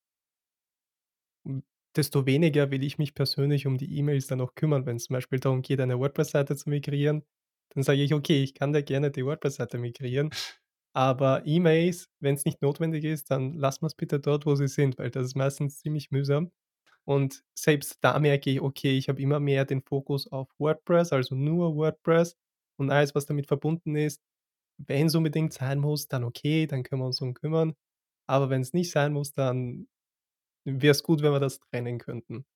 desto 1.96 2.26
weniger 2.26 2.70
will 2.70 2.82
ich 2.82 2.98
mich 2.98 3.14
persönlich 3.14 3.66
um 3.66 3.78
die 3.78 3.98
E-Mails 3.98 4.26
dann 4.26 4.40
auch 4.40 4.54
kümmern. 4.54 4.86
Wenn 4.86 4.96
es 4.96 5.04
zum 5.04 5.14
Beispiel 5.14 5.38
darum 5.38 5.62
geht, 5.62 5.80
eine 5.80 5.98
WordPress-Seite 5.98 6.56
zu 6.56 6.68
migrieren, 6.68 7.24
dann 7.70 7.82
sage 7.82 8.02
ich: 8.02 8.14
„Okay, 8.14 8.42
ich 8.42 8.54
kann 8.54 8.72
dir 8.72 8.82
gerne 8.82 9.10
die 9.10 9.24
WordPress-Seite 9.24 9.78
migrieren, 9.78 10.30
aber 10.94 11.42
E-Mails, 11.46 12.08
wenn 12.20 12.34
es 12.36 12.44
nicht 12.44 12.62
notwendig 12.62 13.04
ist, 13.04 13.30
dann 13.30 13.54
lassen 13.54 13.82
wir 13.82 13.88
es 13.88 13.94
bitte 13.94 14.20
dort, 14.20 14.46
wo 14.46 14.54
sie 14.54 14.68
sind“, 14.68 14.98
weil 14.98 15.10
das 15.10 15.26
ist 15.26 15.36
meistens 15.36 15.80
ziemlich 15.80 16.10
mühsam. 16.10 16.52
Und 17.06 17.44
selbst 17.54 17.98
da 18.02 18.18
merke 18.20 18.50
ich, 18.50 18.60
okay, 18.62 18.96
ich 18.98 19.08
habe 19.08 19.22
immer 19.22 19.40
mehr 19.40 19.64
den 19.66 19.82
Fokus 19.82 20.28
auf 20.32 20.48
WordPress, 20.58 21.12
also 21.12 21.34
nur 21.36 21.76
WordPress 21.76 22.36
und 22.78 22.90
alles, 22.90 23.14
was 23.14 23.26
damit 23.26 23.46
verbunden 23.48 23.96
ist. 23.96 24.22
Wenn 24.78 25.06
es 25.08 25.14
unbedingt 25.16 25.52
sein 25.54 25.80
muss, 25.80 26.08
dann 26.08 26.24
okay, 26.24 26.66
dann 26.66 26.82
können 26.84 27.02
wir 27.02 27.06
uns 27.06 27.18
drum 27.18 27.34
kümmern. 27.34 27.74
Aber 28.28 28.50
wenn 28.50 28.62
es 28.62 28.72
nicht 28.74 28.90
sein 28.92 29.12
muss, 29.12 29.32
dann 29.32 29.88
wäre 30.66 30.92
es 30.92 31.02
gut, 31.02 31.22
wenn 31.22 31.32
wir 31.32 31.40
das 31.40 31.60
trennen 31.60 31.98
könnten. 31.98 32.46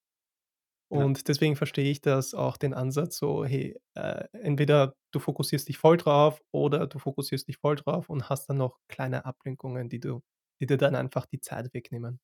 Ja. 0.93 1.09
Und 1.09 1.29
deswegen 1.29 1.57
verstehe 1.57 1.91
ich 1.91 2.01
das 2.01 2.35
auch 2.35 2.57
den 2.57 2.73
Ansatz 2.75 3.19
so, 3.19 3.45
hey, 3.45 3.79
äh, 3.95 4.25
entweder 4.33 4.95
du 5.13 5.21
fokussierst 5.21 5.69
dich 5.69 5.77
voll 5.79 5.99
drauf 5.99 6.41
oder 6.53 6.87
du 6.87 6.99
fokussierst 6.99 7.47
dich 7.49 7.59
voll 7.59 7.77
drauf 7.77 8.09
und 8.09 8.29
hast 8.31 8.47
dann 8.49 8.57
noch 8.59 8.79
kleine 8.89 9.25
Ablenkungen, 9.27 9.89
die 9.91 10.01
du 10.01 10.23
die 10.61 10.67
dir 10.67 10.77
dann 10.79 10.97
einfach 10.97 11.27
die 11.27 11.41
Zeit 11.41 11.73
wegnehmen. 11.75 12.21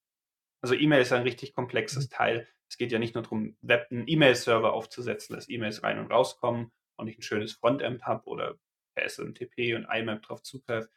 Also 0.62 0.74
E-Mail 0.74 1.03
ist 1.03 1.12
ein 1.12 1.22
richtig 1.22 1.53
komplexes 1.55 2.09
Mhm. 2.09 2.09
Teil. 2.09 2.48
Es 2.68 2.79
geht 2.79 2.92
ja 2.92 2.98
nicht 2.98 3.14
nur 3.14 3.22
darum, 3.22 3.57
Web 3.61 3.88
'n 3.90 4.05
E-Mail-Server 4.09 4.72
aufzusetzen, 4.72 5.35
dass 5.37 5.48
E-Mails 5.48 5.83
rein 5.83 5.98
und 5.98 6.11
rauskommen 6.11 6.72
und 6.96 7.09
ich 7.09 7.18
ein 7.18 7.22
schönes 7.22 7.53
Frontend 7.53 8.05
habe 8.07 8.24
oder 8.27 8.59
per 8.94 9.05
SMTP 9.05 9.74
und 9.74 9.85
IMAP 9.90 10.22
drauf 10.22 10.42
zugreife. 10.42 10.88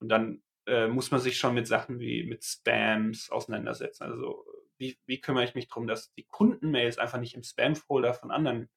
Und 0.00 0.08
dann, 0.10 0.42
äh, 0.66 0.88
muss 0.88 1.10
man 1.10 1.20
sich 1.20 1.38
schon 1.38 1.54
mit 1.54 1.66
Sachen 1.66 2.00
wie 2.00 2.24
mit 2.24 2.44
Spams 2.44 3.30
auseinandersetzen. 3.30 4.04
Also, 4.04 4.44
wie 4.78 4.98
wie 5.06 5.20
kümmere 5.20 5.44
ich 5.44 5.54
mich 5.54 5.68
darum, 5.68 5.86
dass 5.86 6.12
die 6.14 6.24
Kundenmails 6.24 6.98
einfach 6.98 7.20
nicht 7.20 7.34
im 7.34 7.42
Spam-Folder 7.42 8.14
von 8.14 8.30
anderen 8.30 8.68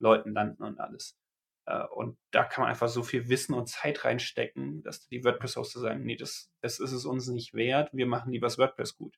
Leuten 0.00 0.32
landen 0.32 0.62
und 0.62 0.80
alles. 0.80 1.18
Äh, 1.66 1.84
und 1.88 2.18
da 2.32 2.44
kann 2.44 2.62
man 2.62 2.70
einfach 2.70 2.88
so 2.88 3.02
viel 3.02 3.28
Wissen 3.28 3.54
und 3.54 3.68
Zeit 3.68 4.04
reinstecken, 4.04 4.82
dass 4.82 5.08
die 5.08 5.24
WordPress-Hoster 5.24 5.80
sagen: 5.80 6.04
„Ne, 6.04 6.16
das 6.16 6.50
das 6.62 6.80
ist 6.80 6.92
es 6.92 7.04
uns 7.06 7.28
nicht 7.28 7.54
wert. 7.54 7.90
Wir 7.92 8.06
machen 8.06 8.32
lieber 8.32 8.46
das 8.46 8.58
WordPress 8.58 8.96
gut.“ 8.96 9.16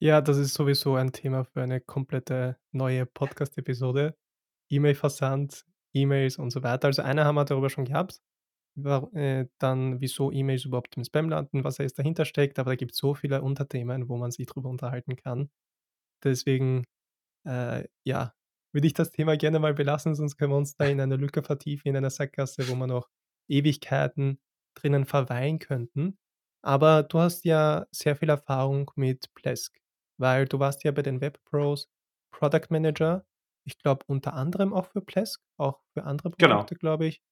Ja, 0.00 0.20
das 0.20 0.36
ist 0.38 0.54
sowieso 0.54 0.94
ein 0.94 1.12
Thema 1.12 1.44
für 1.44 1.62
eine 1.62 1.80
komplette 1.80 2.56
neue 2.72 3.04
Podcast-Episode. 3.04 4.16
E-Mail-Versand, 4.70 5.66
E-Mails 5.92 6.38
und 6.38 6.50
so 6.50 6.62
weiter. 6.62 6.86
Also, 6.86 7.02
eine 7.02 7.24
haben 7.24 7.34
wir 7.34 7.44
darüber 7.44 7.70
schon 7.70 7.84
gehabt, 7.84 8.20
äh, 9.14 9.46
dann 9.58 10.00
wieso 10.00 10.32
E-Mails 10.32 10.64
überhaupt 10.64 10.96
im 10.96 11.04
Spam 11.04 11.28
landen, 11.28 11.64
was 11.64 11.80
alles 11.80 11.94
dahinter 11.94 12.24
steckt, 12.24 12.58
aber 12.58 12.72
da 12.72 12.76
gibt's 12.76 12.98
so 12.98 13.14
viele 13.14 13.42
Unterthemen, 13.42 14.08
wo 14.08 14.16
man 14.16 14.30
sich 14.30 14.46
drüber 14.46 14.68
unterhalten 14.70 15.16
kann. 15.16 15.50
Deswegen, 16.24 16.84
äh, 17.46 17.84
ja, 18.06 18.34
würde 18.72 18.86
ich 18.86 18.94
das 18.94 19.10
Thema 19.12 19.36
gerne 19.36 19.58
mal 19.60 19.74
belassen, 19.74 20.14
sonst 20.14 20.36
können 20.36 20.52
wir 20.52 20.56
uns 20.58 20.76
da 20.76 20.86
in 20.86 21.00
eine 21.00 21.16
Lücke 21.16 21.42
vertiefen, 21.42 21.88
in 21.88 21.96
einer 21.96 22.10
Sackgasse, 22.10 22.68
wo 22.68 22.74
wir 22.76 22.86
noch 22.86 23.08
Ewigkeiten 23.48 24.40
drinnen 24.76 25.06
verweilen 25.06 25.58
könnten. 25.58 26.18
Aber 26.62 27.02
du 27.04 27.20
hast 27.20 27.44
ja 27.44 27.86
sehr 27.92 28.16
viel 28.16 28.28
Erfahrung 28.30 28.90
mit 28.96 29.32
Plesk, 29.34 29.78
weil 30.18 30.46
du 30.46 30.58
warst 30.60 30.84
ja 30.84 30.92
bei 30.92 31.02
den 31.02 31.20
Webpros 31.20 31.88
Product 32.32 32.66
Manager. 32.70 33.26
Ich 33.66 33.78
glaube, 33.78 34.04
unter 34.08 34.34
anderem 34.34 34.72
auch 34.74 34.86
für 34.86 35.00
Plesk, 35.02 35.42
auch 35.58 35.80
für 35.94 36.04
andere 36.04 36.30
Genau. 36.38 36.66
Produkte, 36.66 36.74
glaube 36.76 37.06
ich. 37.06 37.22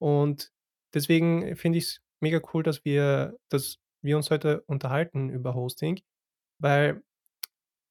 Und 0.00 0.52
deswegen 0.94 1.56
finde 1.56 1.78
ich 1.78 1.84
es 1.84 2.00
mega 2.20 2.40
cool, 2.54 2.62
dass 2.62 2.84
wir 2.84 3.38
dass 3.50 3.78
wir 4.02 4.16
uns 4.16 4.30
heute 4.30 4.62
unterhalten 4.62 5.30
über 5.30 5.54
Hosting, 5.54 6.00
weil 6.60 7.02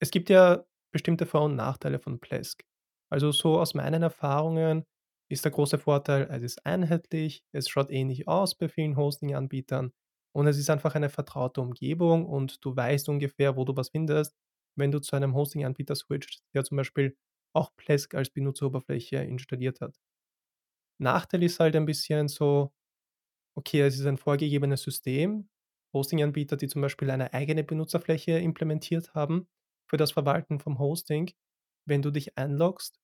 es 0.02 0.12
gibt 0.12 0.30
ja 0.30 0.66
bestimmte 0.94 1.26
Vor 1.26 1.44
und 1.44 1.56
Nachteile 1.56 2.00
von 2.00 2.20
Plesk. 2.20 2.64
Also, 3.12 3.32
so 3.32 3.60
aus 3.60 3.74
meinen 3.74 4.04
Erfahrungen 4.04 4.86
ist 5.30 5.46
der 5.46 5.52
große 5.52 5.78
Vorteil, 5.80 6.28
es 6.32 6.44
ist 6.44 6.66
einheitlich, 6.66 7.44
es 7.54 7.70
schaut 7.70 7.90
ähnlich 7.92 8.28
aus 8.28 8.56
bei 8.56 8.70
vielen 8.70 8.98
Hosting-Anbietern 8.98 9.94
und 10.36 10.48
es 10.48 10.58
ist 10.58 10.70
einfach 10.70 10.96
eine 10.96 11.10
vertraute 11.10 11.62
Umgebung 11.62 12.26
und 12.26 12.64
du 12.66 12.76
weißt 12.76 13.10
ungefähr, 13.10 13.56
wo 13.58 13.66
du 13.66 13.76
was 13.76 13.90
findest, 13.90 14.36
wenn 14.78 14.92
du 14.92 15.00
zu 15.00 15.16
einem 15.16 15.36
Hosting-Anbieter 15.36 15.96
switcht, 15.96 16.42
der 16.54 16.64
zum 16.66 16.78
Beispiel 16.78 17.18
auch 17.54 17.72
Plesk 17.78 18.16
als 18.16 18.30
Benutzeroberfläche 18.30 19.18
installiert 19.18 19.82
hat. 19.82 19.96
Nachteil 21.00 21.44
ist 21.44 21.60
halt 21.60 21.76
ein 21.76 21.86
bisschen 21.86 22.28
so, 22.28 22.72
okay, 23.56 23.82
es 23.82 24.00
ist 24.00 24.06
ein 24.06 24.18
vorgegebenes 24.18 24.84
System. 24.84 25.50
Hosting-Anbieter, 25.94 26.58
die 26.58 26.68
zum 26.68 26.82
Beispiel 26.82 27.10
eine 27.12 27.34
eigene 27.34 27.64
Benutzerfläche 27.64 28.34
implementiert 28.40 29.14
haben 29.14 29.48
für 29.90 29.98
das 29.98 30.14
Verwalten 30.14 30.60
vom 30.60 30.80
Hosting. 30.80 31.32
Wenn 31.86 32.02
du 32.02 32.12
dich 32.12 32.38
einloggst, 32.38 33.00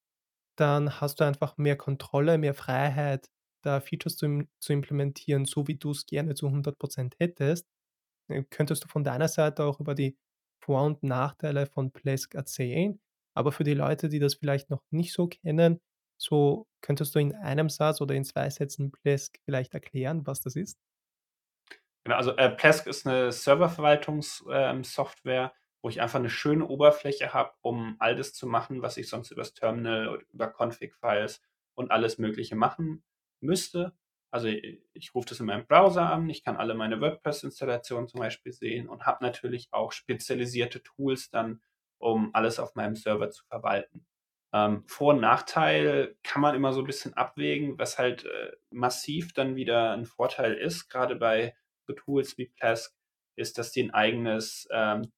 dann 0.57 1.01
hast 1.01 1.19
du 1.19 1.25
einfach 1.25 1.57
mehr 1.57 1.77
Kontrolle, 1.77 2.37
mehr 2.37 2.53
Freiheit, 2.53 3.29
da 3.63 3.79
Features 3.81 4.17
zu 4.17 4.43
zu 4.59 4.73
implementieren, 4.73 5.45
so 5.45 5.67
wie 5.67 5.75
du 5.77 5.91
es 5.91 6.05
gerne 6.05 6.35
zu 6.35 6.49
100% 6.49 7.15
hättest. 7.19 7.67
Äh, 8.29 8.43
könntest 8.49 8.83
du 8.83 8.87
von 8.87 9.03
deiner 9.03 9.27
Seite 9.27 9.63
auch 9.65 9.79
über 9.79 9.95
die 9.95 10.17
Vor 10.59 10.83
und 10.83 11.03
Nachteile 11.03 11.65
von 11.67 11.91
Plesk 11.91 12.35
erzählen? 12.35 12.99
Aber 13.35 13.51
für 13.51 13.63
die 13.63 13.73
Leute, 13.75 14.09
die 14.09 14.19
das 14.19 14.35
vielleicht 14.35 14.69
noch 14.69 14.83
nicht 14.91 15.13
so 15.13 15.27
kennen, 15.27 15.79
so 16.18 16.68
könntest 16.82 17.15
du 17.15 17.20
in 17.20 17.34
einem 17.36 17.70
Satz 17.70 18.01
oder 18.01 18.15
in 18.15 18.26
2 18.26 18.49
Sätzen 18.49 18.91
Plesk 18.91 19.38
vielleicht 19.45 19.74
erklären, 19.74 20.26
was 20.28 20.41
das 20.41 20.55
ist? 20.55 20.76
Genau, 22.05 22.15
also, 22.18 22.36
äh, 22.38 22.49
Plesk 22.49 22.88
ist 22.88 23.05
'ne 23.05 23.32
Serververwaltungssoftware, 23.32 24.70
ähm, 24.72 24.84
Software, 24.84 25.53
wo 25.82 25.89
ich 25.89 26.01
einfach 26.01 26.20
'ne 26.20 26.30
schöne 26.30 26.65
Oberfläche 26.68 27.34
habe, 27.34 27.51
um 27.61 27.95
all 27.99 28.15
das 28.15 28.34
zu 28.34 28.47
machen, 28.47 28.82
was 28.82 28.97
ich 28.97 29.09
sonst 29.09 29.32
übers 29.32 29.53
Terminal 29.53 30.07
oder 30.09 30.24
über 30.32 30.47
Config-Files 30.57 31.41
und 31.76 31.91
alles 31.91 32.18
Mögliche 32.18 32.55
machen 32.55 33.03
müsste. 33.41 33.93
Also 34.32 34.47
ich, 34.47 34.82
ich 34.93 35.15
rufe 35.15 35.28
das 35.30 35.39
in 35.39 35.45
meinem 35.47 35.65
Browser 35.68 36.09
an, 36.11 36.30
ich 36.30 36.43
kann 36.43 36.57
alle 36.57 36.76
meine 36.76 36.99
WordPress-Installationen 37.01 38.07
zum 38.07 38.20
Beispiel 38.20 38.51
sehen 38.51 38.88
und 38.89 39.05
habe 39.05 39.24
natürlich 39.24 39.68
auch 39.72 39.91
spezialisierte 39.91 40.84
Tools 40.84 41.30
dann, 41.30 41.61
um 41.97 42.34
alles 42.34 42.59
auf 42.59 42.76
meinem 42.76 42.95
Server 42.95 43.30
zu 43.32 43.45
verwalten. 43.45 44.05
Ähm, 44.53 44.83
Vor- 44.87 45.13
und 45.13 45.21
Nachteil 45.21 46.15
kann 46.23 46.41
man 46.41 46.55
immer 46.55 46.73
so 46.73 46.81
ein 46.81 46.87
bisschen 46.87 47.13
abwägen, 47.15 47.77
was 47.77 47.97
halt 47.97 48.25
äh, 48.25 48.51
massiv 48.69 49.33
dann 49.33 49.55
wieder 49.55 49.91
ein 49.91 50.05
Vorteil 50.05 50.53
ist, 50.53 50.89
gerade 50.89 51.15
bei 51.15 51.55
so 51.85 51.93
Tools 51.93 52.37
wie 52.37 52.47
Plesk, 52.47 52.95
ist, 53.35 53.57
dass 53.57 53.71
die 53.71 53.83
ein 53.83 53.93
eigenes 53.93 54.67
ähm, 54.71 55.11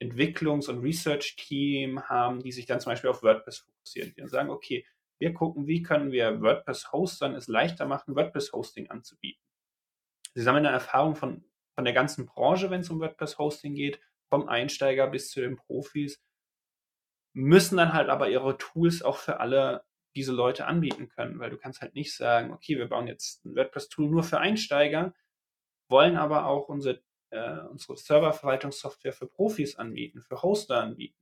Entwicklungs- 0.00 0.68
und 0.68 0.80
Research-Team 0.80 2.08
haben, 2.08 2.42
die 2.42 2.52
sich 2.52 2.66
dann 2.66 2.80
zum 2.80 2.92
Beispiel 2.92 3.10
auf 3.10 3.22
WordPress 3.22 3.58
fokussieren. 3.58 4.10
Die 4.10 4.20
dann 4.20 4.28
sagen, 4.28 4.50
okay, 4.50 4.86
wir 5.18 5.32
gucken, 5.32 5.66
wie 5.66 5.82
können 5.82 6.12
wir 6.12 6.40
WordPress-Hostern 6.42 7.34
es 7.34 7.48
leichter 7.48 7.86
machen, 7.86 8.14
WordPress-Hosting 8.14 8.90
anzubieten. 8.90 9.42
Sie 10.34 10.42
sammeln 10.42 10.66
eine 10.66 10.74
Erfahrung 10.74 11.14
von, 11.14 11.44
von 11.74 11.84
der 11.84 11.94
ganzen 11.94 12.26
Branche, 12.26 12.70
wenn 12.70 12.80
es 12.80 12.90
um 12.90 13.00
WordPress-Hosting 13.00 13.74
geht, 13.74 14.00
vom 14.28 14.48
Einsteiger 14.48 15.06
bis 15.06 15.30
zu 15.30 15.40
den 15.40 15.56
Profis, 15.56 16.20
müssen 17.34 17.76
dann 17.76 17.92
halt 17.92 18.08
aber 18.08 18.30
ihre 18.30 18.56
Tools 18.56 19.02
auch 19.02 19.18
für 19.18 19.40
alle 19.40 19.84
diese 20.16 20.32
Leute 20.32 20.66
anbieten 20.66 21.08
können, 21.08 21.40
weil 21.40 21.50
du 21.50 21.58
kannst 21.58 21.80
halt 21.82 21.94
nicht 21.94 22.16
sagen, 22.16 22.52
okay, 22.52 22.78
wir 22.78 22.88
bauen 22.88 23.08
jetzt 23.08 23.44
ein 23.44 23.56
WordPress-Tool 23.56 24.08
nur 24.08 24.22
für 24.22 24.38
Einsteiger, 24.38 25.12
wollen 25.88 26.16
aber 26.16 26.46
auch 26.46 26.68
unsere, 26.68 27.02
äh, 27.30 27.60
unsere 27.68 27.96
Serververwaltungssoftware 27.96 29.12
für 29.12 29.26
Profis 29.26 29.76
anbieten, 29.76 30.22
für 30.22 30.40
Hoster 30.42 30.80
anbieten. 30.80 31.18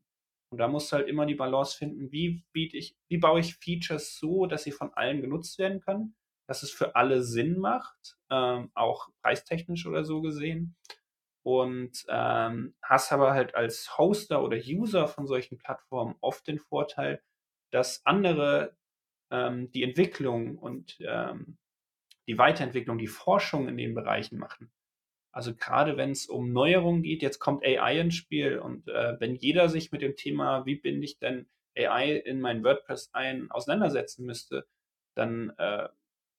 Und 0.51 0.59
da 0.59 0.69
musst 0.69 0.93
du 0.93 0.97
halt 0.97 1.09
immer 1.09 1.25
die 1.25 1.35
Balance 1.35 1.77
finden, 1.77 2.13
wie 2.13 2.45
biete 2.53 2.77
ich, 2.77 2.95
wie 3.09 3.17
baue 3.17 3.41
ich 3.41 3.57
Features 3.57 4.19
so, 4.19 4.45
dass 4.45 4.65
sie 4.65 4.73
von 4.73 4.93
allen 4.93 5.23
genutzt 5.23 5.59
werden 5.59 5.81
können, 5.81 6.15
dass 6.47 6.63
es 6.63 6.71
für 6.71 6.95
alle 6.95 7.23
Sinn 7.23 7.59
macht, 7.59 8.19
ähm, 8.31 8.71
auch 8.75 9.09
preistechnisch 9.23 9.87
oder 9.87 10.05
so 10.05 10.21
gesehen. 10.21 10.77
Und 11.45 12.05
ähm, 12.09 12.75
hast 12.83 13.13
aber 13.13 13.33
halt 13.33 13.55
als 13.55 13.99
Hoster 13.99 14.43
oder 14.45 14.57
User 14.57 15.09
von 15.09 15.27
solchen 15.27 15.59
Plattformen 15.59 16.15
oft 16.21 16.47
den 16.47 16.59
Vorteil, 16.59 17.21
dass 17.71 18.07
andere 18.07 18.77
ähm, 19.31 19.71
die 19.73 19.83
Entwicklung 19.83 20.57
und 20.59 20.99
ähm, 21.01 21.59
die 22.29 22.39
Weiterentwicklung, 22.39 22.99
die 22.99 23.09
Forschung 23.09 23.69
in 23.69 23.77
den 23.77 23.95
Bereichen 23.95 24.39
machen. 24.39 24.71
Also 25.33 25.55
gerade 25.55 25.97
wenn 25.97 26.11
es 26.11 26.27
um 26.27 26.53
Neuerungen 26.53 27.03
geht, 27.03 27.23
jetzt 27.23 27.39
kommt 27.39 27.65
AI 27.65 27.99
ins 27.99 28.15
Spiel 28.15 28.59
und 28.59 28.87
äh, 28.89 29.19
wenn 29.19 29.35
jeder 29.35 29.69
sich 29.69 29.91
mit 29.91 30.03
dem 30.03 30.15
Thema, 30.15 30.67
wie 30.67 30.77
binde 30.77 31.05
ich 31.05 31.19
denn 31.19 31.49
AI 31.77 32.17
in 32.17 32.41
mein 32.41 32.63
WordPress 32.63 33.11
ein, 33.15 33.51
auseinandersetzen 33.51 34.27
müsste, 34.27 34.67
dann 35.15 35.51
äh, 35.57 35.89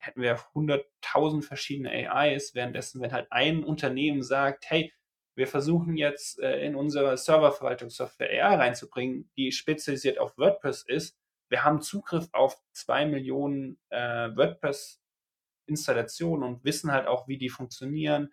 hätten 0.05 0.21
wir 0.21 0.37
100.000 0.37 1.43
verschiedene 1.43 1.91
AIs, 1.91 2.55
währenddessen, 2.55 3.01
wenn 3.01 3.11
halt 3.11 3.31
ein 3.31 3.63
Unternehmen 3.63 4.21
sagt, 4.21 4.69
hey, 4.69 4.93
wir 5.35 5.47
versuchen 5.47 5.97
jetzt 5.97 6.39
äh, 6.39 6.65
in 6.65 6.75
unsere 6.75 7.17
Serververwaltungssoftware 7.17 8.29
AI 8.29 8.55
reinzubringen, 8.55 9.29
die 9.35 9.51
spezialisiert 9.51 10.19
auf 10.19 10.37
WordPress 10.37 10.83
ist. 10.83 11.17
Wir 11.49 11.63
haben 11.63 11.81
Zugriff 11.81 12.29
auf 12.33 12.61
zwei 12.71 13.05
Millionen 13.05 13.79
äh, 13.89 14.29
WordPress-Installationen 14.35 16.47
und 16.47 16.63
wissen 16.63 16.91
halt 16.91 17.07
auch, 17.07 17.27
wie 17.27 17.37
die 17.37 17.49
funktionieren, 17.49 18.31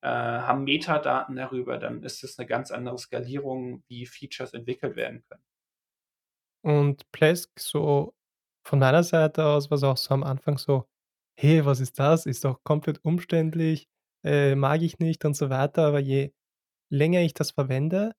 äh, 0.00 0.08
haben 0.08 0.64
Metadaten 0.64 1.36
darüber, 1.36 1.78
dann 1.78 2.02
ist 2.02 2.24
es 2.24 2.38
eine 2.38 2.46
ganz 2.46 2.70
andere 2.70 2.98
Skalierung, 2.98 3.82
wie 3.88 4.06
Features 4.06 4.54
entwickelt 4.54 4.96
werden 4.96 5.22
können. 5.28 5.42
Und 6.62 7.10
Plesk 7.12 7.50
so 7.58 8.14
von 8.64 8.78
meiner 8.78 9.02
Seite 9.02 9.44
aus 9.44 9.70
war's 9.70 9.82
auch 9.82 9.96
so 9.96 10.14
am 10.14 10.22
Anfang 10.22 10.58
so: 10.58 10.88
„Hey, 11.40 11.64
was 11.64 11.78
ist 11.80 11.98
das? 12.00 12.26
Ist 12.26 12.44
doch 12.44 12.62
komplett 12.64 12.98
umständlich, 13.04 13.86
äh, 14.24 14.54
mag 14.56 14.82
ich 14.82 14.98
nicht“ 14.98 15.24
und 15.24 15.34
so 15.36 15.50
weiter. 15.50 15.86
Aber 15.86 16.00
je 16.00 16.32
länger 16.90 17.22
ich 17.22 17.34
das 17.34 17.52
verwende 17.52 18.14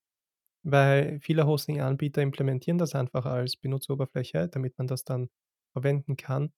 weil 0.64 1.20
viele 1.22 1.48
Hosting-Anbieter 1.48 2.22
implementieren 2.22 2.78
das 2.78 2.96
einfach 2.96 3.26
als 3.26 3.58
Benutzeroberfläche, 3.58 4.50
damit 4.50 4.78
man 4.78 4.88
das 4.88 5.06
dann 5.06 5.30
verwenden 5.74 6.18
kann. 6.18 6.54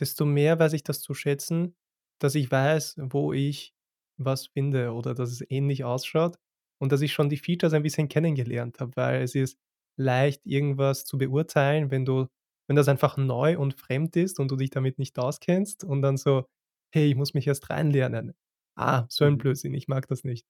Desto 0.00 0.26
mehr 0.26 0.58
weiß 0.60 0.74
ich 0.74 0.84
das 0.84 1.00
zu 1.00 1.14
schätzen, 1.14 1.76
dass 2.20 2.34
ich 2.36 2.50
weiß, 2.50 2.96
wo 3.10 3.32
ich 3.32 3.74
was 4.18 4.48
finde 4.48 4.92
oder 4.92 5.14
dass 5.14 5.30
es 5.32 5.44
ähnlich 5.50 5.84
ausschaut 5.84 6.36
und 6.80 6.92
dass 6.92 7.02
ich 7.02 7.12
schon 7.14 7.30
die 7.30 7.38
Features 7.38 7.72
ein 7.74 7.82
bisschen 7.84 8.08
kennengelernt 8.08 8.80
habe, 8.80 8.92
weil 8.96 9.22
es 9.22 9.34
ist 9.34 9.58
leicht, 9.98 10.46
irgendwas 10.46 11.04
zu 11.04 11.18
beurteilen, 11.18 11.90
wenn 11.90 12.04
du 12.04 12.28
wenn 12.68 12.76
das 12.76 12.88
einfach 12.88 13.16
neu 13.16 13.58
und 13.58 13.74
fremd 13.74 14.16
ist 14.16 14.40
und 14.40 14.50
du 14.50 14.56
dich 14.56 14.70
damit 14.70 14.98
nicht 14.98 15.18
auskennst 15.18 15.84
und 15.84 16.02
dann 16.02 16.16
so: 16.16 16.46
„Hey, 16.92 17.08
ich 17.10 17.16
muss 17.16 17.34
mich 17.34 17.46
erst 17.46 17.70
reinlernen. 17.70 18.34
Ah, 18.76 19.06
so 19.08 19.24
ein 19.24 19.34
Mhm. 19.34 19.38
Blödsinn, 19.38 19.74
ich 19.74 19.88
mag 19.88 20.06
das 20.08 20.24
nicht.“ 20.24 20.46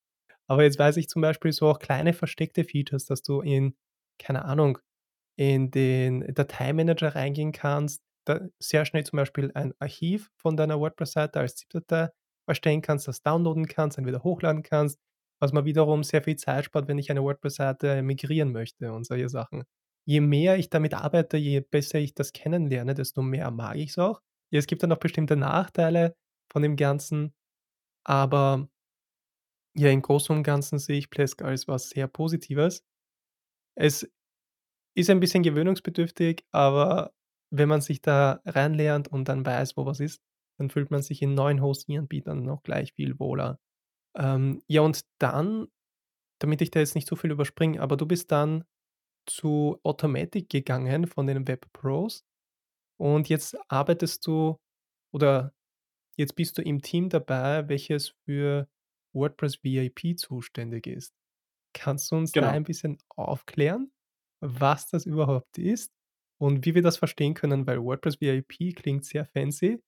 aber 0.47 0.63
jetzt 0.63 0.79
weiß 0.79 0.97
ich 0.97 1.09
zum 1.09 1.21
Beispiel 1.21 1.51
so 1.53 1.67
auch 1.69 1.79
kleine 1.79 2.13
versteckte 2.13 2.63
Features, 2.63 3.05
dass 3.05 3.21
du 3.23 3.41
in, 3.41 3.75
keine 4.19 4.45
Ahnung, 4.45 4.79
in 5.37 5.71
den 5.71 6.21
Dateimanager 6.33 7.15
reingehen 7.15 7.51
kannst, 7.51 8.03
da 8.25 8.41
sehr 8.59 8.85
schnell 8.85 9.05
zum 9.05 9.17
Beispiel 9.17 9.51
ein 9.53 9.73
Archiv 9.79 10.29
von 10.37 10.57
deiner 10.57 10.79
WordPress-Seite 10.79 11.39
als 11.39 11.55
ZIP-Datei 11.55 12.09
erstellen 12.47 12.81
kannst, 12.81 13.07
das 13.07 13.21
downloaden 13.21 13.67
kannst, 13.67 13.97
dann 13.97 14.05
wieder 14.05 14.23
hochladen 14.23 14.63
kannst, 14.63 14.99
was 15.39 15.53
mir 15.53 15.65
wiederum 15.65 16.03
sehr 16.03 16.23
viel 16.23 16.35
Zeit 16.37 16.65
spart, 16.65 16.87
wenn 16.87 16.97
ich 16.97 17.11
eine 17.11 17.23
WordPress-Seite 17.23 18.01
migrieren 18.03 18.51
möchte 18.51 18.91
und 18.93 19.05
solche 19.05 19.29
Sachen. 19.29 19.63
Je 20.07 20.21
mehr 20.21 20.57
ich 20.57 20.69
damit 20.69 20.93
arbeite, 20.93 21.35
je 21.37 21.59
besser 21.59 21.99
ich 21.99 22.13
das 22.13 22.31
kennenlerne, 22.31 22.93
desto 22.93 23.21
mehr 23.21 23.51
mag 23.51 23.75
ich 23.75 23.89
es 23.89 23.97
auch. 23.97 24.21
Ja, 24.51 24.59
es 24.59 24.67
gibt 24.67 24.81
dann 24.81 24.91
auch 24.93 24.99
bestimmte 24.99 25.35
Nachteile 25.35 26.15
von 26.49 26.61
dem 26.61 26.77
Ganzen, 26.77 27.33
aber 28.05 28.69
ja, 29.75 29.89
im 29.91 30.01
Großen 30.01 30.35
und 30.35 30.43
Ganzen 30.43 30.79
sehe 30.79 30.97
ich 30.97 31.09
Plesk 31.09 31.41
als 31.41 31.67
was 31.67 31.89
sehr 31.89 32.07
Positives. 32.07 32.83
Es 33.75 34.09
ist 34.95 35.09
ein 35.09 35.19
bisschen 35.19 35.43
gewöhnungsbedürftig, 35.43 36.45
aber 36.51 37.13
wenn 37.51 37.69
man 37.69 37.81
sich 37.81 38.01
da 38.01 38.41
reinlernt 38.45 39.07
und 39.09 39.29
dann 39.29 39.45
weiß, 39.45 39.77
wo 39.77 39.85
was 39.85 39.99
ist, 39.99 40.21
dann 40.59 40.69
fühlt 40.69 40.91
man 40.91 41.01
sich 41.01 41.21
in 41.21 41.35
neuen 41.35 41.61
Hosting-Anbietern 41.61 42.43
noch 42.43 42.63
gleich 42.63 42.93
viel 42.93 43.19
wohler. 43.19 43.59
Ähm, 44.17 44.63
ja, 44.67 44.81
und 44.81 45.01
dann, 45.19 45.67
damit 46.39 46.61
ich 46.61 46.71
da 46.71 46.79
jetzt 46.79 46.95
nicht 46.95 47.07
so 47.07 47.15
viel 47.15 47.31
überspringe, 47.31 47.81
aber 47.81 47.97
du 47.97 48.05
bist 48.05 48.31
dann 48.31 48.65
zu 49.27 49.79
Automatic 49.83 50.49
gegangen 50.49 51.07
von 51.07 51.27
den 51.27 51.47
Webpros 51.47 52.23
und 52.99 53.29
jetzt 53.29 53.57
arbeitest 53.69 54.25
du 54.27 54.57
oder 55.13 55.53
jetzt 56.17 56.35
bist 56.35 56.57
du 56.57 56.61
im 56.63 56.81
Team 56.81 57.09
dabei, 57.09 57.67
welches 57.69 58.09
für 58.25 58.69
WordPress 59.13 59.63
VIP 59.63 60.15
zuständig 60.17 60.87
ist. 60.87 61.13
Kannst 61.73 62.11
du 62.11 62.15
uns 62.17 62.35
da 62.35 62.47
Genau. 62.47 62.51
ein 62.51 62.63
bisschen 62.63 62.97
aufklären, 63.15 63.91
was 64.41 64.89
das 64.89 65.05
überhaupt 65.05 65.57
ist 65.57 65.91
und 66.39 66.65
wie 66.65 66.75
wir 66.75 66.81
das 66.81 66.97
verstehen 66.97 67.33
können? 67.33 67.67
Weil 67.67 67.81
WordPress 67.83 68.21
VIP 68.21 68.73
klingt 68.73 69.05
sehr 69.05 69.25
fancy, 69.25 69.81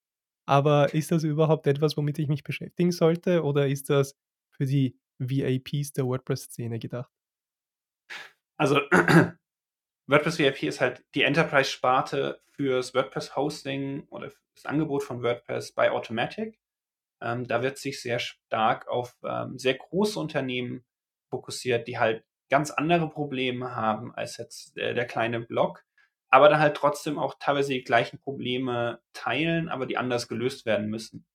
aber 0.48 0.94
ist 0.94 1.12
das 1.12 1.24
überhaupt 1.24 1.68
etwas, 1.68 1.98
womit 1.98 2.20
ich 2.20 2.28
mich 2.30 2.44
beschäftigen 2.44 2.92
sollte 2.92 3.44
oder 3.44 3.68
ist 3.68 3.90
das 3.90 4.16
für 4.52 4.66
die 4.66 4.98
VIPs 5.20 5.94
der 5.94 6.06
WordPress-Szene 6.08 6.80
gedacht? 6.80 7.12
Also 8.60 8.82
WordPress 10.07 10.39
VIP 10.39 10.64
ist 10.64 10.82
halt 10.82 11.05
die 11.16 11.24
Enterprise-Sparte 11.24 12.41
fürs 12.51 12.93
WordPress-Hosting 12.93 14.07
oder 14.10 14.32
das 14.55 14.66
Angebot 14.66 15.03
von 15.03 15.24
WordPress 15.24 15.72
bei 15.74 15.91
Automatic. 15.91 16.60
Ähm, 17.22 17.47
da 17.47 17.64
wird 17.64 17.78
sich 17.78 18.01
sehr 18.01 18.20
stark 18.20 18.88
auf 18.88 19.16
ähm, 19.24 19.57
sehr 19.57 19.76
große 19.76 20.20
Unternehmen 20.20 20.86
fokussiert, 21.30 21.88
die 21.88 21.99
halt 21.99 22.26
ganz 22.49 22.72
andere 22.72 23.10
Probleme 23.10 23.76
haben 23.76 24.14
als 24.16 24.38
jetzt 24.38 24.78
äh, 24.78 24.93
der 24.93 25.05
kleine 25.05 25.39
Blog, 25.41 25.86
aber 26.30 26.49
dann 26.49 26.60
halt 26.60 26.76
trotzdem 26.76 27.20
auch 27.20 27.36
teilweise 27.39 27.74
die 27.74 27.84
gleichen 27.84 28.20
Probleme 28.20 29.01
teilen, 29.14 29.70
aber 29.70 29.86
die 29.86 29.97
anders 29.97 30.28
gelöst 30.28 30.66
werden 30.66 30.89
müssen. 30.89 31.26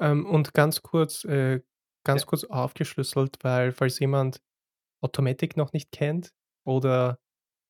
Ähm, 0.00 0.26
und 0.26 0.54
ganz 0.54 0.82
kurz 0.82 1.24
äh, 1.24 1.54
Ja. 1.54 1.60
ganz 2.04 2.26
kurz 2.26 2.44
aufgeschlüsselt, 2.44 3.38
weil 3.42 3.72
falls 3.72 3.98
jemand 3.98 4.40
Automatic 5.02 5.56
noch 5.56 5.72
nicht 5.72 5.92
kennt 5.92 6.32
oder 6.64 7.18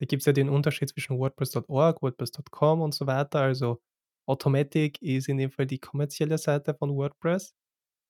da 0.01 0.07
gibt's 0.07 0.26
ja 0.26 0.32
den 0.32 0.49
Unterschied 0.49 0.88
zwischen 0.88 1.18
WordPress.org, 1.18 2.03
WordPress.com 2.03 2.80
und 2.80 2.95
so 2.95 3.07
weiter. 3.07 3.41
Also, 3.41 3.80
Automatic 4.26 5.01
ist 5.03 5.28
in 5.28 5.38
dem 5.38 5.51
Fall 5.51 5.66
die 5.66 5.78
kommerzielle 5.78 6.38
Seite 6.38 6.74
von 6.74 6.97
WordPress. 6.97 7.55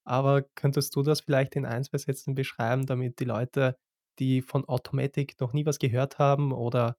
Aber 0.07 0.43
könntest 0.55 0.95
du 0.97 1.03
das 1.03 1.21
vielleicht 1.23 1.57
in 1.57 1.67
ein, 1.67 1.85
2 1.85 1.99
Sätzen 1.99 2.35
beschreiben, 2.35 2.87
damit 2.87 3.21
die 3.21 3.25
Leute, 3.25 3.77
die 4.19 4.43
von 4.43 4.65
Automatic 4.67 5.41
noch 5.41 5.53
nie 5.53 5.67
was 5.67 5.79
gehört 5.79 6.19
haben 6.19 6.53
oder, 6.53 6.97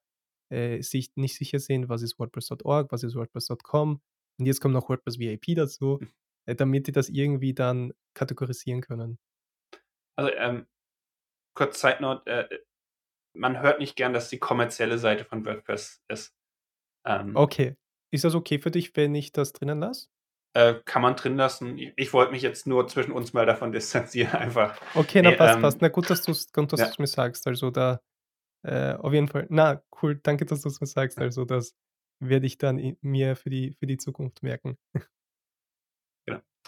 äh, 0.51 0.81
sich 0.81 1.11
nicht 1.15 1.35
sicher 1.35 1.59
sind, 1.59 1.89
was 1.89 2.01
ist 2.01 2.19
WordPress.org, 2.19 2.91
was 2.91 3.03
ist 3.03 3.15
WordPress.com 3.15 4.01
und 4.39 4.45
jetzt 4.45 4.59
kommt 4.61 4.73
noch 4.73 4.89
WordPress 4.89 5.19
VIP 5.19 5.55
dazu, 5.55 5.99
äh, 6.47 6.55
damit 6.55 6.87
die 6.87 6.91
das 6.91 7.09
irgendwie 7.09 7.53
dann 7.53 7.93
kategorisieren 8.13 8.81
können? 8.81 9.19
Also, 10.17 10.31
ähm, 10.33 10.67
kurz 11.55 11.83
Note, 11.99 12.29
äh, 12.29 12.57
man 13.33 13.61
hört 13.61 13.79
nicht 13.79 13.95
gern, 13.95 14.13
dass 14.13 14.29
die 14.29 14.39
kommerzielle 14.39 14.97
Seite 14.97 15.25
von 15.25 15.45
WordPress 15.45 16.01
ist. 16.07 16.33
Ähm, 17.05 17.35
Okay. 17.35 17.75
Ist 18.13 18.25
das 18.25 18.35
okay 18.35 18.59
für 18.59 18.71
dich, 18.71 18.95
wenn 18.95 19.15
ich 19.15 19.31
das 19.31 19.53
drinnen 19.53 19.79
lasse? 19.79 20.07
Äh, 20.53 20.75
kann 20.83 21.01
man 21.01 21.15
drin 21.15 21.37
lassen. 21.37 21.77
I 21.77 21.93
ich 21.95 22.11
wollte 22.11 22.33
mich 22.33 22.41
jetzt 22.41 22.67
nur 22.67 22.87
zwischen 22.87 23.13
uns 23.13 23.31
mal 23.33 23.45
davon 23.45 23.71
distanzieren 23.71 24.33
einfach. 24.33 24.79
Okay, 24.93 25.21
na 25.21 25.31
Ne, 25.31 25.37
passt, 25.37 25.61
passt. 25.61 25.77
ähm 25.77 25.81
Na 25.81 25.87
gut, 25.89 26.09
dass 26.09 26.23
gut, 26.51 26.73
dass 26.73 26.79
ja. 26.81 26.87
mir 26.99 27.07
sagst. 27.07 27.47
Also, 27.47 27.71
da, 27.71 28.01
äh, 28.63 28.93
auf 28.95 29.13
jeden 29.13 29.27
Fall 29.29 29.47
na, 29.49 29.83
cool, 30.01 30.19
danke, 30.23 30.45
dass 30.45 30.61
du's 30.61 30.81
mir 30.81 30.87
sagst. 30.87 31.19
Also, 31.19 31.45
das 31.45 31.75
werde 32.19 32.47
ich 32.47 32.57
dann 32.57 32.97
mir 33.01 33.35
für 33.37 33.49
die 33.49 33.73
für 33.73 33.87
die 33.87 33.97
Zukunft 33.97 34.43
merken. 34.43 34.77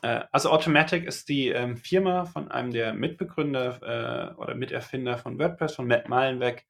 Äh, 0.04 0.26
also 0.32 0.50
Automattic 0.52 1.06
ist 1.06 1.30
die, 1.30 1.48
ähm, 1.50 1.78
Firma 1.78 2.26
von 2.26 2.52
einem 2.52 2.72
der 2.72 2.94
Mitbegründer, 2.94 4.34
äh, 4.34 4.36
oder 4.36 4.54
Miterfinder 4.54 5.18
von 5.18 5.40
WordPress, 5.40 5.76
von 5.76 5.88
Matt 5.88 6.10
Mullenweg, 6.10 6.66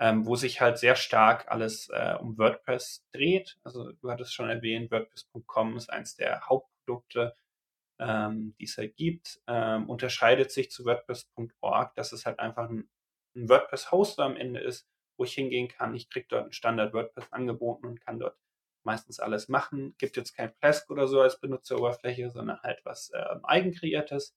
ähm, 0.00 0.26
wo 0.26 0.36
sich 0.36 0.60
halt 0.60 0.78
sehr 0.78 0.96
stark 0.96 1.46
alles, 1.50 1.88
äh, 1.90 2.16
um 2.20 2.38
WordPress 2.38 3.04
dreht. 3.12 3.58
Also, 3.64 3.92
du 3.92 4.10
hattest 4.10 4.34
schon 4.34 4.50
erwähnt, 4.50 4.90
WordPress.com 4.90 5.76
ist 5.76 5.90
eins 5.90 6.16
der 6.16 6.42
Hauptprodukte, 6.48 7.34
ähm, 8.00 8.54
die 8.60 8.64
es 8.64 8.78
halt 8.78 8.96
gibt. 8.96 9.40
Ähm, 9.48 9.88
unterscheidet 9.90 10.52
sich 10.52 10.70
zu 10.70 10.84
WordPress.org, 10.86 11.94
dass 11.96 12.12
es 12.12 12.26
halt 12.26 12.40
einfach 12.40 12.70
'n 12.70 12.88
'n 13.36 13.48
WordPress-Hoster 13.50 14.24
am 14.24 14.36
Ende 14.36 14.60
ist, 14.60 14.88
wo 15.18 15.24
ich 15.24 15.34
hingehen 15.34 15.68
kann. 15.68 15.94
Ich 15.94 16.10
kriege 16.10 16.26
dort 16.30 16.48
'n 16.48 16.52
Standard 16.52 16.94
WordPress 16.94 17.32
angeboten 17.32 17.86
und 17.86 18.00
kann 18.02 18.18
dort 18.20 18.36
meistens 18.86 19.20
alles 19.20 19.48
machen. 19.50 19.96
Gibt 19.98 20.16
jetzt 20.18 20.34
kein 20.36 20.54
Plesk 20.56 20.90
oder 20.90 21.08
so 21.08 21.20
als 21.22 21.40
Benutzeroberfläche, 21.40 22.30
sondern 22.30 22.60
halt 22.62 22.80
was, 22.84 23.12
ähm, 23.14 23.44
Eigenkreiertes. 23.44 24.36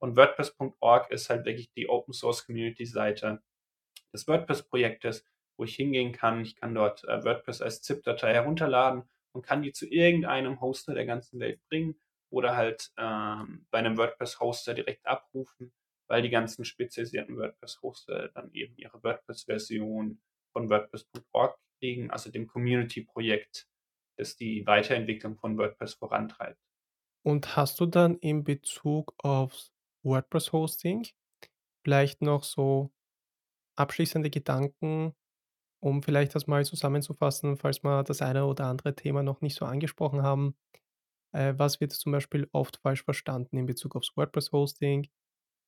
Und 0.00 0.16
WordPress.org 0.16 1.10
ist 1.12 1.30
halt 1.30 1.46
wirklich 1.46 1.72
die 1.74 1.88
Open 1.88 2.14
Source 2.14 2.46
Community 2.46 2.86
Seite 2.86 3.42
des 4.14 4.28
WordPress-Projektes, 4.28 5.24
wo 5.58 5.64
ich 5.64 5.76
hingehen 5.76 6.12
kann. 6.12 6.42
Ich 6.42 6.56
kann 6.56 6.74
dort, 6.74 7.04
äh, 7.04 7.24
WordPress 7.24 7.62
als 7.62 7.82
ZIP-Datei 7.82 8.34
herunterladen 8.34 9.04
und 9.34 9.42
kann 9.46 9.62
die 9.62 9.72
zu 9.72 9.86
irgendeinem 9.88 10.60
Hoster 10.60 10.94
der 10.94 11.06
ganzen 11.06 11.40
Welt 11.40 11.60
bringen 11.68 12.00
oder 12.30 12.56
halt, 12.56 12.92
ähm, 12.98 13.66
bei 13.70 13.82
'nem 13.82 13.96
WordPress-Hoster 13.98 14.74
direkt 14.74 15.06
abrufen, 15.06 15.72
weil 16.08 16.22
die 16.22 16.30
ganzen 16.30 16.64
spezialisierten 16.64 17.36
WordPress-Hoster 17.36 18.28
dann 18.34 18.50
eben 18.52 18.76
ihre 18.76 19.02
WordPress-Version 19.02 20.20
von 20.52 20.70
WordPress.org 20.70 21.58
kriegen, 21.80 22.10
also 22.10 22.30
dem 22.30 22.46
Community-Projekt, 22.46 23.68
das 24.16 24.36
die 24.36 24.66
Weiterentwicklung 24.66 25.36
von 25.36 25.56
WordPress 25.58 25.94
vorantreibt. 25.94 26.58
Und 27.24 27.56
hast 27.56 27.80
du 27.80 27.86
dann 27.86 28.16
in 28.18 28.44
Bezug 28.44 29.14
aufs 29.18 29.72
WordPress-Hosting 30.04 31.06
vielleicht 31.84 32.22
noch 32.22 32.44
so 32.44 32.92
abschließende 33.76 34.30
Gedanken, 34.30 35.14
um 35.80 36.02
vielleicht 36.02 36.34
das 36.34 36.46
mal 36.46 36.64
zusammenzufassen, 36.64 37.56
falls 37.56 37.84
wir 37.84 38.04
das 38.04 38.22
eine 38.22 38.46
oder 38.46 38.66
andere 38.66 38.94
Thema 38.94 39.22
noch 39.22 39.40
nicht 39.40 39.56
so 39.56 39.64
angesprochen 39.64 40.22
haben? 40.22 40.56
Äh, 41.32 41.54
was 41.56 41.80
wird 41.80 41.92
zum 41.92 42.12
Beispiel 42.12 42.48
oft 42.52 42.78
falsch 42.78 43.04
verstanden 43.04 43.56
in 43.56 43.66
Bezug 43.66 43.96
aufs 43.96 44.16
WordPress-Hosting? 44.16 45.08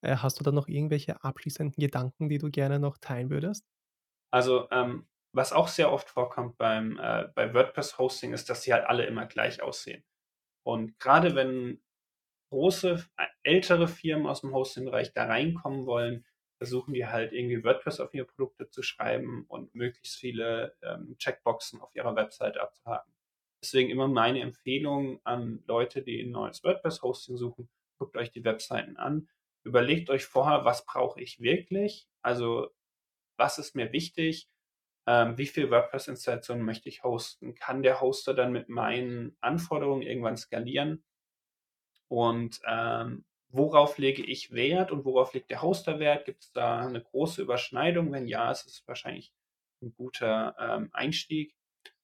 Äh, 0.02 0.16
hast 0.16 0.40
du 0.40 0.44
da 0.44 0.52
noch 0.52 0.68
irgendwelche 0.68 1.22
abschließenden 1.24 1.80
Gedanken, 1.80 2.28
die 2.28 2.38
du 2.38 2.50
gerne 2.50 2.78
noch 2.78 2.98
teilen 2.98 3.30
würdest? 3.30 3.64
Also, 4.30 4.68
ähm, 4.70 5.06
was 5.34 5.52
auch 5.52 5.68
sehr 5.68 5.92
oft 5.92 6.10
vorkommt 6.10 6.58
beim 6.58 6.98
äh, 6.98 7.28
bei 7.34 7.54
WordPress-Hosting 7.54 8.32
ist, 8.34 8.50
dass 8.50 8.62
sie 8.62 8.72
halt 8.74 8.86
alle 8.86 9.06
immer 9.06 9.26
gleich 9.26 9.62
aussehen. 9.62 10.04
Und 10.64 10.98
grade 11.00 11.34
wenn 11.36 11.82
große, 12.50 13.04
ä 13.18 13.24
ältere 13.44 13.88
Firmen 13.88 14.26
aus'm 14.28 14.52
Hosting-Bereich 14.52 15.12
da 15.14 15.26
reinkommen 15.26 15.86
wollen, 15.86 16.26
versuchen 16.58 16.94
die 16.94 17.06
halt 17.06 17.32
irgendwie 17.32 17.64
WordPress 17.64 18.00
auf 18.00 18.14
ihre 18.14 18.26
Produkte 18.26 18.70
zu 18.70 18.82
schreiben 18.82 19.46
und 19.48 19.74
möglichst 19.74 20.16
viele, 20.18 20.76
ähm, 20.82 21.16
Checkboxen 21.18 21.80
auf 21.82 21.94
ihrer 21.96 22.16
Webseite 22.16 22.62
abzuhaken. 22.62 23.12
Deswegen 23.64 23.90
immer 23.90 24.08
meine 24.08 24.40
Empfehlung 24.42 25.20
an 25.24 25.62
Leute, 25.66 26.02
die 26.02 26.20
'n 26.22 26.30
neues 26.32 26.64
WordPress-Hosting 26.64 27.36
suchen: 27.38 27.70
Guckt 27.98 28.16
euch 28.18 28.32
die 28.32 28.44
Webseiten 28.44 28.96
an. 28.98 29.28
Überlegt 29.64 30.10
euch 30.10 30.26
vorher: 30.26 30.64
„Was 30.66 30.86
brauche 30.86 31.20
ich 31.22 31.40
wirklich?“ 31.40 32.08
Also, 32.22 32.70
was 33.38 33.58
ist 33.58 33.76
mir 33.76 33.92
wichtig? 33.92 34.44
Ähm, 35.06 35.36
wie 35.38 35.46
viel 35.46 35.70
WordPress-Installationen 35.70 36.64
möchte 36.64 36.88
ich 36.88 37.02
hosten? 37.04 37.54
Kann 37.54 37.82
der 37.82 38.00
Hoster 38.00 38.32
dann 38.34 38.52
mit 38.52 38.68
meinen 38.70 39.36
Anforderungen 39.40 40.02
irgendwann 40.02 40.36
skalieren? 40.38 41.02
Und, 42.10 42.60
ähm, 42.66 43.24
worauf 43.48 43.98
lege 43.98 44.22
ich 44.24 44.52
Wert 44.52 44.90
und 44.90 45.04
worauf 45.04 45.32
legt 45.34 45.50
der 45.50 45.62
Hoster 45.62 45.98
Wert? 46.00 46.24
Gibt's 46.26 46.52
da 46.52 46.88
'ne 46.88 47.00
große 47.02 47.40
Überschneidung? 47.42 48.12
Wenn 48.12 48.26
ja, 48.26 48.50
ist 48.50 48.66
es 48.66 48.82
wahrscheinlich 48.86 49.32
'n 49.82 49.94
guter, 49.94 50.54
ähm, 50.58 50.90
Einstieg. 50.92 51.54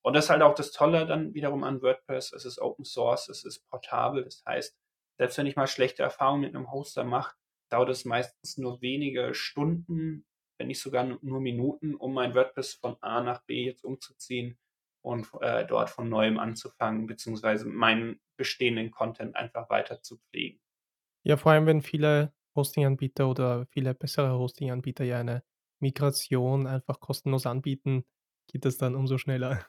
Und 0.03 0.15
das 0.17 0.27
ist 0.27 0.31
halt 0.31 0.43
auch 0.43 0.55
das 0.55 0.73
Tolle 0.73 1.07
dann 1.07 1.35
wiederum 1.35 1.65
an 1.65 1.83
WordPress. 1.83 2.33
Es 2.33 2.45
ist 2.45 2.61
Open 2.61 2.85
Source, 2.85 3.29
es 3.29 3.45
ist 3.45 3.69
portabel. 3.71 4.25
Das 4.25 4.43
heißt, 4.47 4.77
selbst 5.19 5.39
wenn 5.39 5.47
ich 5.47 5.57
mal 5.57 5.67
schlechte 5.67 6.03
Erfahrungen 6.03 6.43
mit 6.43 6.55
'nem 6.55 6.73
Hoster 6.73 7.05
mache, 7.05 7.35
dauert 7.71 7.91
es 7.91 8.05
meistens 8.05 8.59
nur 8.59 8.81
wenige 8.83 9.35
Stunden, 9.35 10.27
wenn 10.61 10.69
nicht 10.69 10.81
sogar 10.81 11.05
nur 11.23 11.41
Minuten, 11.41 11.95
um 11.95 12.13
mein 12.13 12.35
WordPress 12.35 12.75
von 12.75 12.97
A 13.01 13.23
nach 13.23 13.43
B 13.45 13.65
jetzt 13.65 13.83
umzuziehen 13.83 14.59
und 15.03 15.27
äh, 15.41 15.67
dort 15.67 15.89
von 15.89 16.11
Neuem 16.11 16.39
anzufangen, 16.39 17.07
beziehungsweise 17.07 17.65
meinen 17.65 18.21
bestehenden 18.37 18.91
Content 18.91 19.35
einfach 19.35 19.71
weiter 19.71 20.03
zu 20.03 20.19
pflegen. 20.19 20.61
Ja, 21.25 21.39
vor 21.39 21.53
allem, 21.53 21.65
wenn 21.65 21.81
viele 21.81 22.35
Hosting-Anbieter 22.55 23.31
oder 23.31 23.67
viele 23.71 23.95
bessere 23.95 24.39
Hosting-Anbieter 24.39 25.05
ja 25.05 25.19
eine 25.19 25.43
Migration 25.81 26.67
einfach 26.67 27.01
kostenlos 27.01 27.47
anbieten, 27.47 28.05
geht 28.47 28.67
das 28.67 28.77
dann 28.77 28.95
umso 28.95 29.17
schneller. 29.17 29.67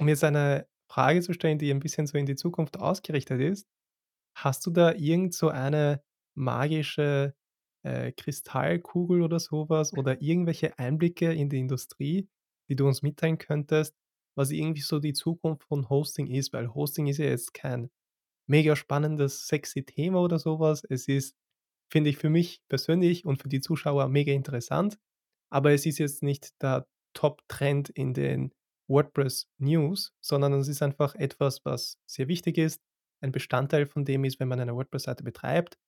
Um 0.00 0.06
jetzt 0.06 0.22
eine 0.22 0.68
Frage 0.88 1.20
zu 1.20 1.32
stellen, 1.32 1.58
die 1.58 1.72
ein 1.72 1.80
bisschen 1.80 2.06
so 2.06 2.16
in 2.16 2.26
die 2.26 2.36
Zukunft 2.36 2.78
ausgerichtet 2.78 3.40
ist. 3.40 3.68
Hast 4.36 4.64
du 4.64 4.70
da 4.70 4.92
irgend 4.92 5.34
so 5.34 5.48
eine 5.48 6.04
magische, 6.36 7.34
äh, 7.88 8.12
Kristallkugel 8.12 9.22
oder 9.22 9.40
so 9.40 9.68
was 9.68 9.96
oder 9.96 10.20
irgendwelche 10.20 10.78
Einblicke 10.78 11.32
in 11.32 11.48
die 11.48 11.58
Industrie, 11.58 12.28
die 12.68 12.76
du 12.76 12.86
uns 12.86 13.02
mitteilen 13.02 13.38
könntest, 13.38 13.96
was 14.36 14.50
irgendwie 14.50 14.82
so 14.82 14.98
die 14.98 15.14
Zukunft 15.14 15.64
von 15.64 15.88
Hosting 15.88 16.26
ist? 16.26 16.52
Weil 16.52 16.74
Hosting 16.74 17.06
ist 17.06 17.18
ja 17.18 17.26
jetzt 17.26 17.54
kein 17.54 17.90
mega 18.46 18.76
spannendes, 18.76 19.46
sexy 19.46 19.84
Thema 19.84 20.20
oder 20.20 20.38
so 20.38 20.60
was. 20.60 20.84
Es 20.84 21.08
ist, 21.08 21.34
finde 21.90 22.10
ich 22.10 22.18
für 22.18 22.30
mich 22.30 22.62
persönlich 22.68 23.24
und 23.24 23.40
für 23.42 23.48
die 23.48 23.60
Zuschauer 23.60 24.08
mega 24.08 24.32
interessant, 24.32 24.98
aber 25.50 25.72
es 25.72 25.86
ist 25.86 25.98
jetzt 25.98 26.22
nicht 26.22 26.60
der 26.62 26.86
Top-Trend 27.14 27.88
in 27.88 28.14
den 28.14 28.52
WordPress-News, 28.88 30.14
sondern 30.20 30.52
es 30.54 30.68
ist 30.68 30.82
einfach 30.82 31.14
etwas, 31.14 31.64
was 31.64 31.98
sehr 32.06 32.28
wichtig 32.28 32.58
ist, 32.58 32.80
ein 33.20 33.32
Bestandteil 33.32 33.86
von 33.86 34.04
dem 34.04 34.24
ist, 34.24 34.38
wenn 34.40 34.48
man 34.48 34.60
eine 34.60 34.74
WordPress-Seite 34.74 35.24
betreibt. 35.24 35.78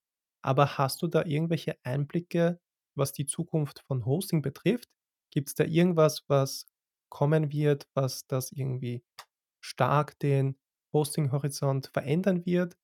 Aber 0.42 0.78
hast 0.78 1.02
du 1.02 1.06
da 1.08 1.24
irgendwelche 1.24 1.76
Einblicke, 1.84 2.60
was 2.96 3.12
die 3.12 3.26
Zukunft 3.26 3.80
von 3.86 4.04
Hosting 4.06 4.42
betrifft? 4.42 4.88
Gibt's 5.32 5.54
da 5.54 5.64
irgendwas, 5.64 6.24
was 6.28 6.66
kommen 7.10 7.52
wird, 7.52 7.88
was 7.94 8.26
das 8.26 8.52
irgendwie 8.52 9.04
stark 9.60 10.18
den 10.20 10.58
Hosting-Horizont 10.94 11.88
verändern 11.88 12.46
wird? 12.46 12.76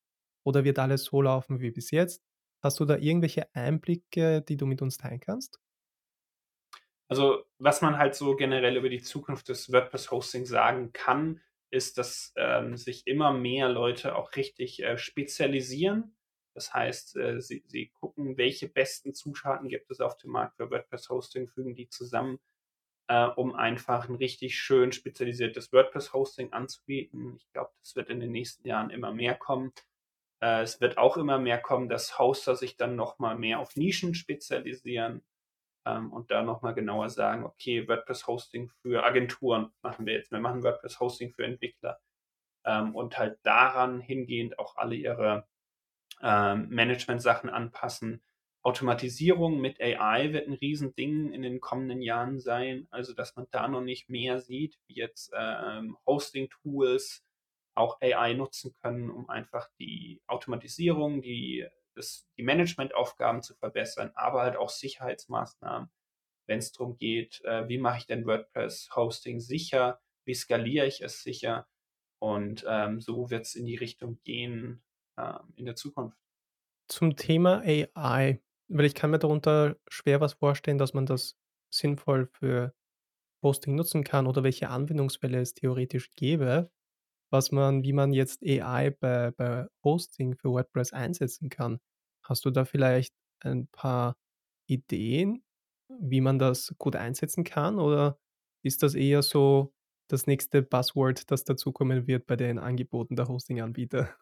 Oder 0.45 0.65
wird 0.65 0.79
alles 0.79 1.05
so 1.05 1.23
laufen 1.23 1.61
wie 1.61 1.71
bis 1.73 1.91
jetzt? 1.91 2.23
Hast 2.63 2.81
du 2.81 2.85
da 2.85 2.97
irgendwelche 2.99 3.55
Einblicke, 3.55 4.43
die 4.43 4.57
du 4.57 4.67
mit 4.67 4.83
uns 4.83 4.99
teilen 4.99 5.21
kannst? 5.21 5.61
Also, 7.09 7.45
was 7.59 7.83
man 7.83 7.99
halt 7.99 8.15
so 8.15 8.35
generell 8.37 8.77
über 8.77 8.89
die 8.89 9.03
Zukunft 9.03 9.49
des 9.49 9.73
WordPress-Hostings 9.73 10.49
sagen 10.49 10.93
kann, 10.93 11.41
ist, 11.71 11.99
dass, 11.99 12.33
ähm, 12.37 12.77
sich 12.77 13.07
immer 13.07 13.33
mehr 13.33 13.69
Leute 13.69 14.17
auch 14.17 14.35
richtig, 14.37 14.83
äh, 14.83 14.99
spezialisieren. 14.99 16.16
Das 16.57 16.75
heißt, 16.75 17.17
äh, 17.19 17.41
sie 17.43 17.65
sie 17.69 17.89
gucken, 17.91 18.39
welche 18.39 18.69
besten 18.69 19.15
Zutaten 19.15 19.69
gibt 19.71 19.91
es 19.93 20.01
auf 20.03 20.19
dem 20.19 20.33
Markt 20.33 20.57
für 20.59 20.71
WordPress-Hosting, 20.73 21.49
fügen 21.49 21.77
die 21.77 21.89
zusammen, 21.91 22.41
äh, 23.09 23.27
um 23.27 23.55
einfach 23.55 24.09
'n 24.09 24.17
richtig 24.17 24.59
schön 24.59 24.93
spezialisiertes 24.93 25.73
WordPress-Hosting 25.73 26.53
anzubieten. 26.53 27.37
Ich 27.39 27.53
glaube, 27.53 27.73
das 27.83 27.97
wird 27.97 28.11
in 28.11 28.21
den 28.21 28.33
nächsten 28.33 28.67
Jahren 28.69 28.91
immer 28.91 29.13
mehr 29.13 29.35
kommen. 29.37 29.73
Äh, 30.43 30.63
es 30.63 30.81
wird 30.81 30.99
auch 30.99 31.17
immer 31.17 31.39
mehr 31.39 31.59
kommen, 31.61 31.89
dass 31.89 32.19
Hoster 32.19 32.57
sich 32.57 32.77
dann 32.77 32.97
noch 32.97 33.19
mal 33.19 33.37
mehr 33.39 33.61
auf 33.61 33.77
Nischen 33.77 34.15
spezialisieren, 34.15 35.23
ähm, 35.87 36.13
und 36.13 36.31
da 36.33 36.43
noch 36.43 36.63
mal 36.63 36.73
genauer 36.75 37.11
sagen: 37.11 37.45
„Okay, 37.47 37.89
WordPress-Hosting 37.89 38.71
für 38.83 39.05
Agenturen 39.05 39.73
machen 39.83 40.07
wir 40.07 40.15
jetzt. 40.15 40.33
Wir 40.33 40.41
machen 40.41 40.63
WordPress-Hosting 40.65 41.33
für 41.33 41.45
Entwickler.“ 41.47 42.01
Ähm, 42.67 42.95
und 42.97 43.19
halt 43.19 43.39
daran 43.45 44.01
hingehend 44.01 44.59
auch 44.59 44.77
alle 44.77 44.97
ihre, 44.97 45.47
ähm, 46.23 46.69
Management-Sachen 46.71 47.51
anpassen. 47.51 48.23
Automatisierung 48.63 49.61
mit 49.61 49.81
AI 49.81 50.33
wird 50.33 50.49
'n 50.49 50.55
Riesending 50.55 51.33
in 51.33 51.43
den 51.43 51.61
kommenden 51.61 52.03
Jahren 52.03 52.41
sein, 52.41 52.89
also, 52.91 53.15
dass 53.15 53.37
man 53.37 53.47
da 53.53 53.69
noch 53.69 53.83
nicht 53.83 54.09
mehr 54.11 54.41
sieht, 54.41 54.79
wie 54.89 54.95
jetzt, 54.97 55.33
ähm, 55.37 55.97
Hosting-Tools 56.07 57.25
auch 57.77 58.01
AI 58.01 58.35
nutzen 58.35 58.75
können, 58.83 59.11
um 59.11 59.29
einfach 59.31 59.69
die 59.79 60.23
Automatisierung, 60.27 61.23
die 61.23 61.67
das 61.95 62.27
die 62.39 62.43
Managementaufgaben 62.43 63.43
zu 63.43 63.55
verbessern, 63.55 64.13
aber 64.15 64.43
halt 64.43 64.57
auch 64.57 64.69
Sicherheitsmaßnahmen, 64.71 65.91
wenn's 66.47 66.73
drum 66.73 66.97
geht, 66.99 67.43
äh, 67.45 67.69
wie 67.69 67.79
mache 67.79 67.99
ich 68.01 68.07
denn 68.07 68.27
WordPress-Hosting 68.27 69.41
sicher? 69.41 70.01
Wie 70.27 70.35
skaliere 70.35 70.87
ich 70.87 71.03
es 71.03 71.23
sicher? 71.23 71.69
Und 72.21 72.65
ähm, 72.69 73.01
so 73.01 73.31
wird 73.31 73.47
es 73.47 73.55
in 73.57 73.67
die 73.67 73.77
Richtung 73.77 74.21
gehen 74.25 74.83
in 75.57 75.65
der 75.65 75.77
Zukunft. 75.77 76.17
Zum 76.89 77.17
Thema 77.17 77.63
AI, 77.65 78.41
weil 78.69 78.85
ich 78.87 78.95
kann 78.95 79.11
mir 79.11 79.19
darunter 79.19 79.77
schwer 79.89 80.21
was 80.21 80.35
vorstellen, 80.35 80.79
dass 80.79 80.95
man 80.95 81.07
das 81.07 81.37
sinnvoll 81.73 82.27
für 82.27 82.75
Hosting 83.43 83.75
nutzen 83.77 84.05
kann 84.05 84.27
oder 84.27 84.43
welche 84.45 84.69
Anwendungsfälle 84.71 85.41
es 85.41 85.55
theoretisch 85.55 86.11
gäbe, 86.13 86.71
was 87.31 87.53
man 87.53 87.85
wie 87.85 87.93
man 87.93 88.13
jetzt 88.13 88.43
AI 88.45 88.91
bei 88.91 89.33
bei 89.33 89.67
Hosting 89.85 90.37
für 90.37 90.51
WordPress 90.51 90.93
einsetzen 90.93 91.51
kann. 91.51 91.81
Hast 92.25 92.45
du 92.45 92.51
da 92.51 92.65
vielleicht 92.65 93.15
ein 93.41 93.69
paar 93.69 94.17
Ideen, 94.69 95.45
wie 95.89 96.21
man 96.23 96.39
das 96.39 96.75
gut 96.79 96.97
einsetzen 96.97 97.45
kann 97.45 97.79
oder 97.81 98.19
ist 98.65 98.83
das 98.83 98.95
eher 98.95 99.23
so 99.23 99.75
das 100.09 100.27
nächste 100.27 100.63
Buzzword, 100.63 101.31
das 101.31 101.45
dazukommen 101.45 102.07
wird 102.09 102.27
bei 102.27 102.37
den 102.37 102.59
Angeboten 102.59 103.17
der 103.17 103.29
Hosting-Anbieter? 103.29 104.17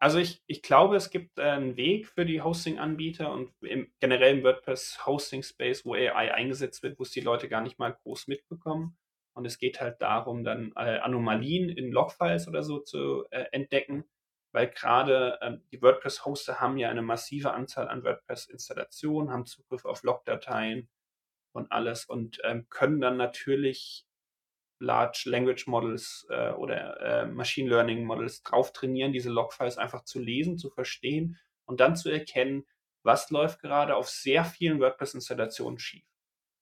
Also 0.00 0.18
ich, 0.18 0.42
ich 0.46 0.62
glaube, 0.62 0.96
es 0.96 1.10
gibt 1.10 1.38
äh, 1.38 1.42
einen 1.42 1.76
Weg 1.76 2.08
für 2.08 2.26
die 2.26 2.42
Hosting-Anbieter 2.42 3.32
und 3.32 3.52
im, 3.62 3.92
generell 4.00 4.38
im 4.38 4.44
WordPress-Hosting-Space, 4.44 5.84
wo 5.84 5.94
AI 5.94 6.34
eingesetzt 6.34 6.82
wird, 6.82 6.98
wo 6.98 7.04
es 7.04 7.10
die 7.10 7.20
Leute 7.20 7.48
gar 7.48 7.62
nicht 7.62 7.78
mal 7.78 7.92
groß 8.02 8.26
mitbekommen. 8.26 8.96
Und 9.34 9.46
es 9.46 9.58
geht 9.58 9.80
halt 9.80 10.00
darum, 10.00 10.44
dann 10.44 10.72
äh, 10.76 10.98
Anomalien 10.98 11.68
in 11.68 11.90
Logfiles 11.90 12.48
oder 12.48 12.62
so 12.62 12.80
zu 12.80 13.24
äh, 13.30 13.46
entdecken, 13.52 14.04
weil 14.52 14.68
gerade 14.68 15.38
äh, 15.40 15.56
die 15.72 15.82
WordPress-Hoster 15.82 16.60
haben 16.60 16.78
ja 16.78 16.88
eine 16.88 17.02
massive 17.02 17.52
Anzahl 17.52 17.88
an 17.88 18.04
WordPress-Installationen, 18.04 19.32
haben 19.32 19.46
Zugriff 19.46 19.84
auf 19.84 20.02
Logdateien 20.02 20.88
und 21.52 21.72
alles 21.72 22.04
und 22.04 22.40
ähm, 22.44 22.66
können 22.68 23.00
dann 23.00 23.16
natürlich 23.16 24.06
Large 24.84 25.24
Language 25.26 25.66
Models 25.66 26.26
äh, 26.30 26.50
oder 26.50 27.00
äh, 27.00 27.26
Machine 27.26 27.68
Learning 27.68 28.04
Models 28.04 28.42
drauf 28.42 28.72
trainieren, 28.72 29.12
diese 29.12 29.30
Logfiles 29.30 29.78
einfach 29.78 30.04
zu 30.04 30.20
lesen, 30.20 30.58
zu 30.58 30.70
verstehen 30.70 31.38
und 31.64 31.80
dann 31.80 31.96
zu 31.96 32.10
erkennen, 32.10 32.64
was 33.02 33.30
läuft 33.30 33.60
gerade 33.60 33.96
auf 33.96 34.08
sehr 34.08 34.44
vielen 34.44 34.80
WordPress-Installationen 34.80 35.78
schief. 35.78 36.06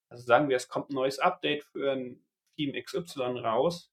Also 0.08 0.24
sagen 0.24 0.48
wir, 0.48 0.56
es 0.56 0.68
kommt 0.68 0.90
ein 0.90 0.94
neues 0.94 1.18
Update 1.18 1.64
für 1.64 1.92
ein 1.92 2.24
Theme 2.56 2.80
XY 2.82 3.38
raus 3.38 3.92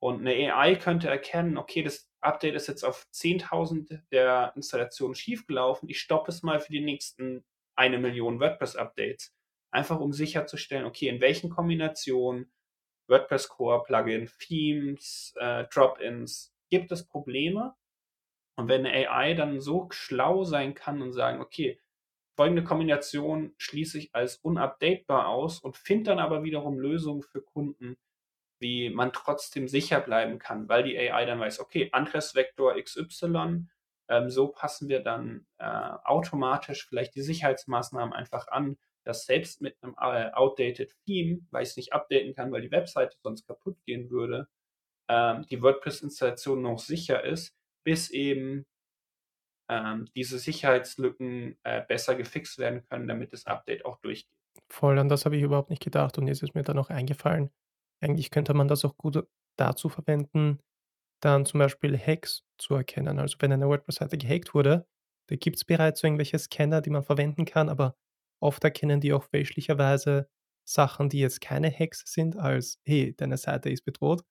und 0.00 0.20
eine 0.20 0.54
AI 0.54 0.76
könnte 0.76 1.08
erkennen, 1.08 1.56
okay, 1.56 1.82
das 1.82 2.10
Update 2.20 2.54
ist 2.54 2.66
jetzt 2.66 2.84
auf 2.84 3.06
10.000 3.12 4.00
der 4.10 4.52
Installationen 4.56 5.14
schiefgelaufen, 5.14 5.88
ich 5.88 6.00
stoppe 6.00 6.30
es 6.30 6.42
mal 6.42 6.60
für 6.60 6.72
die 6.72 6.80
nächsten 6.80 7.44
eine 7.76 7.98
Million 7.98 8.40
WordPress-Updates. 8.40 9.34
Einfach 9.70 10.00
um 10.00 10.12
sicherzustellen, 10.12 10.86
okay, 10.86 11.08
in 11.08 11.20
welchen 11.20 11.50
Kombinationen 11.50 12.52
WordPress 13.08 13.48
Core 13.48 13.82
Plugin, 13.84 14.30
Themes, 14.38 15.34
äh, 15.38 15.64
Drop-ins, 15.64 16.54
gibt 16.70 16.92
es 16.92 17.06
Probleme. 17.06 17.74
Und 18.56 18.68
wenn 18.68 18.86
eine 18.86 19.10
AI 19.10 19.34
dann 19.34 19.60
so 19.60 19.88
schlau 19.90 20.44
sein 20.44 20.74
kann 20.74 21.02
und 21.02 21.12
sagen, 21.12 21.40
okay, 21.40 21.80
folgende 22.36 22.64
Kombination 22.64 23.54
schließe 23.58 23.98
ich 23.98 24.14
als 24.14 24.36
unupdatebar 24.36 25.28
aus 25.28 25.60
und 25.60 25.76
finde 25.76 26.10
dann 26.10 26.18
aber 26.18 26.42
wiederum 26.42 26.78
Lösungen 26.78 27.22
für 27.22 27.42
Kunden, 27.42 27.96
wie 28.60 28.90
man 28.90 29.12
trotzdem 29.12 29.68
sicher 29.68 30.00
bleiben 30.00 30.38
kann, 30.38 30.68
weil 30.68 30.84
die 30.84 30.98
AI 30.98 31.26
dann 31.26 31.40
weiß, 31.40 31.60
okay, 31.60 31.90
Angriffsvektor 31.92 32.74
XY, 32.80 33.66
ähm, 34.08 34.30
so 34.30 34.48
passen 34.48 34.88
wir 34.88 35.00
dann 35.00 35.46
äh, 35.58 35.64
automatisch 35.64 36.86
vielleicht 36.86 37.14
die 37.14 37.22
Sicherheitsmaßnahmen 37.22 38.12
einfach 38.12 38.48
an, 38.48 38.76
dass 39.04 39.26
selbst 39.26 39.60
mit 39.60 39.76
einem 39.82 39.94
äh, 39.98 40.30
outdated 40.32 40.94
Theme, 41.06 41.40
weil 41.50 41.62
ich 41.62 41.70
es 41.70 41.76
nicht 41.76 41.92
updaten 41.92 42.34
kann, 42.34 42.52
weil 42.52 42.62
die 42.62 42.70
Webseite 42.70 43.16
sonst 43.22 43.46
kaputt 43.46 43.76
gehen 43.86 44.10
würde, 44.10 44.48
ähm, 45.08 45.46
die 45.50 45.60
WordPress-Installation 45.60 46.62
noch 46.62 46.78
sicher 46.78 47.24
ist, 47.24 47.54
bis 47.84 48.10
eben 48.10 48.64
ähm, 49.68 50.08
diese 50.14 50.38
Sicherheitslücken 50.38 51.58
äh, 51.62 51.82
besser 51.86 52.14
gefixt 52.14 52.58
werden 52.58 52.84
können, 52.88 53.08
damit 53.08 53.32
das 53.32 53.46
Update 53.46 53.84
auch 53.84 53.98
durchgeht. 54.00 54.38
Voll, 54.70 54.98
an 54.98 55.08
das 55.08 55.24
habe 55.24 55.36
ich 55.36 55.42
überhaupt 55.42 55.70
nicht 55.70 55.82
gedacht 55.82 56.18
und 56.18 56.26
jetzt 56.26 56.42
ist 56.42 56.54
mir 56.54 56.62
dann 56.62 56.78
auch 56.78 56.90
eingefallen, 56.90 57.50
eigentlich 58.00 58.30
könnte 58.30 58.54
man 58.54 58.68
das 58.68 58.84
auch 58.84 58.96
gut 58.96 59.26
dazu 59.56 59.88
verwenden, 59.88 60.58
dann 61.20 61.46
zum 61.46 61.58
Beispiel 61.58 61.98
Hacks 61.98 62.44
zu 62.58 62.74
erkennen. 62.74 63.18
Also 63.18 63.36
wenn 63.40 63.52
eine 63.52 63.68
WordPress-Seite 63.68 64.18
gehackt 64.18 64.54
wurde, 64.54 64.86
da 65.28 65.36
gibt 65.36 65.56
es 65.56 65.64
bereits 65.64 66.00
so 66.00 66.06
irgendwelche 66.06 66.38
Scanner, 66.38 66.82
die 66.82 66.90
man 66.90 67.02
verwenden 67.02 67.44
kann, 67.46 67.68
aber 67.68 67.96
Oft 68.40 68.64
erkennen 68.64 69.00
die 69.00 69.12
auch 69.12 69.24
fälschlicherweise 69.24 70.28
Sachen, 70.66 71.08
die 71.08 71.20
jetzt 71.20 71.40
keine 71.40 71.70
Hacks 71.70 72.02
sind, 72.06 72.36
als: 72.36 72.80
„Hey, 72.84 73.14
deine 73.16 73.36
Seite 73.36 73.70
ist 73.70 73.84
bedroht.“ 73.84 74.22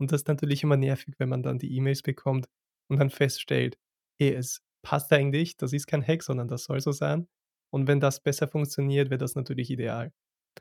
Und 0.00 0.12
das 0.12 0.22
ist 0.22 0.28
natürlich 0.28 0.62
immer 0.62 0.76
nervig, 0.76 1.14
wenn 1.18 1.28
man 1.28 1.42
dann 1.42 1.58
die 1.58 1.74
E-Mails 1.76 2.02
bekommt 2.02 2.48
und 2.90 2.98
dann 3.00 3.10
feststellt: 3.10 3.78
„Hey, 4.20 4.34
es 4.34 4.62
passt 4.82 5.12
eigentlich, 5.12 5.56
das 5.56 5.72
ist 5.72 5.86
kein 5.86 6.06
Hack, 6.06 6.22
sondern 6.22 6.48
das 6.48 6.64
soll 6.64 6.80
so 6.80 6.92
sein.“ 6.92 7.28
Und 7.72 7.86
wenn 7.88 8.00
das 8.00 8.20
besser 8.22 8.48
funktioniert, 8.48 9.10
wäre 9.10 9.18
das 9.18 9.34
natürlich 9.36 9.70
ideal. 9.70 10.12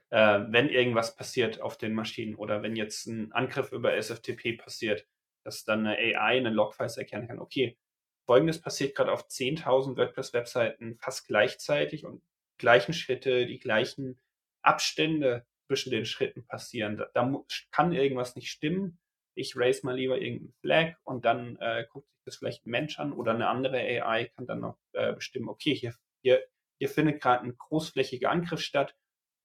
Äh, 0.10 0.46
wenn 0.50 0.70
irgendwas 0.70 1.16
passiert 1.16 1.62
auf 1.62 1.78
den 1.78 1.94
Maschinen 1.94 2.36
oder 2.36 2.62
wenn 2.64 2.76
jetzt 2.76 3.06
ein 3.08 3.32
Angriff 3.34 3.72
über 3.72 3.94
SFTP 3.94 4.54
passiert, 4.54 5.08
dass 5.44 5.64
dann 5.64 5.86
eine 5.88 5.98
AI 5.98 6.38
eine 6.38 6.50
Logfiles 6.50 6.98
erkennen 6.98 7.28
kann: 7.28 7.40
„Okay, 7.40 7.78
Folgendes 8.26 8.62
passiert 8.62 8.96
gerade 8.96 9.12
auf 9.12 9.28
10.000 9.28 9.98
WordPress-Webseiten 9.98 10.98
fast 10.98 11.28
gleichzeitig 11.28 12.06
und 12.06 12.24
gleichen 12.62 12.94
Schritte, 12.94 13.46
die 13.46 13.60
gleichen 13.60 14.22
Abstände 14.62 15.46
zwischen 15.68 15.92
den 15.92 16.06
Schritten 16.06 16.46
passieren. 16.46 16.98
Da, 16.98 17.10
da 17.14 17.44
kann 17.72 17.92
irgendwas 17.92 18.36
nicht 18.36 18.50
stimmen. 18.50 19.00
Ich 19.36 19.58
raise 19.58 19.86
mal 19.86 19.96
lieber 19.96 20.20
irgendeinen 20.20 20.54
Flag 20.62 20.96
und 21.04 21.26
dann 21.26 21.58
äh, 21.58 21.86
guckt 21.92 22.08
sich 22.08 22.24
das 22.26 22.36
vielleicht 22.38 22.66
ein 22.66 22.72
Mensch 22.72 23.00
an 23.00 23.14
oder 23.14 23.34
eine 23.34 23.48
andere 23.48 23.78
AI 23.78 24.32
kann 24.36 24.46
dann 24.46 24.60
noch 24.60 24.78
äh, 24.94 25.14
bestimmen, 25.14 25.50
okay, 25.50 25.74
hier, 25.74 25.96
hier, 26.22 26.42
hier 26.78 26.90
findet 26.90 27.22
gerade 27.22 27.46
ein 27.46 27.58
großflächiger 27.58 28.30
Angriff 28.30 28.62
statt 28.62 28.96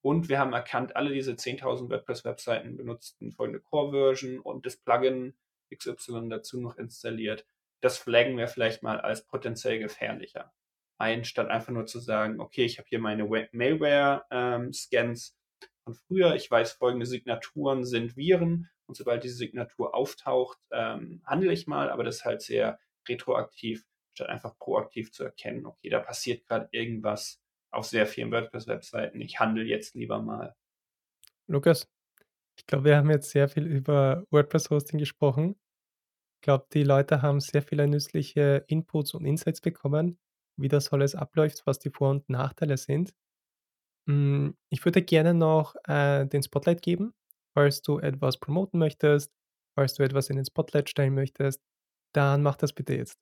und 0.02 0.28
wir 0.28 0.38
haben 0.38 0.52
erkannt, 0.52 0.96
alle 0.96 1.12
diese 1.12 1.32
10.000 1.32 1.88
WordPress-Webseiten 1.90 2.76
benutzten 2.76 3.32
folgende 3.32 3.60
Core-Version 3.60 4.40
und 4.40 4.66
das 4.66 4.76
Plugin 4.76 5.34
XY 5.74 6.28
dazu 6.28 6.60
noch 6.60 6.76
installiert. 6.76 7.46
Das 7.80 7.98
flaggen 7.98 8.36
wir 8.36 8.48
vielleicht 8.48 8.82
mal 8.82 9.00
als 9.00 9.24
potenziell 9.26 9.78
gefährlicher 9.78 10.52
ein, 10.98 11.24
statt 11.24 11.48
einfach 11.48 11.72
nur 11.72 11.86
zu 11.86 12.00
sagen, 12.00 12.40
okay, 12.40 12.64
ich 12.64 12.78
habe 12.78 12.88
hier 12.88 12.98
meine 12.98 13.24
Malware-Scans 13.24 15.28
ähm, 15.28 15.68
von 15.84 15.94
früher, 15.94 16.34
ich 16.34 16.50
weiß, 16.50 16.72
folgende 16.72 17.06
Signaturen 17.06 17.84
sind 17.84 18.16
Viren 18.16 18.68
und 18.86 18.96
sobald 18.96 19.24
diese 19.24 19.36
Signatur 19.36 19.94
auftaucht, 19.94 20.58
ähm, 20.70 21.22
handle 21.24 21.52
ich 21.52 21.66
mal, 21.66 21.90
aber 21.90 22.04
das 22.04 22.16
ist 22.16 22.24
halt 22.24 22.42
sehr 22.42 22.78
retroaktiv, 23.08 23.84
statt 24.14 24.28
einfach 24.28 24.56
proaktiv 24.58 25.12
zu 25.12 25.24
erkennen, 25.24 25.66
okay, 25.66 25.90
da 25.90 26.00
passiert 26.00 26.46
gerade 26.46 26.68
irgendwas 26.72 27.40
auf 27.70 27.86
sehr 27.86 28.06
vielen 28.06 28.32
WordPress-Webseiten, 28.32 29.20
ich 29.20 29.38
handle 29.38 29.64
jetzt 29.64 29.94
lieber 29.94 30.22
mal. 30.22 30.54
Lukas, 31.46 31.86
ich 32.58 32.66
glaube, 32.66 32.86
wir 32.86 32.96
haben 32.96 33.10
jetzt 33.10 33.30
sehr 33.30 33.48
viel 33.48 33.66
über 33.66 34.24
WordPress-Hosting 34.30 34.98
gesprochen. 34.98 35.56
Ich 36.36 36.42
glaube, 36.42 36.66
die 36.72 36.84
Leute 36.84 37.22
haben 37.22 37.40
sehr 37.40 37.62
viele 37.62 37.86
nützliche 37.86 38.64
Inputs 38.66 39.14
und 39.14 39.24
Insights 39.24 39.60
bekommen 39.60 40.18
wie 40.56 40.68
das 40.68 40.92
alles 40.92 41.14
abläuft, 41.14 41.62
was 41.66 41.78
die 41.78 41.90
Vor 41.90 42.10
und 42.10 42.28
Nachteile 42.28 42.76
sind. 42.76 43.14
Hm, 44.08 44.56
ich 44.70 44.84
würde 44.84 45.02
gerne 45.02 45.34
noch, 45.34 45.74
äh, 45.88 46.26
den 46.26 46.42
Spotlight 46.42 46.82
geben, 46.82 47.14
falls 47.54 47.82
du 47.82 47.98
etwas 47.98 48.38
promoten 48.38 48.78
möchtest, 48.78 49.32
falls 49.74 49.94
du 49.94 50.02
etwas 50.02 50.30
in 50.30 50.36
den 50.36 50.44
Spotlight 50.44 50.88
stellen 50.88 51.14
möchtest, 51.14 51.62
dann 52.14 52.42
mach 52.42 52.56
das 52.56 52.72
bitte 52.72 52.94
jetzt. 52.94 53.18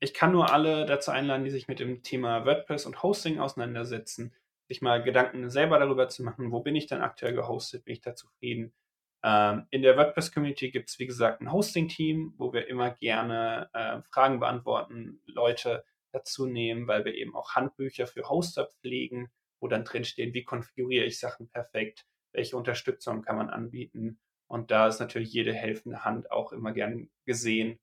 Ich 0.00 0.14
kann 0.14 0.32
nur 0.32 0.52
alle 0.52 0.86
dazu 0.86 1.10
einladen, 1.10 1.44
die 1.44 1.50
sich 1.50 1.68
mit 1.68 1.80
dem 1.80 2.02
Thema 2.02 2.44
WordPress 2.44 2.86
und 2.86 3.02
Hosting 3.02 3.38
auseinandersetzen, 3.38 4.34
sich 4.68 4.82
mal 4.82 5.02
Gedanken 5.02 5.50
selber 5.50 5.78
darüber 5.78 6.08
zu 6.08 6.22
machen, 6.22 6.52
wo 6.52 6.60
bin 6.60 6.76
ich 6.76 6.86
denn 6.86 7.00
aktuell 7.00 7.34
gehostet, 7.34 7.84
bin 7.84 7.94
ich 7.94 8.00
da 8.00 8.14
zufrieden. 8.14 8.74
Ähm, 9.22 9.66
in 9.70 9.82
der 9.82 9.96
WordPress-Community 9.96 10.70
gibt 10.70 10.90
es, 10.90 10.98
wie 10.98 11.06
gesagt, 11.06 11.40
ein 11.40 11.50
Hosting-Team, 11.50 12.34
wo 12.36 12.52
wir 12.52 12.68
immer 12.68 12.90
gerne 12.90 13.70
äh, 13.72 14.02
Fragen 14.02 14.40
beantworten, 14.40 15.22
Leute 15.26 15.84
dazu 16.14 16.46
nehmen, 16.46 16.86
weil 16.86 17.04
wir 17.04 17.14
eben 17.14 17.34
auch 17.34 17.54
Handbücher 17.54 18.06
für 18.06 18.28
Hoster 18.28 18.66
pflegen, 18.66 19.30
wo 19.60 19.68
dann 19.68 19.84
drin 19.84 20.04
stehen, 20.04 20.34
wie 20.34 20.44
konfiguriere 20.44 21.04
ich 21.04 21.18
Sachen 21.18 21.48
perfekt, 21.48 22.06
welche 22.32 22.56
Unterstützung 22.56 23.22
kann 23.22 23.36
man 23.36 23.50
anbieten. 23.50 24.20
Und 24.46 24.70
da 24.70 24.88
ist 24.88 25.00
natürlich 25.00 25.32
jede 25.32 25.52
helfende 25.52 26.04
Hand 26.04 26.30
auch 26.30 26.52
immer 26.52 26.72
gern 26.72 27.10
gesehen, 27.24 27.80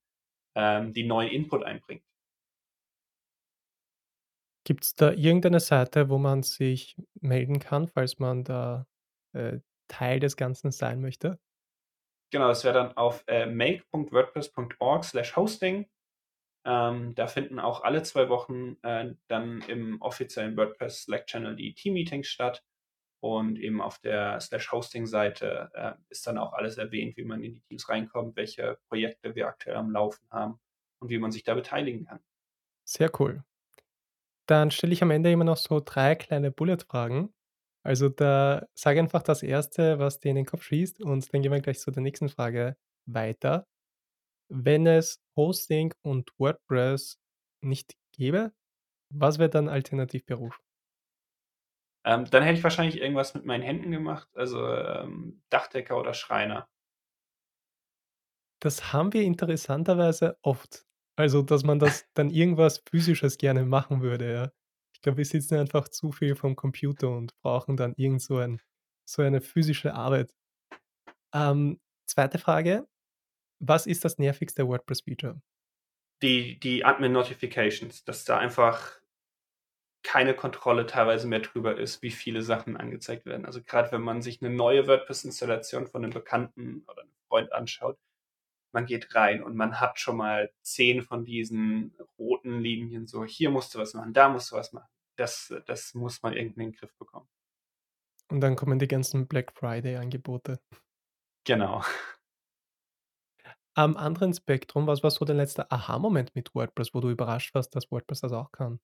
ähm, 0.56 0.94
die 0.94 1.04
neuen 1.04 1.30
Input 1.30 1.64
einbringt. 1.64 2.04
Gibt 4.64 4.84
es 4.84 4.96
da 4.96 5.12
irgendeine 5.12 5.60
Seite, 5.60 6.10
wo 6.10 6.18
man 6.18 6.44
sich 6.44 6.96
melden 7.20 7.60
kann, 7.60 7.88
falls 7.88 8.20
man 8.20 8.44
da 8.44 8.86
äh, 9.34 9.60
Teil 9.88 10.20
des 10.20 10.38
Ganzen 10.38 10.72
sein 10.72 11.02
möchte? 11.02 11.40
Genau, 12.32 12.48
das 12.48 12.64
wäre 12.64 12.76
dann 12.76 12.96
auf 12.96 13.24
äh, 13.28 13.46
make.wordpress.org 13.48 15.04
slash 15.04 15.36
hosting 15.36 15.90
ähm, 16.64 17.16
da 17.16 17.28
finden 17.28 17.59
auch 17.59 17.84
alle 17.84 18.03
zwei 18.03 18.30
Wochen 18.30 18.78
äh, 18.84 19.14
dann 19.28 19.62
im 19.64 20.01
offiziellen 20.01 20.55
WordPress 20.57 21.03
Slack-Channel 21.03 21.55
die 21.55 21.74
Team-Meetings 21.74 22.28
statt. 22.28 22.64
Und 23.24 23.59
eben 23.59 23.82
auf 23.82 23.99
der 23.99 24.39
Slash-Hosting-Seite 24.39 25.70
äh, 25.74 25.93
ist 26.09 26.26
dann 26.26 26.38
auch 26.38 26.53
alles 26.53 26.78
erwähnt, 26.78 27.18
wie 27.18 27.24
man 27.24 27.43
in 27.43 27.53
die 27.53 27.62
Teams 27.62 27.88
reinkommt, 27.88 28.36
welche 28.36 28.80
Projekte 28.89 29.36
wir 29.36 29.47
aktuell 29.47 29.76
am 29.76 29.91
Laufen 29.91 30.26
haben 30.32 30.59
und 30.99 31.09
wie 31.09 31.20
man 31.20 31.32
sich 31.32 31.43
da 31.43 31.53
beteiligen 31.53 32.05
kann. 32.05 32.20
Sehr 32.84 33.12
cool. 33.20 33.43
Dann 34.47 34.72
stelle 34.72 34.93
ich 34.93 35.03
am 35.03 35.12
Ende 35.12 35.32
immer 35.32 35.43
noch 35.43 35.57
so 35.57 35.82
3 35.84 36.16
kleine 36.16 36.51
Bullet-Fragen. 36.51 37.34
Also, 37.84 38.09
da 38.09 38.68
sag 38.74 38.97
einfach 38.97 39.24
das 39.24 39.43
Erste, 39.43 39.97
was 39.99 40.20
dir 40.20 40.30
in 40.30 40.36
den 40.36 40.45
Kopf 40.45 40.64
schießt 40.64 41.01
und 41.01 41.34
dann 41.34 41.41
gehen 41.41 41.51
wir 41.51 41.62
gleich 41.62 41.80
zu 41.80 41.91
der 41.91 42.03
nächsten 42.03 42.30
Frage 42.30 42.76
weiter. 43.05 43.68
Wenn 44.52 44.86
es 44.88 45.20
Hosting 45.38 45.93
und 46.04 46.32
WordPress 46.38 47.20
nicht 47.62 47.95
gäbe, 48.14 48.54
was 49.14 49.39
wäre 49.39 49.49
dein 49.52 49.70
Alternativberuf? 49.70 50.62
Ähm, 52.04 52.26
dann 52.30 52.43
hätte 52.43 52.58
ich 52.58 52.64
wahrscheinlich 52.64 52.99
irgendwas 52.99 53.34
mit 53.36 53.45
meinen 53.45 53.62
Händen 53.64 53.91
gemacht, 53.91 54.28
also, 54.36 54.66
ähm, 54.68 55.43
Dachdecker 55.49 55.97
oder 55.99 56.14
Schreiner. 56.14 56.68
Das 58.60 58.93
haben 58.93 59.12
wir 59.14 59.24
interessanterweise 59.24 60.38
oft. 60.43 60.86
Also, 61.18 61.41
dass 61.41 61.64
man 61.64 61.80
das 61.80 62.06
dann 62.14 62.30
irgendwas 62.30 62.82
Physisches 62.89 63.38
gerne 63.38 63.66
machen 63.66 64.02
würde, 64.02 64.32
ja. 64.34 64.52
Ich 64.93 65.02
glaube, 65.02 65.18
wir 65.18 65.26
sitzen 65.26 65.56
einfach 65.56 65.88
zu 65.89 66.12
viel 66.12 66.36
vorm 66.36 66.56
Computer 66.56 67.10
und 67.10 67.34
brauchen 67.41 67.76
dann 67.76 67.93
irgend 67.97 68.22
so 68.22 68.38
ein 68.38 68.62
so 69.06 69.22
eine 69.24 69.41
physische 69.41 69.93
Arbeit. 69.95 70.34
Ähm, 71.34 71.80
2. 72.08 72.38
Frage: 72.38 72.88
Was 73.64 73.86
ist 73.86 74.03
das 74.03 74.18
nervigste 74.18 74.68
WordPress-Feature? 74.68 75.41
Die 76.22 76.59
die 76.59 76.86
Admin-Notifications, 76.86 78.03
dass 78.05 78.26
da 78.26 78.38
einfach 78.38 79.01
keine 80.05 80.34
Kontrolle 80.36 80.88
teilweise 80.88 81.28
mehr 81.28 81.39
drüber 81.41 81.78
ist, 81.78 82.01
wie 82.01 82.09
viele 82.12 82.41
Sachen 82.41 82.76
angezeigt 82.76 83.26
werden. 83.26 83.45
Also, 83.45 83.62
grad 83.64 83.91
wenn 83.91 84.01
man 84.01 84.22
sich 84.24 84.41
'ne 84.41 84.49
neue 84.49 84.88
WordPress-Installation 84.88 85.86
von 85.88 86.01
'nem 86.01 86.09
Bekannten 86.12 86.84
oder 86.88 87.03
'nem 87.03 87.14
Freund 87.28 87.53
anschaut, 87.53 87.99
man 88.74 88.86
geht 88.88 89.16
rein 89.16 89.43
und 89.43 89.55
man 89.57 89.80
hat 89.82 89.99
schon 89.99 90.18
mal 90.18 90.51
10 90.64 91.03
von 91.03 91.26
diesen 91.26 91.95
roten 92.20 92.62
Linien, 92.62 93.07
so: 93.07 93.26
„Hier 93.26 93.51
musst 93.51 93.76
du 93.76 93.80
was 93.80 93.93
machen, 93.95 94.14
da 94.14 94.30
musst 94.30 94.51
du 94.51 94.57
was 94.57 94.74
machen.“ 94.74 94.89
Das 95.18 95.53
das 95.68 95.93
muss 95.95 96.24
man 96.24 96.34
irgendwie 96.34 96.64
in 96.64 96.72
den 96.72 96.78
Griff 96.80 96.95
bekommen. 96.97 97.28
Und 98.32 98.39
dann 98.41 98.55
kommen 98.55 98.80
die 98.80 98.88
ganzen 98.88 99.28
Black-Friday-Angebote. 99.28 100.59
Genau. 101.47 101.82
Am 103.78 103.95
anderen 103.95 104.34
Spektrum, 104.34 104.86
was 104.86 105.01
war 105.01 105.11
so 105.11 105.24
der 105.24 105.36
letzte 105.36 105.72
Aha-Moment 105.72 106.36
mit 106.36 106.53
WordPress, 106.53 106.93
wo 106.93 106.99
du 106.99 107.09
überrascht 107.09 107.53
warst, 107.55 107.74
dass 107.74 107.89
WordPress 107.89 108.19
das 108.19 108.34
auch 108.34 108.51
kann? 108.51 108.80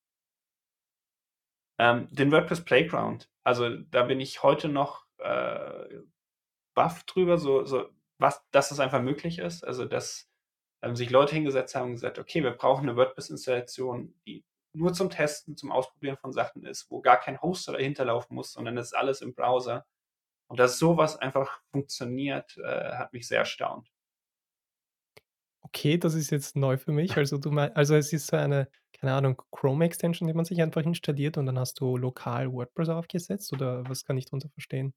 Ähm, 1.79 2.07
den 2.11 2.31
WordPress 2.31 2.63
Playground. 2.65 3.29
Also, 3.43 3.69
da 3.77 4.03
bin 4.03 4.19
ich 4.19 4.41
heute 4.43 4.67
noch, 4.69 5.05
äh, 5.19 5.99
baff 6.75 7.03
drüber, 7.05 7.37
so 7.39 7.65
so 7.65 7.89
was 8.19 8.43
dass 8.51 8.71
es 8.71 8.79
einfach 8.79 9.01
möglich 9.01 9.39
ist. 9.39 9.63
Also, 9.65 9.85
dass, 9.85 10.29
ähm, 10.83 10.95
sich 10.95 11.09
Leute 11.11 11.35
hingesetzt 11.35 11.75
haben 11.75 11.87
und 11.89 11.93
gesagt: 11.95 12.19
„Okay, 12.19 12.43
wir 12.43 12.51
brauchen 12.51 12.85
'ne 12.87 12.95
WordPress-Installation, 12.97 14.15
die 14.27 14.45
nur 14.73 14.93
zum 14.93 15.09
Testen, 15.11 15.57
zum 15.57 15.71
Ausprobieren 15.71 16.17
von 16.17 16.33
Sachen 16.33 16.65
ist, 16.65 16.91
wo 16.91 17.01
gar 17.01 17.19
kein 17.19 17.41
Hoster 17.41 17.73
dahinter 17.73 18.05
laufen 18.05 18.35
muss, 18.35 18.53
sondern 18.53 18.75
das 18.77 18.87
ist 18.87 18.93
alles 18.95 19.21
im 19.21 19.35
Browser.“ 19.35 19.85
Und 20.47 20.59
dass 20.59 20.79
so 20.79 20.97
was 20.97 21.17
einfach 21.17 21.61
funktioniert, 21.71 22.57
äh, 22.59 22.93
hat 22.97 23.13
mich 23.13 23.27
sehr 23.27 23.39
erstaunt. 23.39 23.89
Okay, 25.73 25.97
das 25.97 26.13
ist 26.13 26.31
jetzt 26.31 26.55
neu 26.55 26.77
für 26.77 26.91
mich. 26.91 27.17
Also, 27.17 27.37
du 27.37 27.51
mei 27.51 27.73
also, 27.75 27.95
es 27.95 28.13
ist 28.13 28.27
so 28.27 28.37
eine, 28.37 28.69
keine 28.93 29.13
Ahnung, 29.13 29.41
Chrome-Extension, 29.51 30.27
die 30.27 30.33
man 30.33 30.45
sich 30.45 30.61
einfach 30.61 30.81
installiert 30.83 31.37
und 31.37 31.45
dann 31.45 31.59
hast 31.59 31.79
du 31.79 31.97
lokal 31.97 32.51
WordPress 32.53 32.89
aufgesetzt 32.89 33.51
oder 33.53 33.87
was 33.89 34.03
kann 34.05 34.17
ich 34.17 34.25
drunter 34.25 34.49
verstehen? 34.49 34.93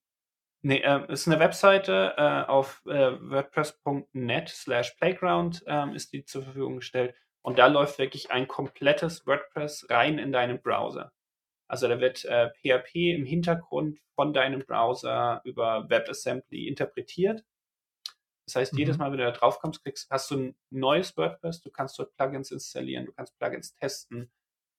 Ne, 0.64 0.82
ähm, 0.84 1.04
ist 1.08 1.26
'ne 1.26 1.38
Webseite, 1.40 2.14
äh, 2.18 2.42
auf, 2.46 2.82
äh, 2.86 2.90
WordPress.net/playground, 3.18 5.64
ähm, 5.66 5.94
ist 5.94 6.12
die 6.12 6.24
zur 6.26 6.42
Verfügung 6.42 6.76
gestellt 6.76 7.14
und 7.42 7.58
da 7.58 7.66
läuft 7.66 7.98
wirklich 7.98 8.30
ein 8.30 8.46
komplettes 8.46 9.26
WordPress 9.26 9.86
rein 9.88 10.18
in 10.18 10.32
deinen 10.32 10.60
Browser. 10.60 11.12
Also, 11.68 11.88
da 11.88 12.00
wird, 12.00 12.26
äh, 12.26 12.50
PHP 12.50 13.14
im 13.14 13.26
Hintergrund 13.26 14.00
von 14.16 14.34
deinem 14.34 14.62
Browser 14.66 15.42
über 15.44 15.88
WebAssembly 15.90 16.68
interpretiert. 16.68 17.44
Das 18.46 18.56
heißt, 18.56 18.76
jedes 18.78 18.96
Mhm. 18.96 19.00
Mal, 19.00 19.10
wenn 19.12 19.18
du 19.18 19.24
da 19.24 19.30
drauf 19.32 19.60
kommst, 19.60 19.82
kriegst 19.84 20.10
hast 20.10 20.30
du 20.30 20.36
'n 20.36 20.56
neues 20.70 21.16
WordPress. 21.16 21.60
Du 21.62 21.70
kannst 21.70 21.98
dort 21.98 22.14
Plugins 22.16 22.50
installieren, 22.50 23.06
du 23.06 23.12
kannst 23.12 23.38
Plugins 23.38 23.74
testen. 23.76 24.32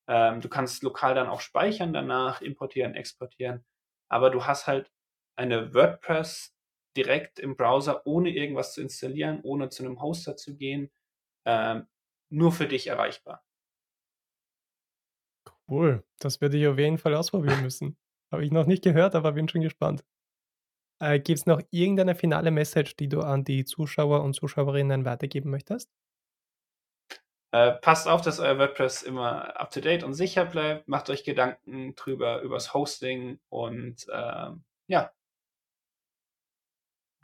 Ähm, 0.09 0.41
du 0.41 0.49
kannst 0.49 0.83
lokal 0.83 1.15
dann 1.15 1.29
auch 1.29 1.41
speichern 1.41 1.93
danach, 1.93 2.41
importieren, 2.41 2.95
exportieren. 2.95 3.65
Aber 4.09 4.29
du 4.31 4.45
hast 4.45 4.67
halt 4.67 4.91
eine 5.37 5.73
WordPress 5.75 6.55
direkt 6.97 7.39
im 7.39 7.55
Browser, 7.57 8.05
ohne 8.07 8.31
irgendwas 8.31 8.73
zu 8.75 8.81
installieren, 8.81 9.41
ohne 9.43 9.69
zu 9.69 9.83
'nem 9.83 10.01
Hoster 10.01 10.37
zu 10.37 10.57
gehen, 10.57 10.91
ähm, 11.45 11.87
nur 12.31 12.51
für 12.53 12.67
dich 12.67 12.87
erreichbar. 12.87 13.43
Cool, 15.67 16.03
das 16.19 16.39
werde 16.41 16.57
ich 16.57 16.67
auf 16.67 16.77
jeden 16.77 16.97
Fall 16.97 17.15
ausprobieren 17.15 17.61
müssen. 17.61 17.97
Habe 18.31 18.45
ich 18.45 18.51
noch 18.51 18.65
nicht 18.67 18.83
gehört, 18.83 19.15
aber 19.15 19.31
bin 19.33 19.47
schon 19.49 19.61
gespannt. 19.61 20.03
Äh, 21.01 21.19
gibt's 21.19 21.47
noch 21.47 21.61
irgendeine 21.71 22.13
finale 22.13 22.51
Message, 22.51 22.95
die 22.95 23.09
du 23.09 23.21
an 23.21 23.43
die 23.43 23.65
Zuschauer 23.65 24.21
und 24.21 24.35
Zuschauerinnen 24.35 25.03
weitergeben 25.03 25.49
möchtest? 25.49 25.89
Äh, 27.51 27.73
passt 27.73 28.07
auf, 28.07 28.21
dass 28.21 28.39
euer 28.39 28.59
WordPress 28.59 29.01
immer 29.01 29.59
up 29.59 29.71
to 29.71 29.81
date 29.81 30.03
und 30.03 30.13
sicher 30.13 30.45
bleibt. 30.45 30.87
Macht 30.87 31.09
euch 31.09 31.23
Gedanken 31.23 31.95
drüber 31.95 32.41
übers 32.41 32.75
Hosting 32.75 33.39
und, 33.49 34.05
ähm, 34.13 34.63
ja. 34.87 35.11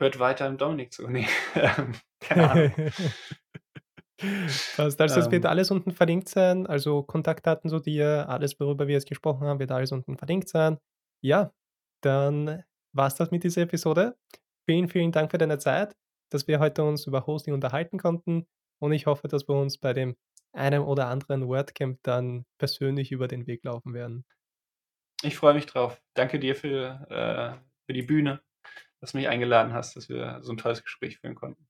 Hört 0.00 0.18
weiter 0.18 0.48
dem 0.48 0.58
Dominik 0.58 0.92
zu. 0.92 1.06
Ne, 1.08 1.26
ähm, 1.54 1.94
keine 2.20 2.50
Ahnung. 2.50 2.72
Passt. 4.74 5.00
Also, 5.00 5.20
es 5.20 5.30
wird 5.30 5.46
alles 5.46 5.70
unten 5.70 5.92
verlinkt 5.92 6.28
sein, 6.28 6.66
also 6.66 7.04
Kontaktdaten 7.04 7.70
zu 7.70 7.78
dir, 7.78 8.28
alles, 8.28 8.58
worüber 8.58 8.88
wir 8.88 8.94
jetzt 8.94 9.08
gesprochen 9.08 9.46
haben, 9.46 9.60
wird 9.60 9.70
alles 9.70 9.92
unten 9.92 10.16
verlinkt 10.16 10.48
sein. 10.48 10.78
Ja, 11.22 11.52
dann 12.02 12.64
war's 12.98 13.16
das 13.16 13.32
mit 13.32 13.44
dieser 13.44 13.62
Episode. 13.62 14.18
Vielen, 14.66 14.88
vielen 14.88 15.12
Dank 15.12 15.30
für 15.32 15.38
deine 15.38 15.58
Zeit, 15.58 15.96
dass 16.30 16.48
wir 16.48 16.60
heute 16.60 16.84
uns 16.84 17.06
über 17.06 17.26
Hosting 17.26 17.54
unterhalten 17.54 17.98
konnten 17.98 18.46
und 18.80 18.92
ich 18.92 19.06
hoffe, 19.06 19.28
dass 19.28 19.48
wir 19.48 19.56
uns 19.56 19.78
bei 19.78 19.94
dem 19.94 20.16
einen 20.54 20.82
oder 20.82 21.08
anderen 21.08 21.48
WordCamp 21.48 22.00
dann 22.04 22.46
persönlich 22.58 23.12
über 23.12 23.28
den 23.28 23.46
Weg 23.48 23.64
laufen 23.64 23.94
werden. 23.94 24.26
Ich 25.22 25.36
freue 25.36 25.54
mich 25.54 25.66
drauf. 25.66 26.00
Danke 26.14 26.38
dir 26.38 26.54
für, 26.56 27.06
äh 27.10 27.68
für 27.86 27.92
die 27.94 28.02
Bühne, 28.02 28.42
dass 29.00 29.12
du 29.12 29.18
mich 29.18 29.28
eingeladen 29.28 29.72
hast, 29.74 29.96
dass 29.96 30.08
wir 30.10 30.40
so 30.42 30.52
'n 30.52 30.58
tolles 30.58 30.82
Gespräch 30.84 31.18
führen 31.18 31.36
konnten. 31.36 31.67